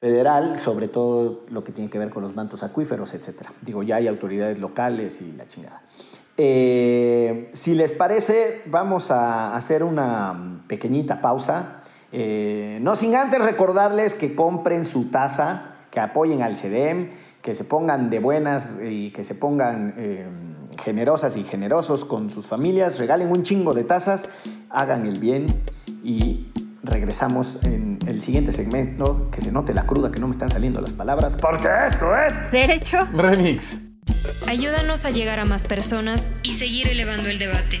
federal, 0.00 0.58
sobre 0.58 0.88
todo 0.88 1.44
lo 1.48 1.62
que 1.62 1.70
tiene 1.70 1.88
que 1.88 2.00
ver 2.00 2.10
con 2.10 2.24
los 2.24 2.34
mantos 2.34 2.64
acuíferos, 2.64 3.14
etc. 3.14 3.50
Digo, 3.60 3.84
ya 3.84 3.96
hay 3.96 4.08
autoridades 4.08 4.58
locales 4.58 5.22
y 5.22 5.30
la 5.30 5.46
chingada. 5.46 5.82
Eh, 6.36 7.50
si 7.52 7.76
les 7.76 7.92
parece, 7.92 8.62
vamos 8.66 9.12
a 9.12 9.54
hacer 9.54 9.84
una 9.84 10.64
pequeñita 10.66 11.20
pausa. 11.20 11.84
Eh, 12.10 12.80
no 12.82 12.96
sin 12.96 13.14
antes 13.14 13.40
recordarles 13.40 14.16
que 14.16 14.34
compren 14.34 14.84
su 14.84 15.04
taza, 15.10 15.71
que 15.92 16.00
apoyen 16.00 16.42
al 16.42 16.56
CEDEM 16.56 17.10
que 17.42 17.54
se 17.54 17.64
pongan 17.64 18.08
de 18.08 18.18
buenas 18.18 18.80
y 18.82 19.10
que 19.10 19.24
se 19.24 19.34
pongan 19.34 19.94
eh, 19.98 20.26
generosas 20.82 21.36
y 21.36 21.44
generosos 21.44 22.04
con 22.04 22.30
sus 22.30 22.46
familias, 22.46 22.98
regalen 22.98 23.30
un 23.30 23.42
chingo 23.42 23.74
de 23.74 23.84
tazas, 23.84 24.28
hagan 24.70 25.06
el 25.06 25.18
bien 25.18 25.46
y 26.02 26.46
regresamos 26.82 27.58
en 27.62 27.98
el 28.06 28.22
siguiente 28.22 28.52
segmento, 28.52 29.28
que 29.30 29.40
se 29.40 29.52
note 29.52 29.74
la 29.74 29.86
cruda, 29.86 30.10
que 30.10 30.18
no 30.18 30.28
me 30.28 30.32
están 30.32 30.50
saliendo 30.50 30.80
las 30.80 30.92
palabras, 30.92 31.36
porque 31.36 31.68
esto 31.86 32.16
es 32.16 32.50
Derecho 32.50 33.06
Remix. 33.12 33.80
Ayúdanos 34.48 35.04
a 35.04 35.10
llegar 35.10 35.40
a 35.40 35.44
más 35.44 35.66
personas 35.66 36.30
y 36.42 36.54
seguir 36.54 36.88
elevando 36.88 37.28
el 37.28 37.38
debate. 37.38 37.80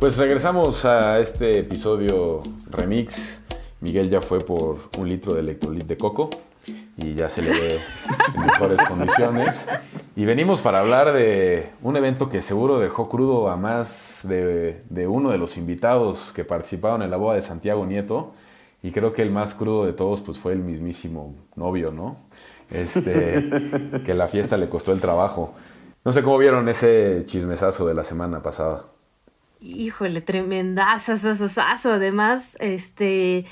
Pues 0.00 0.16
regresamos 0.16 0.84
a 0.84 1.16
este 1.16 1.58
episodio 1.58 2.38
remix. 2.70 3.42
Miguel 3.80 4.08
ya 4.08 4.20
fue 4.20 4.38
por 4.38 4.78
un 4.96 5.08
litro 5.08 5.34
de 5.34 5.40
electrolit 5.40 5.86
de 5.86 5.96
coco 5.96 6.30
y 6.96 7.14
ya 7.14 7.28
se 7.28 7.42
le 7.42 7.50
ve 7.50 7.80
en 8.36 8.46
mejores 8.46 8.80
condiciones. 8.86 9.66
Y 10.14 10.24
venimos 10.24 10.60
para 10.60 10.78
hablar 10.78 11.12
de 11.12 11.70
un 11.82 11.96
evento 11.96 12.28
que 12.28 12.42
seguro 12.42 12.78
dejó 12.78 13.08
crudo 13.08 13.50
a 13.50 13.56
más 13.56 14.20
de, 14.22 14.84
uno 15.08 15.30
de 15.30 15.38
los 15.38 15.56
invitados 15.56 16.30
que 16.30 16.44
participaron 16.44 17.02
en 17.02 17.10
la 17.10 17.16
boda 17.16 17.34
de 17.34 17.42
Santiago 17.42 17.84
Nieto. 17.84 18.34
Y 18.84 18.92
creo 18.92 19.12
que 19.12 19.22
el 19.22 19.32
más 19.32 19.54
crudo 19.54 19.84
de 19.84 19.94
todos 19.94 20.20
pues, 20.20 20.38
fue 20.38 20.52
el 20.52 20.60
mismísimo 20.60 21.34
novio, 21.56 21.90
¿no? 21.90 22.18
Este, 22.70 23.50
que 24.06 24.14
la 24.14 24.28
fiesta 24.28 24.56
le 24.56 24.68
costó 24.68 24.92
el 24.92 25.00
trabajo. 25.00 25.54
No 26.04 26.12
sé 26.12 26.22
cómo 26.22 26.38
vieron 26.38 26.68
ese 26.68 27.22
chismesazo 27.24 27.84
de 27.84 27.94
la 27.94 28.04
semana 28.04 28.40
pasada. 28.44 28.84
Híjole, 29.60 30.20
tremendazazazazo. 30.20 31.92
Además, 31.92 32.56
este, 32.60 33.44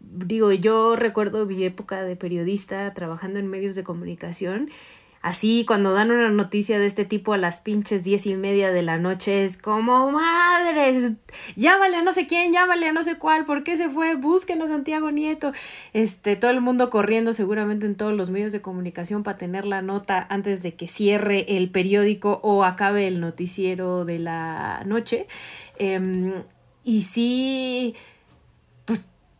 digo, 0.00 0.52
yo 0.52 0.96
recuerdo 0.96 1.46
mi 1.46 1.64
época 1.64 2.02
de 2.02 2.16
periodista 2.16 2.92
trabajando 2.94 3.38
en 3.38 3.48
medios 3.48 3.74
de 3.74 3.84
comunicación. 3.84 4.70
Así, 5.20 5.64
cuando 5.66 5.92
dan 5.92 6.10
una 6.10 6.30
noticia 6.30 6.78
de 6.78 6.86
este 6.86 7.04
tipo 7.04 7.32
a 7.32 7.38
las 7.38 7.60
pinches 7.60 8.04
diez 8.04 8.26
y 8.26 8.34
media 8.34 8.70
de 8.70 8.82
la 8.82 8.98
noche, 8.98 9.44
es 9.44 9.56
como, 9.56 10.10
madres, 10.10 11.12
llámale 11.56 11.96
a 11.96 12.02
no 12.02 12.12
sé 12.12 12.26
quién, 12.26 12.52
llámale 12.52 12.88
a 12.88 12.92
no 12.92 13.02
sé 13.02 13.16
cuál, 13.18 13.44
¿por 13.44 13.64
qué 13.64 13.76
se 13.76 13.88
fue? 13.88 14.14
Busquen 14.14 14.62
a 14.62 14.68
Santiago 14.68 15.10
Nieto. 15.10 15.52
Este, 15.92 16.36
todo 16.36 16.50
el 16.52 16.60
mundo 16.60 16.88
corriendo 16.90 17.32
seguramente 17.32 17.86
en 17.86 17.96
todos 17.96 18.12
los 18.12 18.30
medios 18.30 18.52
de 18.52 18.60
comunicación 18.60 19.22
para 19.22 19.38
tener 19.38 19.64
la 19.64 19.82
nota 19.82 20.26
antes 20.30 20.62
de 20.62 20.74
que 20.74 20.86
cierre 20.86 21.56
el 21.56 21.70
periódico 21.70 22.40
o 22.42 22.64
acabe 22.64 23.08
el 23.08 23.20
noticiero 23.20 24.04
de 24.04 24.18
la 24.18 24.82
noche. 24.86 25.26
Eh, 25.78 26.42
y 26.84 27.02
sí, 27.02 27.94
pues 27.94 28.17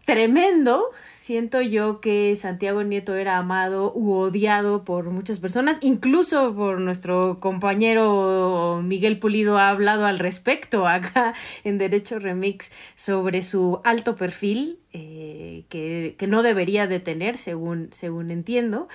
tremendo, 0.08 0.86
siento 1.06 1.60
yo 1.60 2.00
que 2.00 2.34
Santiago 2.34 2.82
Nieto 2.82 3.14
era 3.14 3.36
amado 3.36 3.92
u 3.94 4.12
odiado 4.14 4.82
por 4.82 5.10
muchas 5.10 5.38
personas, 5.38 5.76
incluso 5.82 6.54
por 6.54 6.80
nuestro 6.80 7.40
compañero 7.40 8.80
Miguel 8.82 9.18
Pulido 9.18 9.58
ha 9.58 9.68
hablado 9.68 10.06
al 10.06 10.18
respecto 10.18 10.88
acá 10.88 11.34
en 11.62 11.76
Derecho 11.76 12.18
Remix 12.20 12.70
sobre 12.94 13.42
su 13.42 13.82
alto 13.84 14.16
perfil, 14.16 14.78
eh, 14.94 15.64
que, 15.68 16.14
que, 16.16 16.26
no 16.26 16.42
debería 16.42 16.86
de 16.86 17.00
tener, 17.00 17.36
según, 17.36 17.88
según 17.92 18.30
entiendo. 18.30 18.88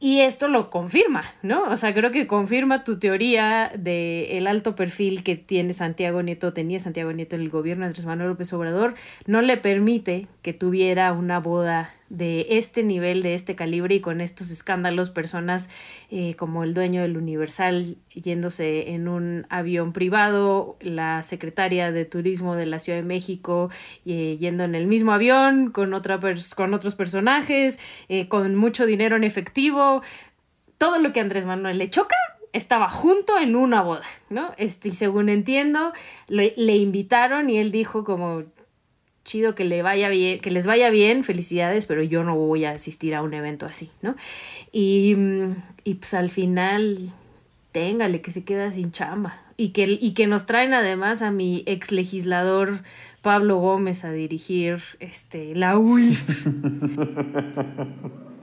Y 0.00 0.20
esto 0.20 0.46
lo 0.46 0.70
confirma, 0.70 1.24
¿no? 1.42 1.64
O 1.64 1.76
sea, 1.76 1.92
creo 1.92 2.12
que 2.12 2.28
confirma 2.28 2.84
tu 2.84 3.00
teoría 3.00 3.72
de 3.76 4.38
el 4.38 4.46
alto 4.46 4.76
perfil 4.76 5.24
que 5.24 5.34
tiene 5.34 5.72
Santiago 5.72 6.22
Nieto, 6.22 6.52
tenía 6.52 6.78
Santiago 6.78 7.12
Nieto 7.12 7.34
en 7.34 7.42
el 7.42 7.50
gobierno 7.50 7.82
de 7.82 7.88
Andrés 7.88 8.06
Manuel 8.06 8.28
López 8.30 8.52
Obrador, 8.52 8.94
no 9.26 9.42
le 9.42 9.56
permite 9.56 10.28
que 10.42 10.52
tuviera 10.52 11.12
una 11.12 11.40
boda 11.40 11.97
de 12.10 12.46
este 12.50 12.82
nivel, 12.82 13.22
de 13.22 13.34
este 13.34 13.54
calibre 13.54 13.96
y 13.96 14.00
con 14.00 14.20
estos 14.20 14.50
escándalos, 14.50 15.10
personas 15.10 15.68
eh, 16.10 16.34
como 16.36 16.64
el 16.64 16.72
dueño 16.72 17.02
del 17.02 17.16
Universal 17.16 17.96
yéndose 18.14 18.92
en 18.92 19.08
un 19.08 19.46
avión 19.50 19.92
privado, 19.92 20.76
la 20.80 21.22
secretaria 21.22 21.92
de 21.92 22.04
Turismo 22.04 22.56
de 22.56 22.66
la 22.66 22.78
Ciudad 22.78 22.98
de 22.98 23.04
México 23.04 23.70
eh, 24.06 24.36
yendo 24.40 24.64
en 24.64 24.74
el 24.74 24.86
mismo 24.86 25.12
avión 25.12 25.70
con, 25.70 25.92
otra 25.92 26.18
con 26.56 26.74
otros 26.74 26.94
personajes, 26.94 27.78
eh, 28.08 28.28
con 28.28 28.54
mucho 28.56 28.86
dinero 28.86 29.16
en 29.16 29.24
efectivo, 29.24 30.02
todo 30.78 30.98
lo 30.98 31.12
que 31.12 31.20
Andrés 31.20 31.44
Manuel 31.44 31.78
le 31.78 31.90
choca 31.90 32.16
estaba 32.54 32.88
junto 32.88 33.38
en 33.38 33.56
una 33.56 33.82
boda, 33.82 34.04
¿no? 34.30 34.52
Este, 34.56 34.88
y 34.88 34.92
según 34.92 35.28
entiendo, 35.28 35.92
le 36.28 36.76
invitaron 36.76 37.50
y 37.50 37.58
él 37.58 37.70
dijo 37.70 38.04
como, 38.04 38.44
chido 39.28 39.54
que 39.54 39.64
le 39.64 39.82
vaya 39.82 40.08
bien, 40.08 40.40
que 40.40 40.50
les 40.50 40.66
vaya 40.66 40.90
bien, 40.90 41.22
felicidades, 41.22 41.86
pero 41.86 42.02
yo 42.02 42.24
no 42.24 42.34
voy 42.34 42.64
a 42.64 42.70
asistir 42.70 43.14
a 43.14 43.22
un 43.22 43.34
evento 43.34 43.66
así, 43.66 43.90
¿no? 44.00 44.16
Y, 44.72 45.16
y 45.84 45.94
pues 45.94 46.14
al 46.14 46.30
final, 46.30 46.98
téngale 47.72 48.22
que 48.22 48.30
se 48.30 48.44
queda 48.44 48.72
sin 48.72 48.90
chamba. 48.90 49.42
Y 49.60 49.70
que, 49.70 49.98
y 50.00 50.14
que 50.14 50.28
nos 50.28 50.46
traen 50.46 50.72
además 50.72 51.20
a 51.20 51.32
mi 51.32 51.64
ex 51.66 51.90
legislador 51.90 52.80
Pablo 53.22 53.56
Gómez 53.56 54.04
a 54.04 54.12
dirigir 54.12 54.80
este, 55.00 55.54
la 55.54 55.78
UIF. 55.78 56.46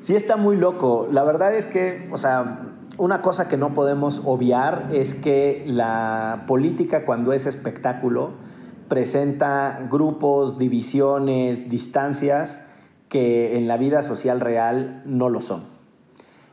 Sí, 0.01 0.15
está 0.15 0.37
muy 0.37 0.55
loco. 0.55 1.07
La 1.11 1.23
verdad 1.23 1.55
es 1.55 1.65
que, 1.65 2.07
o 2.11 2.19
sea, 2.19 2.59
una 2.99 3.23
cosa 3.23 3.47
que 3.47 3.57
no 3.57 3.73
podemos 3.73 4.21
obviar 4.23 4.89
es 4.91 5.15
que 5.15 5.63
la 5.65 6.43
política 6.45 7.05
cuando 7.05 7.33
es 7.33 7.47
espectáculo, 7.47 8.33
presenta 8.87 9.87
grupos, 9.89 10.57
divisiones, 10.57 11.69
distancias 11.69 12.61
que 13.09 13.57
en 13.57 13.67
la 13.67 13.77
vida 13.77 14.01
social 14.01 14.39
real 14.39 15.01
no 15.05 15.29
lo 15.29 15.41
son. 15.41 15.75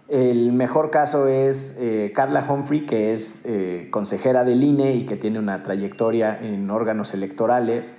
El 0.09 0.53
mejor 0.53 0.91
caso 0.91 1.27
es 1.27 1.75
eh, 1.79 2.13
Carla 2.15 2.47
Humphrey, 2.49 2.83
que 2.83 3.13
es 3.13 3.43
eh, 3.47 3.89
consejera 3.91 4.45
del 4.45 4.63
INE 4.63 4.95
y 4.95 5.07
que 5.07 5.17
tiene 5.17 5.39
una 5.39 5.63
trayectoria 5.63 6.39
en 6.39 6.71
órganos 6.71 7.15
electorales 7.15 7.95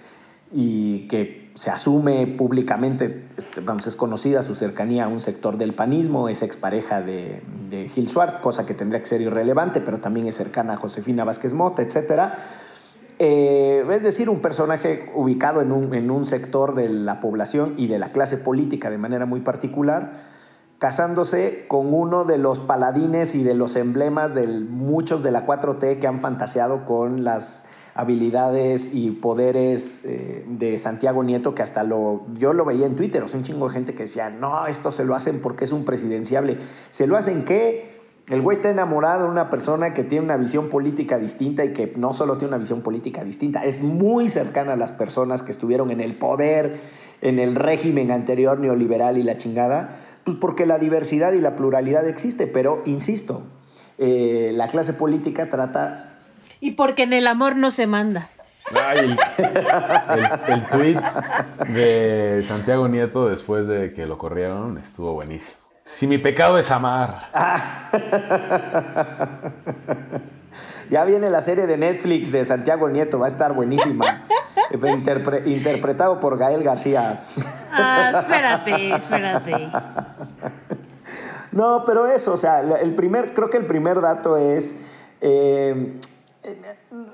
y 0.52 1.08
que 1.08 1.52
se 1.56 1.72
asume 1.72 2.28
públicamente, 2.28 3.26
este, 3.38 3.62
vamos, 3.62 3.88
es 3.88 3.96
conocida 3.96 4.44
su 4.44 4.54
cercanía 4.54 5.06
a 5.06 5.08
un 5.08 5.20
sector 5.20 5.58
del 5.58 5.74
panismo, 5.74 6.30
es 6.30 6.44
expareja 6.44 7.02
de, 7.02 7.42
de 7.70 7.90
Gil 7.90 8.08
Swart, 8.08 8.42
cosa 8.42 8.66
que 8.66 8.76
tendría 8.76 9.00
que 9.00 9.08
ser 9.08 9.22
irrelevante, 9.22 9.82
pero 9.82 10.00
también 10.00 10.28
es 10.28 10.36
cercana 10.36 10.74
a 10.74 10.78
Josefina 10.78 11.24
Vázquez 11.24 11.54
Mota, 11.54 11.82
etcétera 11.82 12.38
eh, 13.20 13.86
es 13.92 14.04
decir, 14.04 14.30
un 14.30 14.42
personaje 14.42 15.12
ubicado 15.16 15.62
en 15.62 15.72
un, 15.72 15.94
en 15.94 16.12
un, 16.12 16.26
sector 16.26 16.76
de 16.76 16.90
la 16.90 17.20
población 17.20 17.74
y 17.78 17.88
de 17.88 18.00
la 18.00 18.12
clase 18.12 18.38
política 18.38 18.90
de 18.90 18.98
manera 18.98 19.26
muy 19.26 19.42
particular, 19.42 20.14
casándose 20.80 21.66
con 21.68 21.94
uno 21.94 22.26
de 22.26 22.38
los 22.38 22.60
paladines 22.60 23.36
y 23.36 23.44
de 23.44 23.56
los 23.56 23.76
emblemas 23.76 24.36
de 24.36 24.48
muchos 24.48 25.24
de 25.24 25.32
la 25.32 25.46
4T 25.46 26.00
que 26.00 26.08
han 26.08 26.20
fantaseado 26.20 26.86
con 26.86 27.24
las 27.24 27.66
habilidades 27.96 28.90
y 28.92 29.12
poderes 29.12 30.02
eh, 30.04 30.44
de 30.48 30.78
Santiago 30.80 31.24
Nieto, 31.24 31.54
que 31.54 31.62
hasta 31.62 31.84
lo, 31.84 32.26
yo 32.34 32.54
lo 32.54 32.66
veía 32.66 32.86
en 32.86 32.96
Twitter, 32.96 33.24
o 33.24 33.28
sea, 33.28 33.38
un 33.38 33.46
chingo 33.46 33.68
de 33.68 33.74
gente 33.74 33.94
que 33.94 34.04
decía, 34.04 34.30
no, 34.30 34.66
esto 34.66 34.92
se 34.92 35.06
lo 35.06 35.16
hacen 35.16 35.42
porque 35.42 35.66
es 35.66 35.72
un 35.72 35.86
presidenciable. 35.86 36.58
¿Se 36.90 37.08
lo 37.08 37.16
hacen 37.16 37.46
qué? 37.46 37.93
El 38.30 38.42
güey 38.42 38.56
está 38.56 38.70
enamorado 38.70 39.26
de 39.26 39.30
una 39.30 39.50
persona 39.50 39.94
que 39.94 40.06
tiene 40.06 40.24
una 40.24 40.38
visión 40.38 40.70
política 40.70 41.18
distinta 41.18 41.66
y 41.66 41.74
que 41.74 41.94
no 41.98 42.14
solo 42.14 42.38
tiene 42.38 42.50
una 42.50 42.58
visión 42.58 42.82
política 42.82 43.22
distinta, 43.24 43.66
es 43.66 43.82
muy 43.82 44.30
cercana 44.30 44.74
a 44.74 44.76
las 44.78 44.94
personas 44.94 45.44
que 45.44 45.52
estuvieron 45.52 45.92
en 45.92 46.00
el 46.00 46.16
poder, 46.16 46.80
en 47.22 47.40
el 47.40 47.56
régimen 47.56 48.12
anterior 48.12 48.60
neoliberal 48.60 49.18
y 49.18 49.24
la 49.24 49.36
chingada, 49.36 49.98
pues 50.24 50.38
porque 50.40 50.66
la 50.66 50.80
diversidad 50.80 51.34
y 51.34 51.42
la 51.42 51.58
pluralidad 51.58 52.08
existe, 52.08 52.48
pero 52.48 52.82
insisto, 52.86 53.44
eh, 53.98 54.52
la 54.54 54.68
clase 54.68 54.94
política 54.94 55.50
trata... 55.50 56.18
Y 56.62 56.72
porque 56.72 57.04
en 57.04 57.12
el 57.12 57.28
amor 57.28 57.58
no 57.58 57.72
se 57.72 57.88
manda. 57.88 58.30
el, 58.96 59.18
el, 60.48 60.68
tweet 60.70 61.02
de 61.68 62.42
Santiago 62.44 62.88
Nieto 62.88 63.28
después 63.28 63.68
de 63.68 63.92
que 63.92 64.06
lo 64.06 64.18
corrieron 64.18 64.78
estuvo 64.78 65.14
buenísimo. 65.14 65.63
Si 65.86 66.08
mi 66.08 66.18
pecado 66.18 66.58
es 66.58 66.72
amar. 66.72 67.30
ya 70.90 71.04
viene 71.04 71.30
la 71.30 71.42
serie 71.42 71.68
de 71.68 71.78
Netflix 71.78 72.32
de 72.32 72.46
Santiago 72.46 72.90
Nieto, 72.90 73.20
va 73.20 73.26
a 73.26 73.30
estar 73.30 73.54
buenísima. 73.54 74.24
interpretado 75.46 76.20
por 76.20 76.38
Gael 76.38 76.64
García. 76.64 77.24
ah, 77.72 78.12
espérate, 78.14 78.96
espérate. 78.96 79.72
No, 81.52 81.84
pero 81.86 82.08
eso, 82.08 82.34
o 82.34 82.38
sea, 82.38 82.62
el 82.62 82.96
primer, 82.96 83.34
creo 83.34 83.50
que 83.50 83.58
el 83.58 83.68
primer 83.68 84.02
dato 84.02 84.38
es 84.38 84.76
eh, 85.22 86.00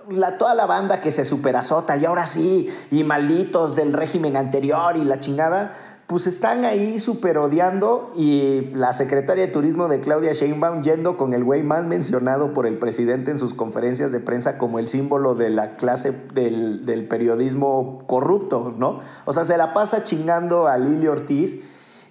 la, 0.09 0.37
toda 0.37 0.55
la 0.55 0.65
banda 0.65 1.01
que 1.01 1.11
se 1.11 1.25
superazota 1.25 1.97
y 1.97 2.05
ahora 2.05 2.25
sí, 2.25 2.69
y 2.89 3.03
malditos 3.03 3.75
del 3.75 3.93
régimen 3.93 4.37
anterior 4.37 4.95
y 4.95 5.03
la 5.03 5.19
chingada 5.19 5.73
pues 6.09 6.25
están 6.25 6.65
ahí 6.65 6.97
super 6.97 7.37
odiando 7.37 8.11
y 8.17 8.71
la 8.73 8.93
secretaria 8.93 9.45
de 9.45 9.51
Turismo 9.51 9.87
de 9.87 9.99
Claudia 9.99 10.33
Sheinbaum 10.33 10.81
yendo 10.81 11.17
con 11.17 11.35
el 11.35 11.43
güey 11.43 11.61
más 11.61 11.85
mencionado 11.85 12.51
por 12.51 12.65
el 12.65 12.79
presidente 12.79 13.29
en 13.29 13.37
sus 13.37 13.53
conferencias 13.53 14.11
de 14.11 14.19
prensa 14.19 14.57
como 14.57 14.79
el 14.79 14.87
símbolo 14.87 15.35
de 15.35 15.51
la 15.51 15.75
clase 15.75 16.11
del, 16.33 17.05
periodismo 17.07 18.05
corrupto, 18.07 18.73
¿no? 18.75 19.01
O 19.25 19.33
sea, 19.33 19.43
se 19.43 19.55
la 19.55 19.71
pasa 19.71 20.01
chingando 20.01 20.65
a 20.65 20.79
Lili 20.79 21.05
Ortiz 21.05 21.59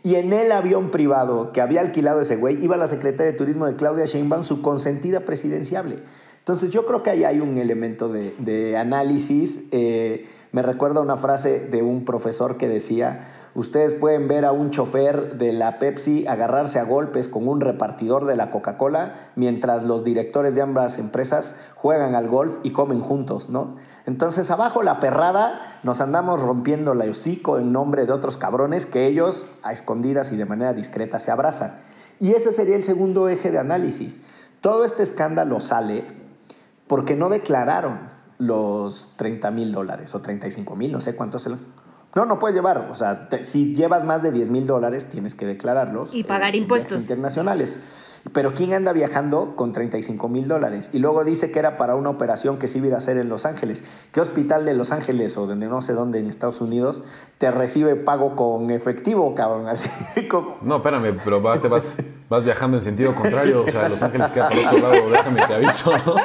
y 0.05 0.15
en 0.15 0.33
el 0.33 0.53
avión 0.53 0.93
privado 0.93 1.53
que 1.53 1.61
había 1.61 1.81
alquilado 1.81 2.21
ese 2.21 2.37
güey 2.37 2.65
iba 2.65 2.77
la 2.77 2.87
secretaria 2.87 3.33
de 3.33 3.37
Turismo 3.37 3.67
de 3.67 3.75
Claudia 3.75 4.05
Sheinbaum, 4.05 4.45
su 4.45 4.63
consentida 4.63 5.25
presidenciable. 5.25 6.05
Entonces 6.39 6.71
yo 6.71 6.87
creo 6.87 7.03
que 7.03 7.11
ahí 7.11 7.25
hay 7.25 7.41
un 7.41 7.59
elemento 7.59 8.09
de, 8.09 8.77
análisis. 8.79 9.65
Eh, 9.73 10.25
me 10.51 10.63
recuerda 10.63 11.01
una 11.01 11.17
frase 11.17 11.61
de 11.61 11.83
un 11.83 12.05
profesor 12.05 12.57
que 12.57 12.69
decía, 12.69 13.29
ustedes 13.55 13.95
pueden 13.95 14.29
ver 14.29 14.47
a 14.47 14.53
un 14.53 14.71
chofer 14.71 15.37
de 15.37 15.53
la 15.53 15.79
Pepsi 15.79 16.27
agarrarse 16.27 16.79
a 16.79 16.85
golpes 16.85 17.29
con 17.29 17.47
un 17.47 17.61
repartidor 17.61 18.25
de 18.25 18.37
la 18.37 18.49
Coca-Cola 18.49 19.31
mientras 19.37 19.85
los 19.85 20.05
directores 20.05 20.55
de 20.55 20.63
ambas 20.63 20.99
empresas 20.99 21.55
juegan 21.75 22.15
al 22.15 22.29
golf 22.29 22.59
y 22.63 22.71
comen 22.71 23.01
juntos, 23.01 23.51
¿no? 23.51 23.77
Entonces 24.07 24.51
abajo 24.51 24.83
la 24.83 25.01
perrada 25.01 25.81
nos 25.83 26.01
andamos 26.01 26.41
rompiendo 26.41 26.95
la 26.95 27.05
hocico 27.05 27.59
en 27.59 27.73
nombre 27.73 28.07
de 28.07 28.13
otros 28.13 28.39
cabrones 28.39 28.87
que 28.87 29.07
ellos 29.07 29.45
a 29.63 29.73
escondidas 29.73 30.33
y 30.33 30.37
de 30.37 30.47
manera 30.47 30.73
discreta 30.73 31.19
se 31.19 31.31
abrazan. 31.31 31.81
Y 32.21 32.33
ese 32.33 32.53
sería 32.53 32.77
el 32.77 32.83
segundo 32.83 33.29
eje 33.29 33.51
de 33.51 33.59
análisis. 33.59 34.23
Todo 34.63 34.85
este 34.85 35.03
escándalo 35.03 35.61
sale 35.61 36.05
porque 36.87 37.17
no 37.17 37.29
declararon 37.29 38.18
los 38.39 39.11
30 39.17 39.51
mil 39.51 39.73
dólares 39.73 40.15
o 40.15 40.21
35 40.21 40.77
mil, 40.77 40.93
no 40.93 41.01
sé 41.01 41.15
cuánto 41.15 41.39
se 41.39 41.51
lo... 41.51 41.59
No, 42.15 42.25
no 42.25 42.39
puedes 42.39 42.57
llevar. 42.57 42.89
O 42.91 42.95
sea, 42.95 43.29
si 43.43 43.75
llevas 43.75 44.05
más 44.05 44.23
de 44.23 44.33
10 44.33 44.51
mil 44.51 44.67
dólares, 44.67 45.07
tienes 45.07 45.35
que 45.35 45.47
declararlos. 45.47 46.15
Y 46.15 46.25
pagar 46.25 46.57
impuestos. 46.57 47.03
Internacionales. 47.03 47.79
Pero 48.33 48.55
¿quién 48.55 48.73
anda 48.75 48.93
viajando 48.93 49.55
con 49.57 49.73
35 49.73 50.29
mil 50.29 50.49
dólares? 50.49 50.91
Y 50.93 50.99
luego 50.99 51.25
dice 51.25 51.51
que 51.51 51.59
era 51.59 51.77
para 51.77 51.95
una 51.95 52.11
operación 52.11 52.59
que 52.59 52.67
se 52.67 52.79
iba 52.79 52.95
a 52.95 52.99
hacer 52.99 53.17
en 53.19 53.29
Los 53.29 53.47
Ángeles. 53.47 53.85
¿Qué 54.13 54.21
hospital 54.21 54.65
de 54.65 54.75
Los 54.75 54.91
Ángeles 54.91 55.37
o 55.37 55.47
donde 55.47 55.67
no 55.67 55.83
sé 55.83 55.93
dónde 55.93 56.19
en 56.19 56.27
Estados 56.27 56.61
Unidos 56.61 57.03
te 57.39 57.51
recibe 57.51 57.95
pago 57.95 58.35
con 58.35 58.71
efectivo, 58.71 59.35
cabrón? 59.35 59.69
Así 59.69 59.89
como... 60.29 60.57
No, 60.63 60.77
espérame, 60.77 61.17
pero 61.25 61.41
vas, 61.41 61.61
te 61.61 61.69
vas, 61.69 61.97
vas 62.29 62.45
viajando 62.45 62.79
en 62.79 62.83
sentido 62.83 63.15
contrario. 63.15 63.65
O 63.67 63.71
sea, 63.71 63.89
Los 63.89 64.03
Ángeles 64.03 64.31
queda 64.31 64.49
por 64.49 64.59
otro 64.59 64.91
lado, 64.91 65.11
déjame 65.11 65.47
te 65.47 65.55
aviso, 65.55 65.93
¿no? 66.05 66.17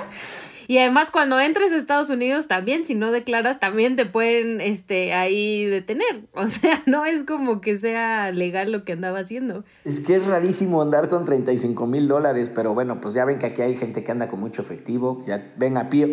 Y 0.73 0.79
además 0.79 1.11
cuando 1.11 1.39
entres 1.39 1.71
a 1.71 1.77
Estados 1.77 2.09
Unidos 2.09 2.47
también, 2.47 2.83
si 2.83 2.95
no 2.95 3.11
declaras, 3.11 3.59
también 3.59 3.95
te 3.95 4.07
pueden 4.07 4.59
este, 4.59 5.13
ahí 5.13 5.65
detener. 5.65 6.23
O 6.33 6.47
sea, 6.47 6.81
no 6.87 7.05
es 7.05 7.23
como 7.23 7.61
que 7.61 7.77
sea 7.77 8.31
legal 8.31 8.71
lo 8.71 8.81
que 8.81 8.93
andaba 8.93 9.19
haciendo. 9.19 9.63
Es 9.85 9.99
que 9.99 10.15
es 10.15 10.25
rarísimo 10.25 10.81
andar 10.81 11.09
con 11.09 11.25
35 11.25 11.85
mil 11.85 12.07
dólares, 12.07 12.49
pero 12.53 12.73
bueno, 12.73 12.99
pues 12.99 13.13
ya 13.13 13.23
ven 13.23 13.37
que 13.37 13.45
aquí 13.45 13.61
hay 13.61 13.75
gente 13.75 14.03
que 14.03 14.11
anda 14.11 14.29
con 14.29 14.39
mucho 14.39 14.63
efectivo. 14.63 15.23
Ya 15.27 15.53
ven 15.57 15.77
a 15.77 15.89
Pío. 15.89 16.07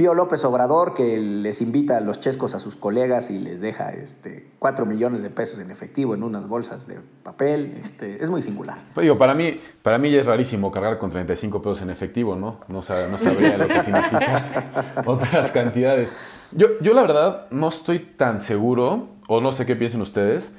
Pío 0.00 0.14
López 0.14 0.42
Obrador, 0.46 0.94
que 0.94 1.18
les 1.18 1.60
invita 1.60 1.98
a 1.98 2.00
los 2.00 2.20
chescos 2.20 2.54
a 2.54 2.58
sus 2.58 2.74
colegas 2.74 3.30
y 3.30 3.38
les 3.38 3.60
deja 3.60 3.90
este, 3.90 4.48
4 4.58 4.86
millones 4.86 5.20
de 5.20 5.28
pesos 5.28 5.58
en 5.58 5.70
efectivo 5.70 6.14
en 6.14 6.22
unas 6.22 6.48
bolsas 6.48 6.86
de 6.86 7.00
papel. 7.22 7.76
Este, 7.78 8.16
es 8.24 8.30
muy 8.30 8.40
singular. 8.40 8.78
Pues 8.94 9.04
digo, 9.04 9.18
para 9.18 9.34
mí, 9.34 9.60
para 9.82 9.98
mí 9.98 10.10
ya 10.10 10.20
es 10.20 10.24
rarísimo 10.24 10.70
cargar 10.70 10.96
con 10.96 11.10
35 11.10 11.60
pesos 11.60 11.82
en 11.82 11.90
efectivo, 11.90 12.34
¿no? 12.34 12.60
No, 12.68 12.76
no 12.76 12.82
sabría 13.18 13.58
lo 13.58 13.68
que 13.68 13.82
significa 13.82 15.02
otras 15.04 15.52
cantidades. 15.52 16.16
Yo, 16.52 16.68
yo 16.80 16.94
la 16.94 17.02
verdad 17.02 17.46
no 17.50 17.68
estoy 17.68 17.98
tan 17.98 18.40
seguro, 18.40 19.08
o 19.28 19.42
no 19.42 19.52
sé 19.52 19.66
qué 19.66 19.76
piensen 19.76 20.00
ustedes, 20.00 20.54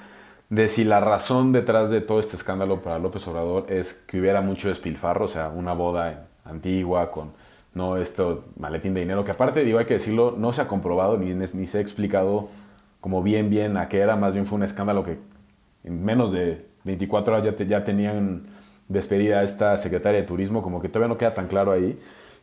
de 0.49 0.67
si 0.67 0.83
la 0.83 0.99
razón 0.99 1.51
detrás 1.51 1.89
de 1.89 2.01
todo 2.01 2.19
este 2.19 2.35
escándalo 2.35 2.83
para 2.83 2.99
López 2.99 3.27
Obrador 3.27 3.65
es 3.69 4.03
que 4.05 4.19
hubiera 4.19 4.41
mucho 4.41 4.67
despilfarro, 4.67 5.25
o 5.25 5.27
sea, 5.27 5.49
una 5.49 5.73
boda 5.73 6.27
antigua 6.45 7.09
con 7.09 7.31
no 7.73 7.97
esto 7.97 8.45
maletín 8.57 8.93
de 8.93 9.01
dinero, 9.01 9.23
que 9.23 9.31
aparte, 9.31 9.63
digo, 9.63 9.79
hay 9.79 9.85
que 9.85 9.95
decirlo, 9.95 10.35
no 10.37 10.53
se 10.53 10.61
ha 10.61 10.67
comprobado 10.67 11.17
ni, 11.17 11.33
ni 11.33 11.67
se 11.67 11.77
ha 11.77 11.81
explicado 11.81 12.49
como 12.99 13.23
bien, 13.23 13.49
bien 13.49 13.77
a 13.77 13.89
qué 13.89 13.99
era, 13.99 14.15
más 14.15 14.33
bien 14.33 14.45
fue 14.45 14.57
un 14.57 14.63
escándalo 14.63 15.03
que 15.03 15.17
en 15.83 16.03
menos 16.03 16.31
de 16.31 16.65
24 16.83 17.33
horas 17.33 17.45
ya, 17.45 17.65
ya 17.65 17.83
tenían 17.83 18.43
despedida 18.87 19.39
a 19.39 19.43
esta 19.43 19.75
secretaria 19.77 20.21
de 20.21 20.27
turismo, 20.27 20.61
como 20.61 20.81
que 20.81 20.89
todavía 20.89 21.07
no 21.07 21.17
queda 21.17 21.33
tan 21.33 21.47
claro 21.47 21.71
ahí. 21.71 21.97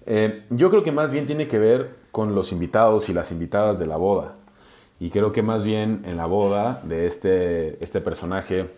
Eh, 0.06 0.44
yo 0.50 0.70
creo 0.70 0.82
que 0.82 0.92
más 0.92 1.10
bien 1.12 1.26
tiene 1.26 1.46
que 1.46 1.58
ver 1.58 1.96
con 2.10 2.34
los 2.34 2.52
invitados 2.52 3.08
y 3.08 3.12
las 3.12 3.30
invitadas 3.30 3.78
de 3.78 3.86
la 3.86 3.96
boda. 3.96 4.34
Y 5.00 5.10
creo 5.10 5.32
que 5.32 5.42
más 5.42 5.62
bien 5.62 6.02
en 6.04 6.16
la 6.16 6.26
boda 6.26 6.80
de 6.82 7.06
este, 7.06 7.82
este 7.84 8.00
personaje, 8.00 8.68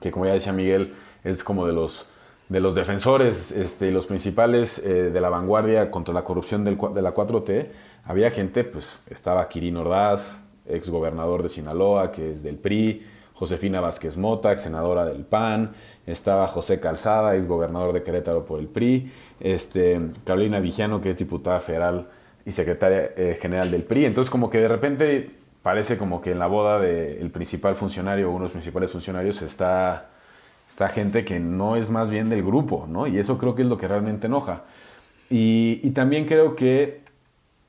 que 0.00 0.10
como 0.10 0.26
ya 0.26 0.32
decía 0.32 0.52
Miguel, 0.52 0.94
es 1.24 1.42
como 1.42 1.66
de 1.66 1.72
los, 1.72 2.06
de 2.48 2.60
los 2.60 2.74
defensores 2.74 3.50
este, 3.50 3.90
los 3.90 4.06
principales 4.06 4.78
eh, 4.78 5.10
de 5.10 5.20
la 5.20 5.28
vanguardia 5.28 5.90
contra 5.90 6.14
la 6.14 6.22
corrupción 6.22 6.64
del, 6.64 6.78
de 6.94 7.02
la 7.02 7.12
4T, 7.12 7.66
había 8.04 8.30
gente, 8.30 8.62
pues 8.64 8.98
estaba 9.10 9.48
Quirino 9.48 9.80
Ordaz, 9.80 10.44
ex 10.68 10.88
gobernador 10.88 11.42
de 11.42 11.48
Sinaloa, 11.48 12.10
que 12.10 12.32
es 12.32 12.42
del 12.42 12.56
PRI, 12.56 13.04
Josefina 13.34 13.80
Vázquez 13.80 14.16
Mota, 14.16 14.56
senadora 14.56 15.04
del 15.04 15.24
PAN, 15.24 15.72
estaba 16.06 16.46
José 16.46 16.80
Calzada, 16.80 17.34
ex 17.34 17.46
gobernador 17.46 17.92
de 17.92 18.02
Querétaro 18.02 18.44
por 18.44 18.60
el 18.60 18.68
PRI, 18.68 19.12
este, 19.40 20.00
Carolina 20.24 20.60
Vigiano, 20.60 21.00
que 21.00 21.10
es 21.10 21.18
diputada 21.18 21.60
federal 21.60 22.08
y 22.44 22.52
secretaria 22.52 23.12
eh, 23.16 23.36
general 23.40 23.70
del 23.70 23.82
PRI. 23.82 24.06
Entonces 24.06 24.30
como 24.30 24.48
que 24.48 24.58
de 24.58 24.68
repente 24.68 25.30
parece 25.62 25.98
como 25.98 26.20
que 26.20 26.30
en 26.30 26.38
la 26.38 26.46
boda 26.46 26.78
del 26.78 27.30
principal 27.30 27.74
funcionario 27.74 28.28
o 28.28 28.30
uno 28.30 28.38
de 28.38 28.44
los 28.44 28.52
principales 28.52 28.92
funcionarios 28.92 29.42
está, 29.42 30.10
está 30.68 30.88
gente 30.88 31.24
que 31.24 31.40
no 31.40 31.76
es 31.76 31.90
más 31.90 32.10
bien 32.10 32.28
del 32.28 32.42
grupo, 32.42 32.86
¿no? 32.88 33.06
Y 33.06 33.18
eso 33.18 33.38
creo 33.38 33.54
que 33.54 33.62
es 33.62 33.68
lo 33.68 33.78
que 33.78 33.88
realmente 33.88 34.26
enoja. 34.26 34.62
Y, 35.28 35.90
también 35.90 36.26
creo 36.26 36.54
que 36.54 37.00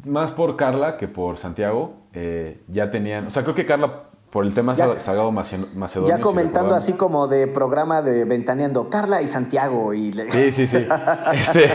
más 0.05 0.31
por 0.31 0.55
Carla 0.57 0.97
que 0.97 1.07
por 1.07 1.37
Santiago 1.37 1.95
eh, 2.13 2.61
ya 2.67 2.91
tenían, 2.91 3.27
o 3.27 3.29
sea, 3.31 3.43
creo 3.43 3.55
que 3.55 3.65
Carla 3.65 4.03
por 4.29 4.45
el 4.45 4.53
tema 4.53 4.75
Salgado 4.75 5.31
Macedonio. 5.31 6.07
Ya 6.07 6.19
comentando 6.19 6.75
así 6.75 6.93
como 6.93 7.27
de 7.27 7.47
programa 7.47 8.01
de 8.01 8.25
Ventaneando, 8.25 8.89
Carla 8.89 9.21
y 9.21 9.27
Santiago. 9.27 9.93
Y 9.93 10.13
Sí, 10.13 10.51
sí, 10.51 10.67
sí. 10.67 10.85
Este, 11.33 11.69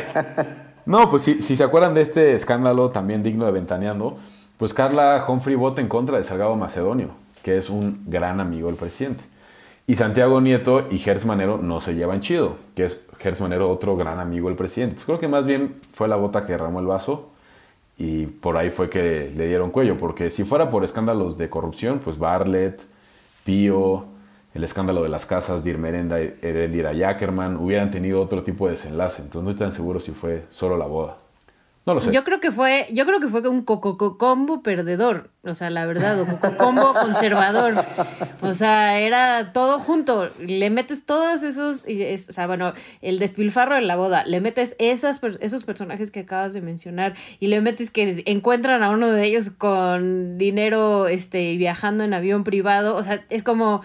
no, 0.85 1.09
pues 1.09 1.23
si, 1.23 1.41
si 1.41 1.57
se 1.57 1.65
acuerdan 1.65 1.95
de 1.95 2.03
este 2.03 2.35
escándalo 2.35 2.91
también 2.91 3.23
digno 3.23 3.47
de 3.47 3.53
Ventaneando, 3.53 4.19
pues 4.59 4.75
Carla 4.75 5.25
Humphrey 5.27 5.57
vota 5.57 5.81
en 5.81 5.89
contra 5.89 6.19
de 6.19 6.25
Salgado 6.25 6.55
Macedonio, 6.55 7.09
que 7.43 7.57
es 7.57 7.71
un 7.71 8.05
gran 8.07 8.39
amigo 8.39 8.69
del 8.69 8.77
presidente. 8.77 9.25
Y 9.87 9.97
Santiago 9.97 10.41
Nieto 10.41 10.87
y 10.91 10.99
Gertz 10.99 11.27
Manero 11.27 11.59
no 11.59 11.81
se 11.81 11.95
llevan 11.95 12.21
chido, 12.21 12.57
que 12.77 12.85
es 12.85 13.05
Gertz 13.19 13.41
Manero 13.41 13.69
otro 13.69 13.97
gran 13.97 14.21
amigo 14.21 14.49
del 14.49 14.57
presidente. 14.57 15.03
creo 15.05 15.19
que 15.19 15.29
más 15.29 15.47
bien 15.47 15.77
fue 15.93 16.07
la 16.09 16.17
bota 16.17 16.47
que 16.47 16.53
derramó 16.53 16.81
el 16.81 16.87
vaso 16.87 17.31
y 17.99 18.27
por 18.27 18.57
ahí 18.57 18.71
fue 18.71 18.89
que 18.89 19.33
le 19.37 19.47
dieron 19.47 19.71
cuello, 19.71 19.99
porque 19.99 20.31
si 20.31 20.45
fuera 20.45 20.71
por 20.71 20.85
escándalos 20.85 21.37
de 21.37 21.51
corrupción, 21.51 21.99
pues 21.99 22.19
Bartlett, 22.19 22.83
Pío, 23.45 24.07
el 24.55 24.65
escándalo 24.65 25.03
de 25.03 25.09
las 25.09 25.27
casas 25.27 25.65
de 25.65 25.71
Irmerenda 25.71 26.21
Erendira 26.21 26.93
Jackerman 26.93 27.57
hubieran 27.57 27.91
tenido 27.91 28.21
otro 28.21 28.43
tipo 28.43 28.67
de 28.67 28.73
desenlace. 28.73 29.23
Entonces 29.23 29.45
no 29.45 29.51
estoy 29.51 29.67
tan 29.67 29.73
seguro 29.73 29.99
si 29.99 30.13
fue 30.13 30.45
solo 30.51 30.77
la 30.77 30.87
boda. 30.87 31.22
No 31.85 31.95
lo 31.95 32.01
sé. 32.01 32.13
Yo 32.13 32.23
creo 32.23 32.39
que 32.39 32.53
fue, 32.53 32.87
yo 32.93 33.05
creo 33.05 33.19
que 33.19 33.27
fue 33.27 33.47
un 33.49 33.63
combo 33.63 34.63
perdedor, 34.63 35.31
o 35.43 35.55
sea, 35.55 35.69
la 35.69 35.85
verdad, 35.85 36.21
o 36.21 36.57
combo 36.57 36.95
conservador. 37.01 37.75
O 38.41 38.53
sea, 38.53 39.01
era 39.01 39.53
todo 39.53 39.81
junto. 39.81 40.29
Le 40.39 40.71
metes 40.71 41.05
todos 41.05 41.43
esos, 41.43 41.85
o 41.85 42.33
sea, 42.33 42.47
bueno, 42.47 42.73
el 43.01 43.19
despilfarro 43.19 43.75
de 43.75 43.83
la 43.83 43.97
boda, 43.97 44.25
le 44.25 44.41
metes 44.41 44.77
esas, 44.79 45.21
esos 45.41 45.65
personajes 45.65 46.13
que 46.13 46.21
acabas 46.21 46.53
de 46.53 46.61
mencionar 46.61 47.15
y 47.41 47.49
le 47.49 47.61
metes 47.61 47.91
que 47.91 48.23
encuentran 48.27 48.85
a 48.85 48.91
uno 48.91 49.09
de 49.11 49.25
ellos 49.25 49.51
con 49.51 50.39
dinero, 50.39 51.09
este, 51.09 51.57
viajando 51.57 52.05
en 52.05 52.15
avión 52.15 52.45
privado. 52.45 52.95
O 52.95 53.03
sea, 53.03 53.25
es 53.29 53.43
como 53.43 53.81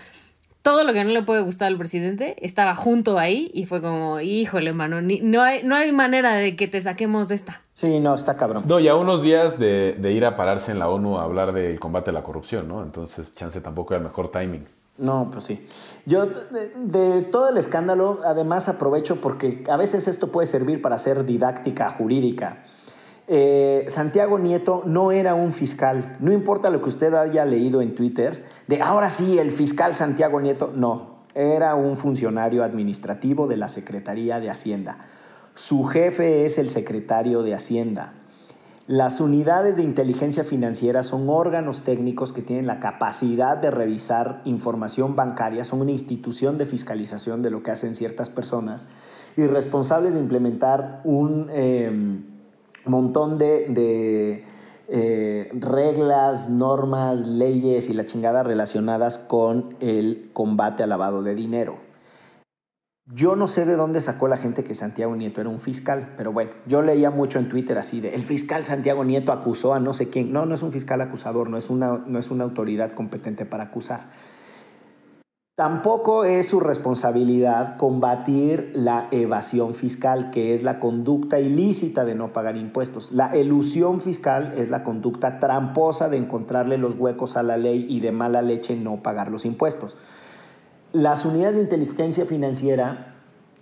todo 0.68 0.84
lo 0.84 0.91
que 0.91 1.01
no 1.05 1.11
le 1.11 1.24
puede 1.24 1.39
gustar 1.43 1.70
al 1.70 1.78
presidente 1.78 2.36
estaba 2.45 2.76
junto 2.76 3.18
ahí 3.18 3.49
y 3.53 3.65
fue 3.65 3.82
como, 3.82 4.20
híjole, 4.20 4.74
mano, 4.74 4.99
no, 5.01 5.41
hay, 5.41 5.63
no 5.63 5.76
hay 5.78 5.93
manera 5.93 6.34
de 6.34 6.57
que 6.57 6.68
te 6.68 6.82
saquemos 6.82 7.30
de 7.30 7.36
esta. 7.36 7.61
Sí, 7.74 8.01
no, 8.01 8.13
está 8.13 8.36
cabrón. 8.36 8.65
No, 8.68 8.78
y 8.82 8.89
a 8.89 8.95
unos 8.95 9.22
días 9.22 9.57
de, 9.57 9.97
ir 10.13 10.26
a 10.26 10.36
pararse 10.36 10.74
en 10.74 10.80
la 10.80 10.89
ONU 10.89 11.20
a 11.20 11.24
hablar 11.24 11.53
del 11.53 11.80
combate 11.80 12.09
a 12.09 12.13
la 12.13 12.22
corrupción, 12.22 12.68
¿no? 12.68 12.84
Entonces, 12.84 13.34
chance 13.34 13.61
tampoco 13.61 13.93
era 13.93 13.99
el 13.99 14.09
mejor 14.09 14.30
timing. 14.30 14.65
No, 14.97 15.30
pues 15.32 15.45
sí. 15.45 15.65
Yo, 16.05 16.26
de, 16.26 16.74
de, 16.76 17.22
todo 17.22 17.47
el 17.47 17.55
escándalo, 17.55 18.20
además 18.26 18.68
aprovecho 18.68 19.22
porque 19.22 19.63
a 19.70 19.78
veces 19.78 20.09
esto 20.09 20.34
puede 20.34 20.47
servir 20.47 20.82
para 20.82 20.97
hacer 20.97 21.24
didáctica 21.24 21.91
jurídica. 21.91 22.65
Eh, 23.30 23.86
Santiago 23.89 24.39
Nieto 24.39 24.84
no 24.86 25.11
era 25.11 25.36
un 25.36 25.51
fiscal. 25.51 26.15
No 26.21 26.32
importa 26.32 26.69
lo 26.69 26.82
que 26.82 26.89
usted 26.89 27.13
haya 27.13 27.43
leído 27.43 27.82
en 27.82 27.93
Twitter, 27.93 28.45
de 28.67 28.82
ahora 28.82 29.09
sí, 29.09 29.38
el 29.38 29.51
fiscal 29.51 29.95
Santiago 29.95 30.39
Nieto, 30.39 30.71
no. 30.73 31.17
Era 31.36 31.75
un 31.75 31.97
funcionario 31.97 32.63
administrativo 32.63 33.47
de 33.47 33.57
la 33.57 33.69
Secretaría 33.69 34.39
de 34.39 34.49
Hacienda. 34.49 34.97
Su 35.55 35.84
jefe 35.84 36.45
es 36.45 36.57
el 36.57 36.69
secretario 36.69 37.43
de 37.43 37.53
Hacienda. 37.53 38.13
Las 38.88 39.19
unidades 39.19 39.75
de 39.75 39.84
inteligencia 39.84 40.45
financiera 40.45 41.03
son 41.03 41.28
órganos 41.28 41.84
técnicos 41.84 42.32
que 42.32 42.41
tienen 42.41 42.67
la 42.67 42.80
capacidad 42.80 43.57
de 43.57 43.69
revisar 43.69 44.41
información 44.45 45.17
bancaria, 45.17 45.65
son 45.65 45.82
una 45.82 45.91
institución 45.91 46.57
de 46.57 46.65
fiscalización 46.65 47.41
de 47.41 47.49
lo 47.49 47.63
que 47.63 47.71
hacen 47.71 47.95
ciertas 47.95 48.30
personas 48.30 48.88
y 49.36 49.45
responsables 49.45 50.13
de 50.13 50.21
implementar 50.21 51.01
un... 51.03 51.49
Em, 51.51 52.36
montón 52.88 53.38
de, 53.38 54.43
eh, 54.89 55.49
reglas, 55.53 56.49
normas, 56.49 57.27
leyes 57.27 57.89
y 57.89 57.93
la 57.93 58.05
chingada 58.05 58.43
relacionadas 58.43 59.17
con 59.17 59.75
el 59.79 60.29
combate 60.33 60.83
al 60.83 60.89
lavado 60.89 61.23
de 61.23 61.35
dinero. 61.35 61.88
Yo 63.13 63.38
no 63.38 63.47
sé 63.47 63.65
de 63.65 63.77
dónde 63.77 64.01
sacó 64.01 64.27
la 64.27 64.35
gente 64.35 64.65
que 64.65 64.75
Santiago 64.75 65.15
Nieto 65.15 65.39
era 65.39 65.49
un 65.49 65.61
fiscal, 65.61 66.13
pero 66.17 66.33
bueno, 66.33 66.51
yo 66.65 66.81
leía 66.81 67.09
mucho 67.09 67.39
en 67.39 67.47
Twitter 67.47 67.77
así 67.77 68.01
de, 68.01 68.13
el 68.13 68.21
fiscal 68.21 68.63
Santiago 68.63 69.05
Nieto 69.05 69.31
acusó 69.31 69.73
a 69.73 69.79
no 69.79 69.93
sé 69.93 70.09
quién. 70.09 70.33
No, 70.33 70.45
no 70.45 70.55
es 70.55 70.61
un 70.61 70.73
fiscal 70.73 70.99
acusador, 70.99 71.49
no 71.49 71.55
es 71.55 71.69
una, 71.69 72.03
no 72.05 72.19
es 72.19 72.29
una 72.29 72.43
autoridad 72.43 72.91
competente 72.91 73.45
para 73.45 73.65
acusar. 73.65 74.09
Tampoco 75.58 76.24
es 76.24 76.49
su 76.49 76.60
responsabilidad 76.60 77.78
combatir 77.78 78.74
la 78.76 79.08
evasión 79.10 79.74
fiscal, 79.74 80.30
que 80.30 80.53
es 80.53 80.62
la 80.62 80.80
conducta 80.80 81.39
ilícita 81.39 82.05
de 82.05 82.14
no 82.14 82.32
pagar 82.32 82.58
impuestos. 82.58 83.12
La 83.12 83.34
elusión 83.34 83.99
fiscal 83.99 84.53
es 84.55 84.70
la 84.70 84.84
conducta 84.84 85.39
tramposa 85.39 86.10
de 86.10 86.18
encontrarle 86.18 86.78
los 86.78 86.93
huecos 86.93 87.38
a 87.38 87.41
la 87.41 87.58
ley 87.58 87.88
y 87.89 88.01
de 88.01 88.12
mala 88.12 88.43
leche 88.43 88.76
no 88.76 89.01
pagar 89.01 89.32
los 89.32 89.45
impuestos. 89.45 89.97
Las 90.93 91.26
unidades 91.26 91.55
de 91.55 91.64
inteligencia 91.64 92.28
financiera 92.28 93.07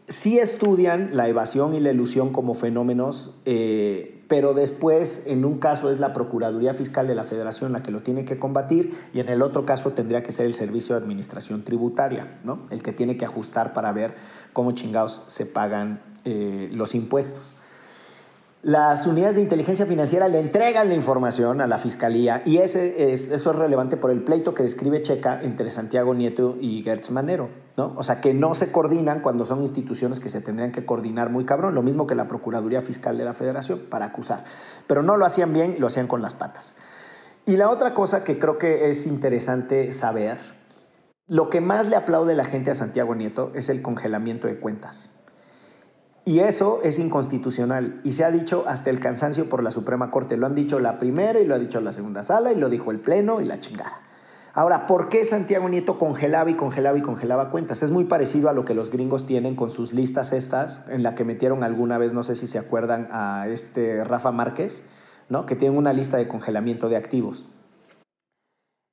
sí 0.07 0.39
estudian 0.39 1.09
la 1.13 1.27
evasión 1.27 1.73
y 1.73 1.79
la 1.79 1.89
elusión 1.89 2.31
como 2.31 2.53
fenómenos 2.53 3.35
eh, 3.45 4.23
pero 4.27 4.53
después 4.53 5.23
en 5.25 5.45
un 5.45 5.59
caso 5.59 5.91
es 5.91 5.99
la 5.99 6.13
Procuraduría 6.13 6.73
Fiscal 6.73 7.07
de 7.07 7.15
la 7.15 7.23
Federación 7.23 7.73
la 7.73 7.83
que 7.83 7.91
lo 7.91 8.01
tiene 8.01 8.25
que 8.25 8.39
combatir 8.39 8.97
y 9.13 9.19
en 9.19 9.29
el 9.29 9.41
otro 9.41 9.65
caso 9.65 9.91
tendría 9.91 10.23
que 10.23 10.31
ser 10.31 10.45
el 10.45 10.53
Servicio 10.53 10.95
de 10.95 11.01
Administración 11.01 11.63
Tributaria, 11.63 12.39
¿no? 12.43 12.67
el 12.69 12.81
que 12.81 12.91
tiene 12.91 13.17
que 13.17 13.25
ajustar 13.25 13.73
para 13.73 13.91
ver 13.91 14.15
cómo 14.53 14.71
chingados 14.71 15.23
se 15.27 15.45
pagan 15.45 16.01
eh, 16.23 16.69
los 16.71 16.95
impuestos. 16.95 17.54
Las 18.65 19.05
unidades 19.05 19.35
de 19.35 19.43
inteligencia 19.43 19.85
financiera 19.85 20.27
le 20.27 20.39
entregan 20.39 20.89
la 20.89 20.95
información 20.95 21.61
a 21.61 21.67
la 21.67 21.77
fiscalía 21.77 22.41
y 22.45 22.57
eso 22.57 22.79
es 22.79 23.45
relevante 23.45 23.95
por 23.95 24.09
el 24.09 24.23
pleito 24.23 24.55
que 24.55 24.63
describe 24.63 25.03
Checa 25.03 25.39
entre 25.43 25.69
Santiago 25.69 26.15
Nieto 26.15 26.57
y 26.59 26.81
Gertz 26.81 27.11
Manero. 27.11 27.51
¿no? 27.77 27.93
O 27.95 28.03
sea, 28.03 28.21
que 28.21 28.33
no 28.33 28.55
se 28.55 28.71
coordinan 28.71 29.19
cuando 29.19 29.45
son 29.45 29.61
instituciones 29.61 30.19
que 30.19 30.29
se 30.29 30.41
tendrían 30.41 30.71
que 30.71 30.83
coordinar 30.83 31.29
muy 31.29 31.45
cabrón, 31.45 31.75
lo 31.75 31.83
mismo 31.83 32.07
que 32.07 32.15
la 32.15 32.27
Procuraduría 32.27 32.81
Fiscal 32.81 33.19
de 33.19 33.25
la 33.25 33.35
Federación 33.35 33.81
para 33.87 34.05
acusar. 34.05 34.45
Pero 34.87 35.03
no 35.03 35.15
lo 35.15 35.27
hacían 35.27 35.53
bien, 35.53 35.75
lo 35.77 35.85
hacían 35.85 36.07
con 36.07 36.23
las 36.23 36.33
patas. 36.33 36.75
Y 37.45 37.57
la 37.57 37.69
otra 37.69 37.93
cosa 37.93 38.23
que 38.23 38.39
creo 38.39 38.57
que 38.57 38.89
es 38.89 39.05
interesante 39.05 39.91
saber, 39.91 40.39
lo 41.27 41.51
que 41.51 41.61
más 41.61 41.87
le 41.87 41.97
aplaude 41.97 42.33
la 42.33 42.45
gente 42.45 42.71
a 42.71 42.75
Santiago 42.75 43.13
Nieto 43.13 43.51
es 43.53 43.69
el 43.69 43.83
congelamiento 43.83 44.47
de 44.47 44.59
cuentas. 44.59 45.11
Y 46.27 46.39
eso 46.39 46.79
es 46.81 46.97
inconstitucional 46.97 48.01
y 48.03 48.13
se 48.13 48.23
ha 48.23 48.31
dicho 48.31 48.63
hasta 48.67 48.89
el 48.89 48.99
cansancio 48.99 49.47
por 49.47 49.61
la 49.61 49.69
Suprema 49.69 50.09
Corte. 50.09 50.37
Lo 50.37 50.47
han 50.47 50.55
dicho 50.55 50.79
la 50.79 50.97
primera 50.97 51.39
y 51.39 51.45
lo 51.45 51.53
ha 51.53 51.59
dicho 51.59 51.79
la 51.81 51.91
segunda 51.91 52.23
sala 52.23 52.51
y 52.51 52.55
lo 52.55 52.67
dijo 52.67 52.89
el 52.89 52.99
Pleno 52.99 53.41
y 53.41 53.45
la 53.45 53.59
chingada. 53.59 54.01
Ahora, 54.51 54.87
¿por 54.87 55.09
qué 55.09 55.23
Santiago 55.23 55.69
Nieto 55.69 55.99
congelaba 55.99 56.49
y 56.49 56.55
congelaba 56.55 56.97
y 56.97 57.03
congelaba 57.03 57.51
cuentas? 57.51 57.83
Es 57.83 57.91
muy 57.91 58.05
parecido 58.05 58.49
a 58.49 58.53
lo 58.53 58.65
que 58.65 58.73
los 58.73 58.89
gringos 58.89 59.27
tienen 59.27 59.55
con 59.55 59.69
sus 59.69 59.93
listas 59.93 60.31
estas, 60.31 60.81
en 60.89 61.03
la 61.03 61.13
que 61.13 61.25
metieron 61.25 61.63
alguna 61.63 61.99
vez, 61.99 62.13
no 62.13 62.23
sé 62.23 62.35
si 62.35 62.47
se 62.47 62.57
acuerdan, 62.57 63.07
a 63.11 63.47
este 63.47 64.03
Rafa 64.03 64.31
Márquez, 64.31 64.83
¿no? 65.29 65.45
que 65.45 65.55
tienen 65.55 65.77
una 65.77 65.93
lista 65.93 66.17
de 66.17 66.27
congelamiento 66.27 66.89
de 66.89 66.95
activos. 66.95 67.47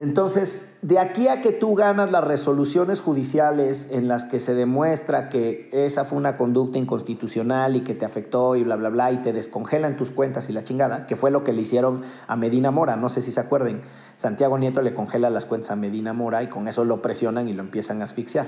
Entonces, 0.03 0.69
de 0.83 0.99
aquí 0.99 1.29
a 1.29 1.41
que 1.41 1.53
tú 1.53 1.77
ganas 1.77 2.11
las 2.11 2.25
resoluciones 2.25 3.01
judiciales 3.01 3.89
en 3.93 4.09
las 4.09 4.25
que 4.25 4.41
se 4.41 4.53
demuestra 4.53 5.29
que 5.29 5.71
esa 5.73 6.05
fue 6.05 6.19
una 6.19 6.37
conducta 6.37 6.77
inconstitucional 6.77 7.77
y 7.77 7.85
que 7.85 7.95
te 7.95 8.05
afectó 8.05 8.57
y 8.57 8.65
bla, 8.65 8.75
bla, 8.75 8.89
bla, 8.89 9.13
y 9.13 9.19
te 9.19 9.33
descongelan 9.33 9.97
tus 9.97 10.11
cuentas 10.11 10.51
y 10.51 10.53
la 10.53 10.65
chingada, 10.65 11.07
que 11.07 11.15
fue 11.15 11.31
lo 11.31 11.45
que 11.45 11.53
le 11.53 11.63
hicieron 11.63 12.03
a 12.27 12.35
Medina 12.35 12.73
Mora, 12.73 12.97
no 12.97 13.09
sé 13.11 13.23
si 13.23 13.31
se 13.31 13.39
acuerden. 13.39 13.83
Santiago 14.17 14.59
Nieto 14.59 14.83
le 14.83 14.93
congela 14.93 15.31
las 15.31 15.47
cuentas 15.47 15.71
a 15.71 15.77
Medina 15.77 16.13
Mora 16.13 16.43
y 16.43 16.49
con 16.49 16.67
eso 16.67 16.85
lo 16.85 17.01
presionan 17.01 17.47
y 17.47 17.53
lo 17.53 17.63
empiezan 17.63 18.01
a 18.01 18.05
asfixiar. 18.05 18.47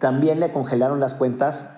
También 0.00 0.40
le 0.40 0.50
congelaron 0.50 0.98
las 0.98 1.14
cuentas 1.14 1.68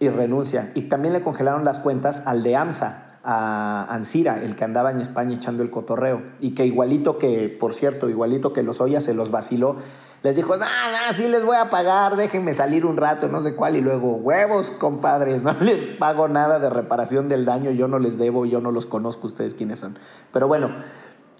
y 0.00 0.08
renuncia. 0.08 0.72
Y 0.74 0.84
también 0.84 1.12
le 1.12 1.20
congelaron 1.20 1.64
las 1.64 1.80
cuentas 1.80 2.22
al 2.24 2.42
de 2.42 2.56
AMSA, 2.56 3.11
a 3.24 3.86
Ansira, 3.88 4.42
el 4.42 4.56
que 4.56 4.64
andaba 4.64 4.90
en 4.90 5.00
España 5.00 5.34
echando 5.34 5.62
el 5.62 5.70
cotorreo, 5.70 6.22
y 6.40 6.54
que 6.54 6.66
igualito 6.66 7.18
que, 7.18 7.48
por 7.48 7.74
cierto, 7.74 8.08
igualito 8.08 8.52
que 8.52 8.62
los 8.62 8.80
Oya 8.80 9.00
se 9.00 9.14
los 9.14 9.30
vaciló, 9.30 9.76
les 10.22 10.36
dijo, 10.36 10.56
no, 10.56 10.64
no, 10.64 11.12
sí 11.12 11.28
les 11.28 11.44
voy 11.44 11.56
a 11.56 11.68
pagar, 11.68 12.16
déjenme 12.16 12.52
salir 12.52 12.86
un 12.86 12.96
rato, 12.96 13.28
no 13.28 13.40
sé 13.40 13.54
cuál, 13.54 13.76
y 13.76 13.80
luego, 13.80 14.14
huevos, 14.14 14.70
compadres, 14.70 15.42
no 15.42 15.52
les 15.60 15.86
pago 15.86 16.28
nada 16.28 16.58
de 16.58 16.70
reparación 16.70 17.28
del 17.28 17.44
daño, 17.44 17.70
yo 17.70 17.88
no 17.88 17.98
les 17.98 18.18
debo, 18.18 18.46
yo 18.46 18.60
no 18.60 18.70
los 18.70 18.86
conozco, 18.86 19.26
ustedes 19.26 19.54
quiénes 19.54 19.80
son. 19.80 19.98
Pero 20.32 20.48
bueno, 20.48 20.70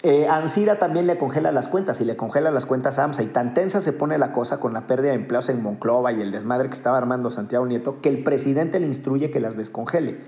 eh, 0.04 0.26
Ansira 0.26 0.80
también 0.80 1.06
le 1.06 1.16
congela 1.16 1.52
las 1.52 1.68
cuentas 1.68 2.00
y 2.00 2.04
le 2.04 2.16
congela 2.16 2.50
las 2.50 2.66
cuentas 2.66 2.98
a 2.98 3.04
AMSA. 3.04 3.22
Y 3.22 3.26
tan 3.26 3.54
tensa 3.54 3.80
se 3.80 3.92
pone 3.92 4.18
la 4.18 4.32
cosa 4.32 4.58
con 4.58 4.72
la 4.72 4.88
pérdida 4.88 5.10
de 5.10 5.16
empleos 5.16 5.48
en 5.48 5.62
Monclova 5.62 6.12
y 6.12 6.20
el 6.20 6.32
desmadre 6.32 6.68
que 6.68 6.74
estaba 6.74 6.98
armando 6.98 7.30
Santiago 7.30 7.66
Nieto 7.66 8.00
que 8.00 8.08
el 8.08 8.24
presidente 8.24 8.80
le 8.80 8.86
instruye 8.86 9.30
que 9.30 9.38
las 9.38 9.56
descongele. 9.56 10.20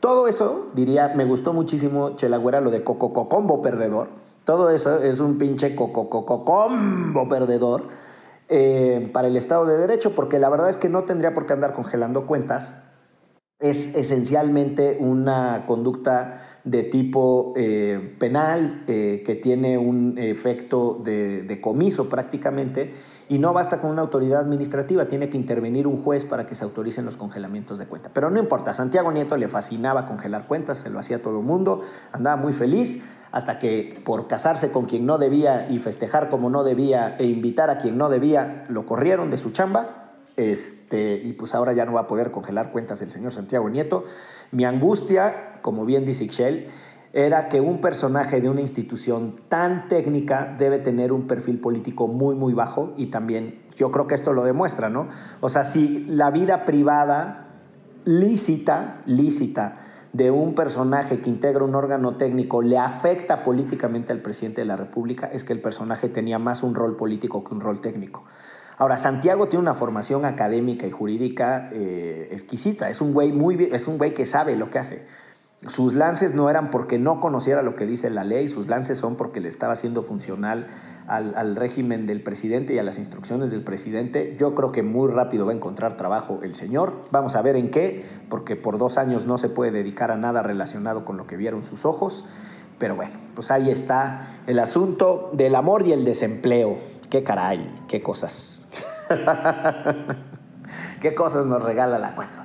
Todo 0.00 0.28
eso, 0.28 0.70
diría, 0.74 1.12
me 1.14 1.26
gustó 1.26 1.52
muchísimo, 1.52 2.16
Chelagüera, 2.16 2.62
lo 2.62 2.70
de 2.70 2.82
Cocococombo 2.82 3.60
perdedor. 3.60 4.08
Todo 4.44 4.70
eso 4.70 4.96
es 4.96 5.20
un 5.20 5.36
pinche 5.36 5.76
Cocococombo 5.76 7.28
perdedor 7.28 7.88
eh, 8.48 9.10
para 9.12 9.28
el 9.28 9.36
Estado 9.36 9.66
de 9.66 9.76
Derecho, 9.76 10.14
porque 10.14 10.38
la 10.38 10.48
verdad 10.48 10.70
es 10.70 10.78
que 10.78 10.88
no 10.88 11.04
tendría 11.04 11.34
por 11.34 11.44
qué 11.44 11.52
andar 11.52 11.74
congelando 11.74 12.26
cuentas. 12.26 12.74
Es 13.58 13.94
esencialmente 13.94 14.96
una 14.98 15.66
conducta 15.66 16.60
de 16.64 16.82
tipo 16.84 17.52
eh, 17.56 18.16
penal 18.18 18.84
eh, 18.86 19.22
que 19.26 19.34
tiene 19.34 19.76
un 19.76 20.16
efecto 20.16 20.94
de 21.04 21.60
comiso 21.60 22.08
prácticamente 22.08 22.94
y 23.30 23.38
no 23.38 23.52
basta 23.52 23.78
con 23.78 23.90
una 23.90 24.02
autoridad 24.02 24.40
administrativa, 24.40 25.06
tiene 25.06 25.30
que 25.30 25.36
intervenir 25.36 25.86
un 25.86 25.96
juez 25.96 26.24
para 26.24 26.46
que 26.46 26.56
se 26.56 26.64
autoricen 26.64 27.04
los 27.04 27.16
congelamientos 27.16 27.78
de 27.78 27.86
cuenta. 27.86 28.10
Pero 28.12 28.28
no 28.28 28.40
importa, 28.40 28.74
Santiago 28.74 29.12
Nieto 29.12 29.36
le 29.36 29.46
fascinaba 29.46 30.04
congelar 30.04 30.48
cuentas, 30.48 30.78
se 30.78 30.90
lo 30.90 30.98
hacía 30.98 31.22
todo 31.22 31.38
el 31.38 31.44
mundo, 31.44 31.82
andaba 32.10 32.36
muy 32.36 32.52
feliz, 32.52 33.00
hasta 33.30 33.60
que 33.60 34.02
por 34.04 34.26
casarse 34.26 34.72
con 34.72 34.86
quien 34.86 35.06
no 35.06 35.16
debía 35.16 35.70
y 35.70 35.78
festejar 35.78 36.28
como 36.28 36.50
no 36.50 36.64
debía 36.64 37.14
e 37.18 37.26
invitar 37.26 37.70
a 37.70 37.78
quien 37.78 37.96
no 37.96 38.08
debía, 38.08 38.64
lo 38.68 38.84
corrieron 38.84 39.30
de 39.30 39.38
su 39.38 39.52
chamba. 39.52 40.08
Este, 40.36 41.20
y 41.22 41.32
pues 41.34 41.54
ahora 41.54 41.72
ya 41.72 41.84
no 41.84 41.92
va 41.92 42.00
a 42.00 42.06
poder 42.08 42.32
congelar 42.32 42.72
cuentas 42.72 43.00
el 43.00 43.10
señor 43.10 43.30
Santiago 43.30 43.70
Nieto. 43.70 44.06
Mi 44.50 44.64
angustia, 44.64 45.60
como 45.62 45.84
bien 45.84 46.04
dice 46.04 46.24
Ixchel, 46.24 46.68
era 47.12 47.48
que 47.48 47.60
un 47.60 47.80
personaje 47.80 48.40
de 48.40 48.48
una 48.48 48.60
institución 48.60 49.34
tan 49.48 49.88
técnica 49.88 50.54
debe 50.58 50.78
tener 50.78 51.12
un 51.12 51.26
perfil 51.26 51.58
político 51.58 52.06
muy, 52.06 52.34
muy 52.34 52.52
bajo 52.52 52.92
y 52.96 53.06
también 53.06 53.62
yo 53.76 53.90
creo 53.90 54.06
que 54.06 54.14
esto 54.14 54.32
lo 54.32 54.44
demuestra, 54.44 54.88
¿no? 54.88 55.08
O 55.40 55.48
sea, 55.48 55.64
si 55.64 56.04
la 56.06 56.30
vida 56.30 56.64
privada 56.64 57.48
lícita, 58.04 59.00
lícita, 59.06 59.78
de 60.12 60.30
un 60.30 60.54
personaje 60.54 61.20
que 61.20 61.30
integra 61.30 61.64
un 61.64 61.74
órgano 61.74 62.16
técnico 62.16 62.62
le 62.62 62.78
afecta 62.78 63.44
políticamente 63.44 64.12
al 64.12 64.20
presidente 64.20 64.60
de 64.60 64.66
la 64.66 64.76
República, 64.76 65.26
es 65.32 65.44
que 65.44 65.52
el 65.52 65.60
personaje 65.60 66.08
tenía 66.08 66.38
más 66.38 66.62
un 66.62 66.74
rol 66.74 66.96
político 66.96 67.44
que 67.44 67.54
un 67.54 67.60
rol 67.60 67.80
técnico. 67.80 68.24
Ahora, 68.76 68.96
Santiago 68.96 69.46
tiene 69.46 69.62
una 69.62 69.74
formación 69.74 70.24
académica 70.24 70.86
y 70.86 70.90
jurídica 70.90 71.70
eh, 71.72 72.28
exquisita, 72.32 72.88
es 72.90 73.00
un 73.00 73.12
güey 73.12 73.30
muy 73.30 73.68
es 73.72 73.86
un 73.86 73.98
güey 73.98 74.14
que 74.14 74.26
sabe 74.26 74.56
lo 74.56 74.70
que 74.70 74.78
hace. 74.78 75.06
Sus 75.68 75.94
lances 75.94 76.34
no 76.34 76.48
eran 76.48 76.70
porque 76.70 76.98
no 76.98 77.20
conociera 77.20 77.62
lo 77.62 77.76
que 77.76 77.84
dice 77.84 78.08
la 78.08 78.24
ley, 78.24 78.48
sus 78.48 78.68
lances 78.68 78.96
son 78.96 79.16
porque 79.16 79.40
le 79.40 79.48
estaba 79.48 79.74
haciendo 79.74 80.02
funcional 80.02 80.68
al, 81.06 81.54
régimen 81.54 82.06
del 82.06 82.22
presidente 82.22 82.72
y 82.72 82.78
a 82.78 82.82
las 82.82 82.96
instrucciones 82.96 83.50
del 83.50 83.62
presidente. 83.62 84.36
Yo 84.38 84.54
creo 84.54 84.72
que 84.72 84.82
muy 84.82 85.10
rápido 85.10 85.44
va 85.44 85.52
a 85.52 85.54
encontrar 85.54 85.98
trabajo 85.98 86.40
el 86.42 86.54
señor. 86.54 86.94
Vamos 87.10 87.36
a 87.36 87.42
ver 87.42 87.56
en 87.56 87.70
qué, 87.70 88.06
porque 88.30 88.56
por 88.56 88.78
dos 88.78 88.96
años 88.96 89.26
no 89.26 89.36
se 89.36 89.50
puede 89.50 89.70
dedicar 89.70 90.10
a 90.10 90.16
nada 90.16 90.42
relacionado 90.42 91.04
con 91.04 91.18
lo 91.18 91.26
que 91.26 91.36
vieron 91.36 91.62
sus 91.62 91.84
ojos. 91.84 92.24
Pero 92.78 92.96
bueno, 92.96 93.18
pues 93.34 93.50
ahí 93.50 93.70
está 93.70 94.28
el 94.46 94.58
asunto 94.60 95.28
del 95.34 95.54
amor 95.54 95.86
y 95.86 95.92
el 95.92 96.06
desempleo. 96.06 96.78
Qué 97.10 97.22
caray, 97.22 97.70
qué 97.86 98.02
cosas. 98.02 98.66
qué 101.02 101.14
cosas 101.14 101.44
nos 101.44 101.62
regala 101.62 101.98
la 101.98 102.14
4. 102.14 102.39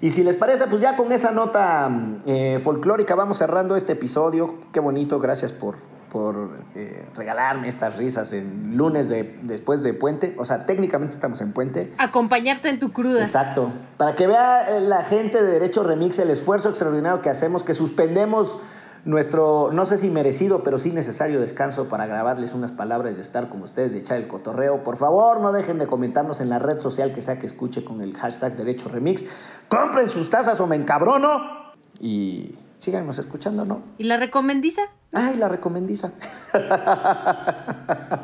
Y 0.00 0.10
si 0.10 0.22
les 0.22 0.36
parece, 0.36 0.66
pues 0.66 0.80
ya 0.80 0.96
con 0.96 1.12
esa 1.12 1.30
nota 1.30 1.90
eh, 2.26 2.58
folclórica 2.62 3.14
vamos 3.14 3.38
cerrando 3.38 3.76
este 3.76 3.92
episodio. 3.92 4.56
Qué 4.72 4.80
bonito, 4.80 5.18
gracias 5.20 5.52
por, 5.52 5.76
por 6.12 6.50
eh, 6.74 7.06
regalarme 7.14 7.68
estas 7.68 7.96
risas 7.96 8.32
en 8.32 8.76
lunes 8.76 9.08
de, 9.08 9.38
después 9.42 9.82
de 9.82 9.94
puente. 9.94 10.34
O 10.38 10.44
sea, 10.44 10.66
técnicamente 10.66 11.14
estamos 11.14 11.40
en 11.40 11.52
puente. 11.52 11.92
Acompañarte 11.98 12.68
en 12.68 12.78
tu 12.78 12.92
cruda. 12.92 13.22
Exacto. 13.22 13.72
Para 13.96 14.14
que 14.14 14.26
vea 14.26 14.80
la 14.80 15.02
gente 15.02 15.42
de 15.42 15.50
Derecho 15.50 15.82
Remix 15.82 16.18
el 16.18 16.30
esfuerzo 16.30 16.68
extraordinario 16.68 17.22
que 17.22 17.30
hacemos, 17.30 17.64
que 17.64 17.72
suspendemos 17.72 18.58
nuestro, 19.06 19.70
no 19.72 19.86
sé 19.86 19.98
si 19.98 20.10
merecido, 20.10 20.64
pero 20.64 20.78
sí 20.78 20.90
necesario 20.90 21.40
descanso 21.40 21.88
para 21.88 22.06
grabarles 22.06 22.52
unas 22.52 22.72
palabras 22.72 23.14
de 23.16 23.22
estar 23.22 23.48
con 23.48 23.62
ustedes, 23.62 23.92
de 23.92 24.00
echar 24.00 24.18
el 24.18 24.26
cotorreo. 24.26 24.82
Por 24.82 24.96
favor, 24.96 25.40
no 25.40 25.52
dejen 25.52 25.78
de 25.78 25.86
comentarnos 25.86 26.40
en 26.40 26.50
la 26.50 26.58
red 26.58 26.80
social 26.80 27.14
que 27.14 27.22
sea 27.22 27.38
que 27.38 27.46
escuche 27.46 27.84
con 27.84 28.02
el 28.02 28.14
hashtag 28.16 28.56
Derecho 28.56 28.88
Remix. 28.88 29.24
Compren 29.68 30.08
sus 30.08 30.28
tazas 30.28 30.60
o 30.60 30.66
me 30.66 30.74
encabrono. 30.74 31.40
Y 32.00 32.56
síganos 32.78 33.18
escuchando, 33.18 33.64
¿no? 33.64 33.80
¿Y 33.96 34.04
la 34.04 34.16
recomendiza? 34.16 34.82
Ay, 35.12 35.36
la 35.36 35.48
recomendiza. 35.48 36.10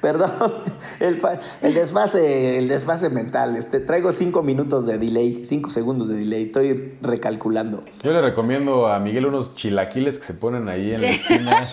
Perdón, 0.02 0.64
el, 0.98 1.20
el, 1.60 1.74
desfase, 1.74 2.56
el 2.56 2.68
desfase 2.68 3.10
mental. 3.10 3.56
Este, 3.56 3.80
traigo 3.80 4.12
cinco 4.12 4.42
minutos 4.42 4.86
de 4.86 4.96
delay, 4.96 5.44
cinco 5.44 5.70
segundos 5.70 6.08
de 6.08 6.16
delay. 6.16 6.44
Estoy 6.44 6.94
recalculando. 7.02 7.84
Yo 8.02 8.12
le 8.12 8.22
recomiendo 8.22 8.86
a 8.88 8.98
Miguel 8.98 9.26
unos 9.26 9.54
chilaquiles 9.54 10.18
que 10.18 10.24
se 10.24 10.34
ponen 10.34 10.68
ahí 10.68 10.92
en 10.92 11.02
la 11.02 11.08
esquina 11.08 11.68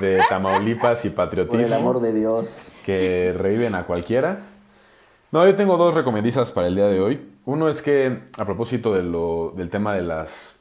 de 0.00 0.20
Tamaulipas 0.28 1.04
y 1.04 1.10
Patriotismo. 1.10 1.58
Por 1.58 1.66
el 1.66 1.72
amor 1.72 2.00
de 2.00 2.12
Dios. 2.12 2.70
Que 2.84 3.34
reviven 3.36 3.74
a 3.74 3.84
cualquiera. 3.84 4.38
No, 5.32 5.44
yo 5.44 5.56
tengo 5.56 5.76
dos 5.76 5.96
recomendizas 5.96 6.52
para 6.52 6.68
el 6.68 6.76
día 6.76 6.86
de 6.86 7.00
hoy. 7.00 7.28
Uno 7.44 7.68
es 7.68 7.82
que, 7.82 8.20
a 8.38 8.44
propósito 8.44 8.94
de 8.94 9.02
lo, 9.02 9.52
del 9.56 9.68
tema 9.68 9.92
de 9.94 10.02
las, 10.02 10.60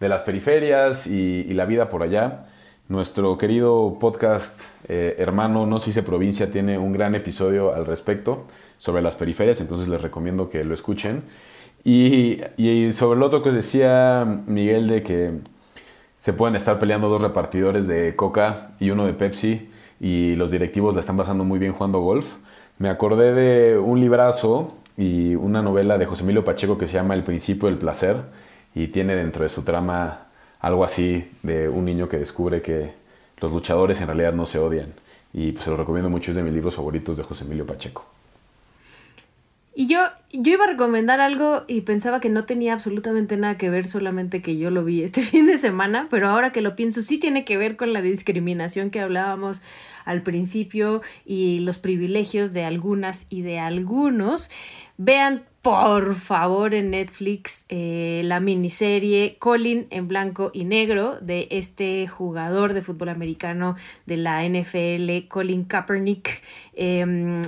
de 0.00 0.08
las 0.08 0.22
periferias 0.22 1.06
y, 1.06 1.44
y 1.46 1.52
la 1.52 1.66
vida 1.66 1.90
por 1.90 2.02
allá, 2.02 2.46
nuestro 2.88 3.36
querido 3.36 3.96
podcast 3.98 4.60
eh, 4.88 5.16
hermano 5.18 5.66
No 5.66 5.78
se 5.80 5.86
dice 5.86 6.02
provincia 6.02 6.50
tiene 6.50 6.78
un 6.78 6.92
gran 6.92 7.14
episodio 7.14 7.74
al 7.74 7.86
respecto 7.86 8.44
sobre 8.78 9.02
las 9.02 9.16
periferias, 9.16 9.60
entonces 9.60 9.88
les 9.88 10.00
recomiendo 10.00 10.48
que 10.48 10.62
lo 10.64 10.74
escuchen. 10.74 11.24
Y, 11.84 12.40
sobre 12.92 13.18
lo 13.18 13.26
otro 13.26 13.42
que 13.42 13.50
decía 13.50 14.42
Miguel 14.46 14.88
de 14.88 15.02
que 15.02 15.32
se 16.18 16.32
pueden 16.32 16.56
estar 16.56 16.78
peleando 16.78 17.08
dos 17.08 17.22
repartidores 17.22 17.86
de 17.86 18.16
Coca 18.16 18.72
y 18.80 18.90
uno 18.90 19.06
de 19.06 19.12
Pepsi 19.12 19.70
y 20.00 20.34
los 20.34 20.50
directivos 20.50 20.94
la 20.94 21.00
están 21.00 21.16
pasando 21.16 21.44
muy 21.44 21.58
bien 21.60 21.72
jugando 21.72 22.00
golf, 22.00 22.36
me 22.78 22.88
acordé 22.88 23.32
de 23.32 23.78
un 23.78 24.00
librazo 24.00 24.74
y 24.96 25.36
una 25.36 25.62
novela 25.62 25.96
de 25.96 26.06
José 26.06 26.24
Emilio 26.24 26.44
Pacheco 26.44 26.76
que 26.76 26.86
se 26.86 26.94
llama 26.94 27.14
El 27.14 27.22
principio 27.22 27.68
del 27.68 27.78
placer 27.78 28.16
y 28.74 28.88
tiene 28.88 29.14
dentro 29.14 29.44
de 29.44 29.48
su 29.48 29.62
trama 29.62 30.25
algo 30.66 30.82
así 30.82 31.30
de 31.44 31.68
un 31.68 31.84
niño 31.84 32.08
que 32.08 32.18
descubre 32.18 32.60
que 32.60 32.90
los 33.40 33.52
luchadores 33.52 34.00
en 34.00 34.08
realidad 34.08 34.32
no 34.32 34.46
se 34.46 34.58
odian. 34.58 34.92
Y 35.32 35.52
pues 35.52 35.64
se 35.64 35.70
lo 35.70 35.76
recomiendo 35.76 36.10
mucho, 36.10 36.32
es 36.32 36.36
de 36.36 36.42
mis 36.42 36.52
libros 36.52 36.74
favoritos 36.74 37.16
de 37.16 37.22
José 37.22 37.44
Emilio 37.44 37.64
Pacheco. 37.64 38.04
Y 39.78 39.86
yo, 39.86 40.00
yo 40.32 40.54
iba 40.54 40.64
a 40.64 40.68
recomendar 40.68 41.20
algo 41.20 41.62
y 41.68 41.82
pensaba 41.82 42.18
que 42.18 42.30
no 42.30 42.46
tenía 42.46 42.72
absolutamente 42.72 43.36
nada 43.36 43.58
que 43.58 43.70
ver, 43.70 43.86
solamente 43.86 44.42
que 44.42 44.56
yo 44.56 44.70
lo 44.70 44.82
vi 44.82 45.02
este 45.02 45.22
fin 45.22 45.46
de 45.46 45.56
semana, 45.56 46.08
pero 46.10 46.28
ahora 46.28 46.50
que 46.50 46.62
lo 46.62 46.74
pienso 46.74 47.00
sí 47.00 47.18
tiene 47.18 47.44
que 47.44 47.58
ver 47.58 47.76
con 47.76 47.92
la 47.92 48.02
discriminación 48.02 48.90
que 48.90 49.00
hablábamos 49.00 49.60
al 50.04 50.22
principio 50.22 51.00
y 51.24 51.60
los 51.60 51.78
privilegios 51.78 52.52
de 52.52 52.64
algunas 52.64 53.26
y 53.28 53.42
de 53.42 53.60
algunos. 53.60 54.50
Vean 54.96 55.44
por 55.66 56.14
favor 56.14 56.74
en 56.74 56.90
Netflix 56.90 57.64
eh, 57.68 58.22
la 58.24 58.38
miniserie 58.38 59.36
Colin 59.40 59.88
en 59.90 60.06
blanco 60.06 60.52
y 60.54 60.64
negro 60.64 61.18
de 61.20 61.48
este 61.50 62.06
jugador 62.06 62.72
de 62.72 62.82
fútbol 62.82 63.08
americano 63.08 63.74
de 64.06 64.16
la 64.16 64.44
NFL, 64.48 65.26
Colin 65.26 65.64
Kaepernick. 65.64 66.40
Em, 66.74 67.42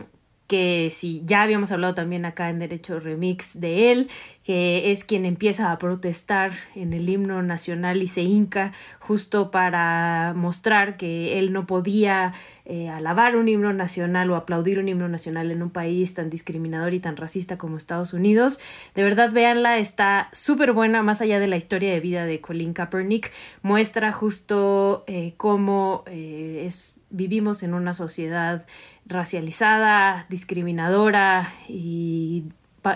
que 0.48 0.88
si 0.90 1.22
ya 1.26 1.42
habíamos 1.42 1.70
hablado 1.72 1.94
también 1.94 2.24
acá 2.24 2.48
en 2.48 2.58
Derecho 2.58 2.98
Remix 2.98 3.60
de 3.60 3.92
él, 3.92 4.10
que 4.42 4.90
es 4.90 5.04
quien 5.04 5.26
empieza 5.26 5.70
a 5.70 5.78
protestar 5.78 6.52
en 6.74 6.94
el 6.94 7.06
himno 7.08 7.42
nacional 7.42 8.02
y 8.02 8.08
se 8.08 8.22
hinca 8.22 8.72
justo 8.98 9.50
para 9.50 10.32
mostrar 10.34 10.96
que 10.96 11.38
él 11.38 11.52
no 11.52 11.66
podía 11.66 12.32
eh, 12.70 12.90
alabar 12.90 13.34
un 13.34 13.48
himno 13.48 13.72
nacional 13.72 14.30
o 14.30 14.36
aplaudir 14.36 14.78
un 14.78 14.90
himno 14.90 15.08
nacional 15.08 15.50
en 15.50 15.62
un 15.62 15.70
país 15.70 16.12
tan 16.12 16.28
discriminador 16.28 16.92
y 16.92 17.00
tan 17.00 17.16
racista 17.16 17.56
como 17.56 17.78
Estados 17.78 18.12
Unidos. 18.12 18.60
De 18.94 19.02
verdad, 19.02 19.32
véanla, 19.32 19.78
está 19.78 20.28
súper 20.34 20.74
buena, 20.74 21.02
más 21.02 21.22
allá 21.22 21.40
de 21.40 21.46
la 21.46 21.56
historia 21.56 21.90
de 21.90 22.00
vida 22.00 22.26
de 22.26 22.42
Colin 22.42 22.74
Kaepernick, 22.74 23.32
muestra 23.62 24.12
justo 24.12 25.04
eh, 25.06 25.32
cómo 25.38 26.04
eh, 26.08 26.64
es, 26.66 26.96
vivimos 27.08 27.62
en 27.62 27.72
una 27.72 27.94
sociedad 27.94 28.66
racializada, 29.06 30.26
discriminadora 30.28 31.54
y 31.68 32.44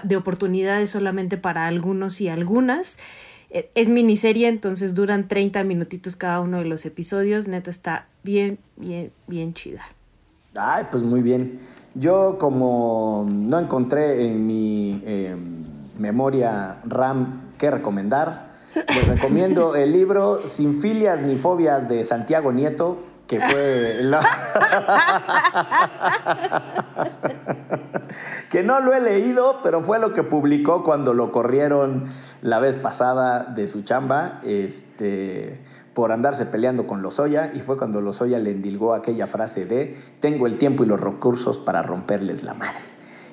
de 0.04 0.16
oportunidades 0.16 0.90
solamente 0.90 1.38
para 1.38 1.66
algunos 1.66 2.20
y 2.20 2.28
algunas. 2.28 2.98
E, 3.52 3.70
es 3.74 3.88
miniserie, 3.88 4.48
entonces 4.48 4.94
duran 4.94 5.28
30 5.28 5.62
minutitos 5.64 6.16
cada 6.16 6.40
uno 6.40 6.58
de 6.58 6.64
los 6.64 6.84
episodios. 6.86 7.48
Neta 7.48 7.70
está 7.70 8.06
bien, 8.24 8.58
bien, 8.76 9.12
bien 9.26 9.54
chida. 9.54 9.82
Ay, 10.56 10.86
pues 10.90 11.02
muy 11.02 11.20
bien. 11.20 11.60
Yo 11.94 12.38
como 12.38 13.28
no 13.30 13.58
encontré 13.58 14.26
en 14.26 14.46
mi 14.46 15.02
em, 15.04 15.64
memoria 15.98 16.78
RAM 16.84 17.50
qué 17.58 17.70
recomendar, 17.70 18.52
les 18.74 19.06
recomiendo 19.06 19.76
el 19.76 19.92
libro 19.92 20.46
Sin 20.48 20.80
filias 20.80 21.20
ni 21.20 21.36
fobias 21.36 21.88
de 21.88 22.02
Santiago 22.04 22.52
Nieto, 22.52 22.98
que 23.32 23.40
fue 23.40 24.02
que 28.50 28.62
no 28.62 28.80
lo 28.80 28.92
he 28.92 29.00
leído, 29.00 29.60
pero 29.62 29.82
fue 29.82 29.98
lo 29.98 30.12
que 30.12 30.22
publicó 30.22 30.84
cuando 30.84 31.14
lo 31.14 31.32
corrieron 31.32 32.08
la 32.42 32.58
vez 32.58 32.76
pasada 32.76 33.44
de 33.44 33.68
su 33.68 33.84
chamba, 33.84 34.42
este, 34.44 35.62
por 35.94 36.12
andarse 36.12 36.44
peleando 36.44 36.86
con 36.86 37.00
Lozoya, 37.00 37.52
y 37.54 37.62
fue 37.62 37.78
cuando 37.78 38.02
Lozoya 38.02 38.38
le 38.38 38.50
endilgó 38.50 38.92
aquella 38.92 39.26
frase 39.26 39.64
de 39.64 39.96
tengo 40.20 40.46
el 40.46 40.58
tiempo 40.58 40.84
y 40.84 40.86
los 40.86 41.00
recursos 41.00 41.58
para 41.58 41.82
romperles 41.82 42.42
la 42.42 42.52
madre. 42.52 42.84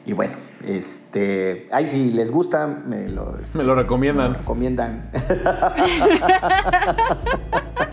Y 0.05 0.13
bueno, 0.13 0.35
este, 0.63 1.67
ahí 1.73 1.87
si 1.87 2.11
les 2.11 2.31
gusta, 2.31 2.67
me 2.67 3.09
lo, 3.09 3.35
me 3.53 3.65
lo 3.65 3.75
recomiendan. 3.75 4.27
Me 4.27 4.33
lo 4.33 4.39
recomiendan. 4.39 5.11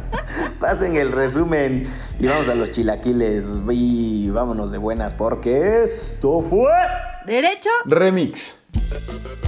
Pasen 0.61 0.97
el 0.97 1.13
resumen 1.13 1.85
y 2.19 2.27
vamos 2.27 2.49
a 2.49 2.55
los 2.55 2.73
chilaquiles 2.73 3.45
y 3.71 4.31
vámonos 4.31 4.71
de 4.71 4.79
buenas 4.79 5.13
porque 5.13 5.83
esto 5.83 6.41
fue 6.41 6.71
Derecho 7.27 7.71
Remix. 7.85 8.59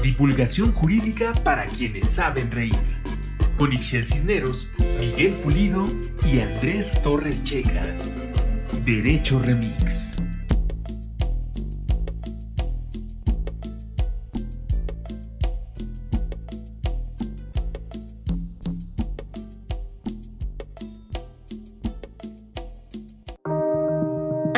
Divulgación 0.02 0.72
jurídica 0.72 1.32
para 1.44 1.64
quienes 1.66 2.08
saben 2.10 2.50
reír. 2.50 2.74
Con 3.56 3.72
Ixel 3.72 4.04
Cisneros, 4.04 4.70
Miguel 5.00 5.32
Pulido 5.42 5.82
y 6.26 6.40
Andrés 6.40 7.00
Torres 7.02 7.42
Checa. 7.42 7.84
Derecho 8.84 9.40
Remix. 9.40 10.07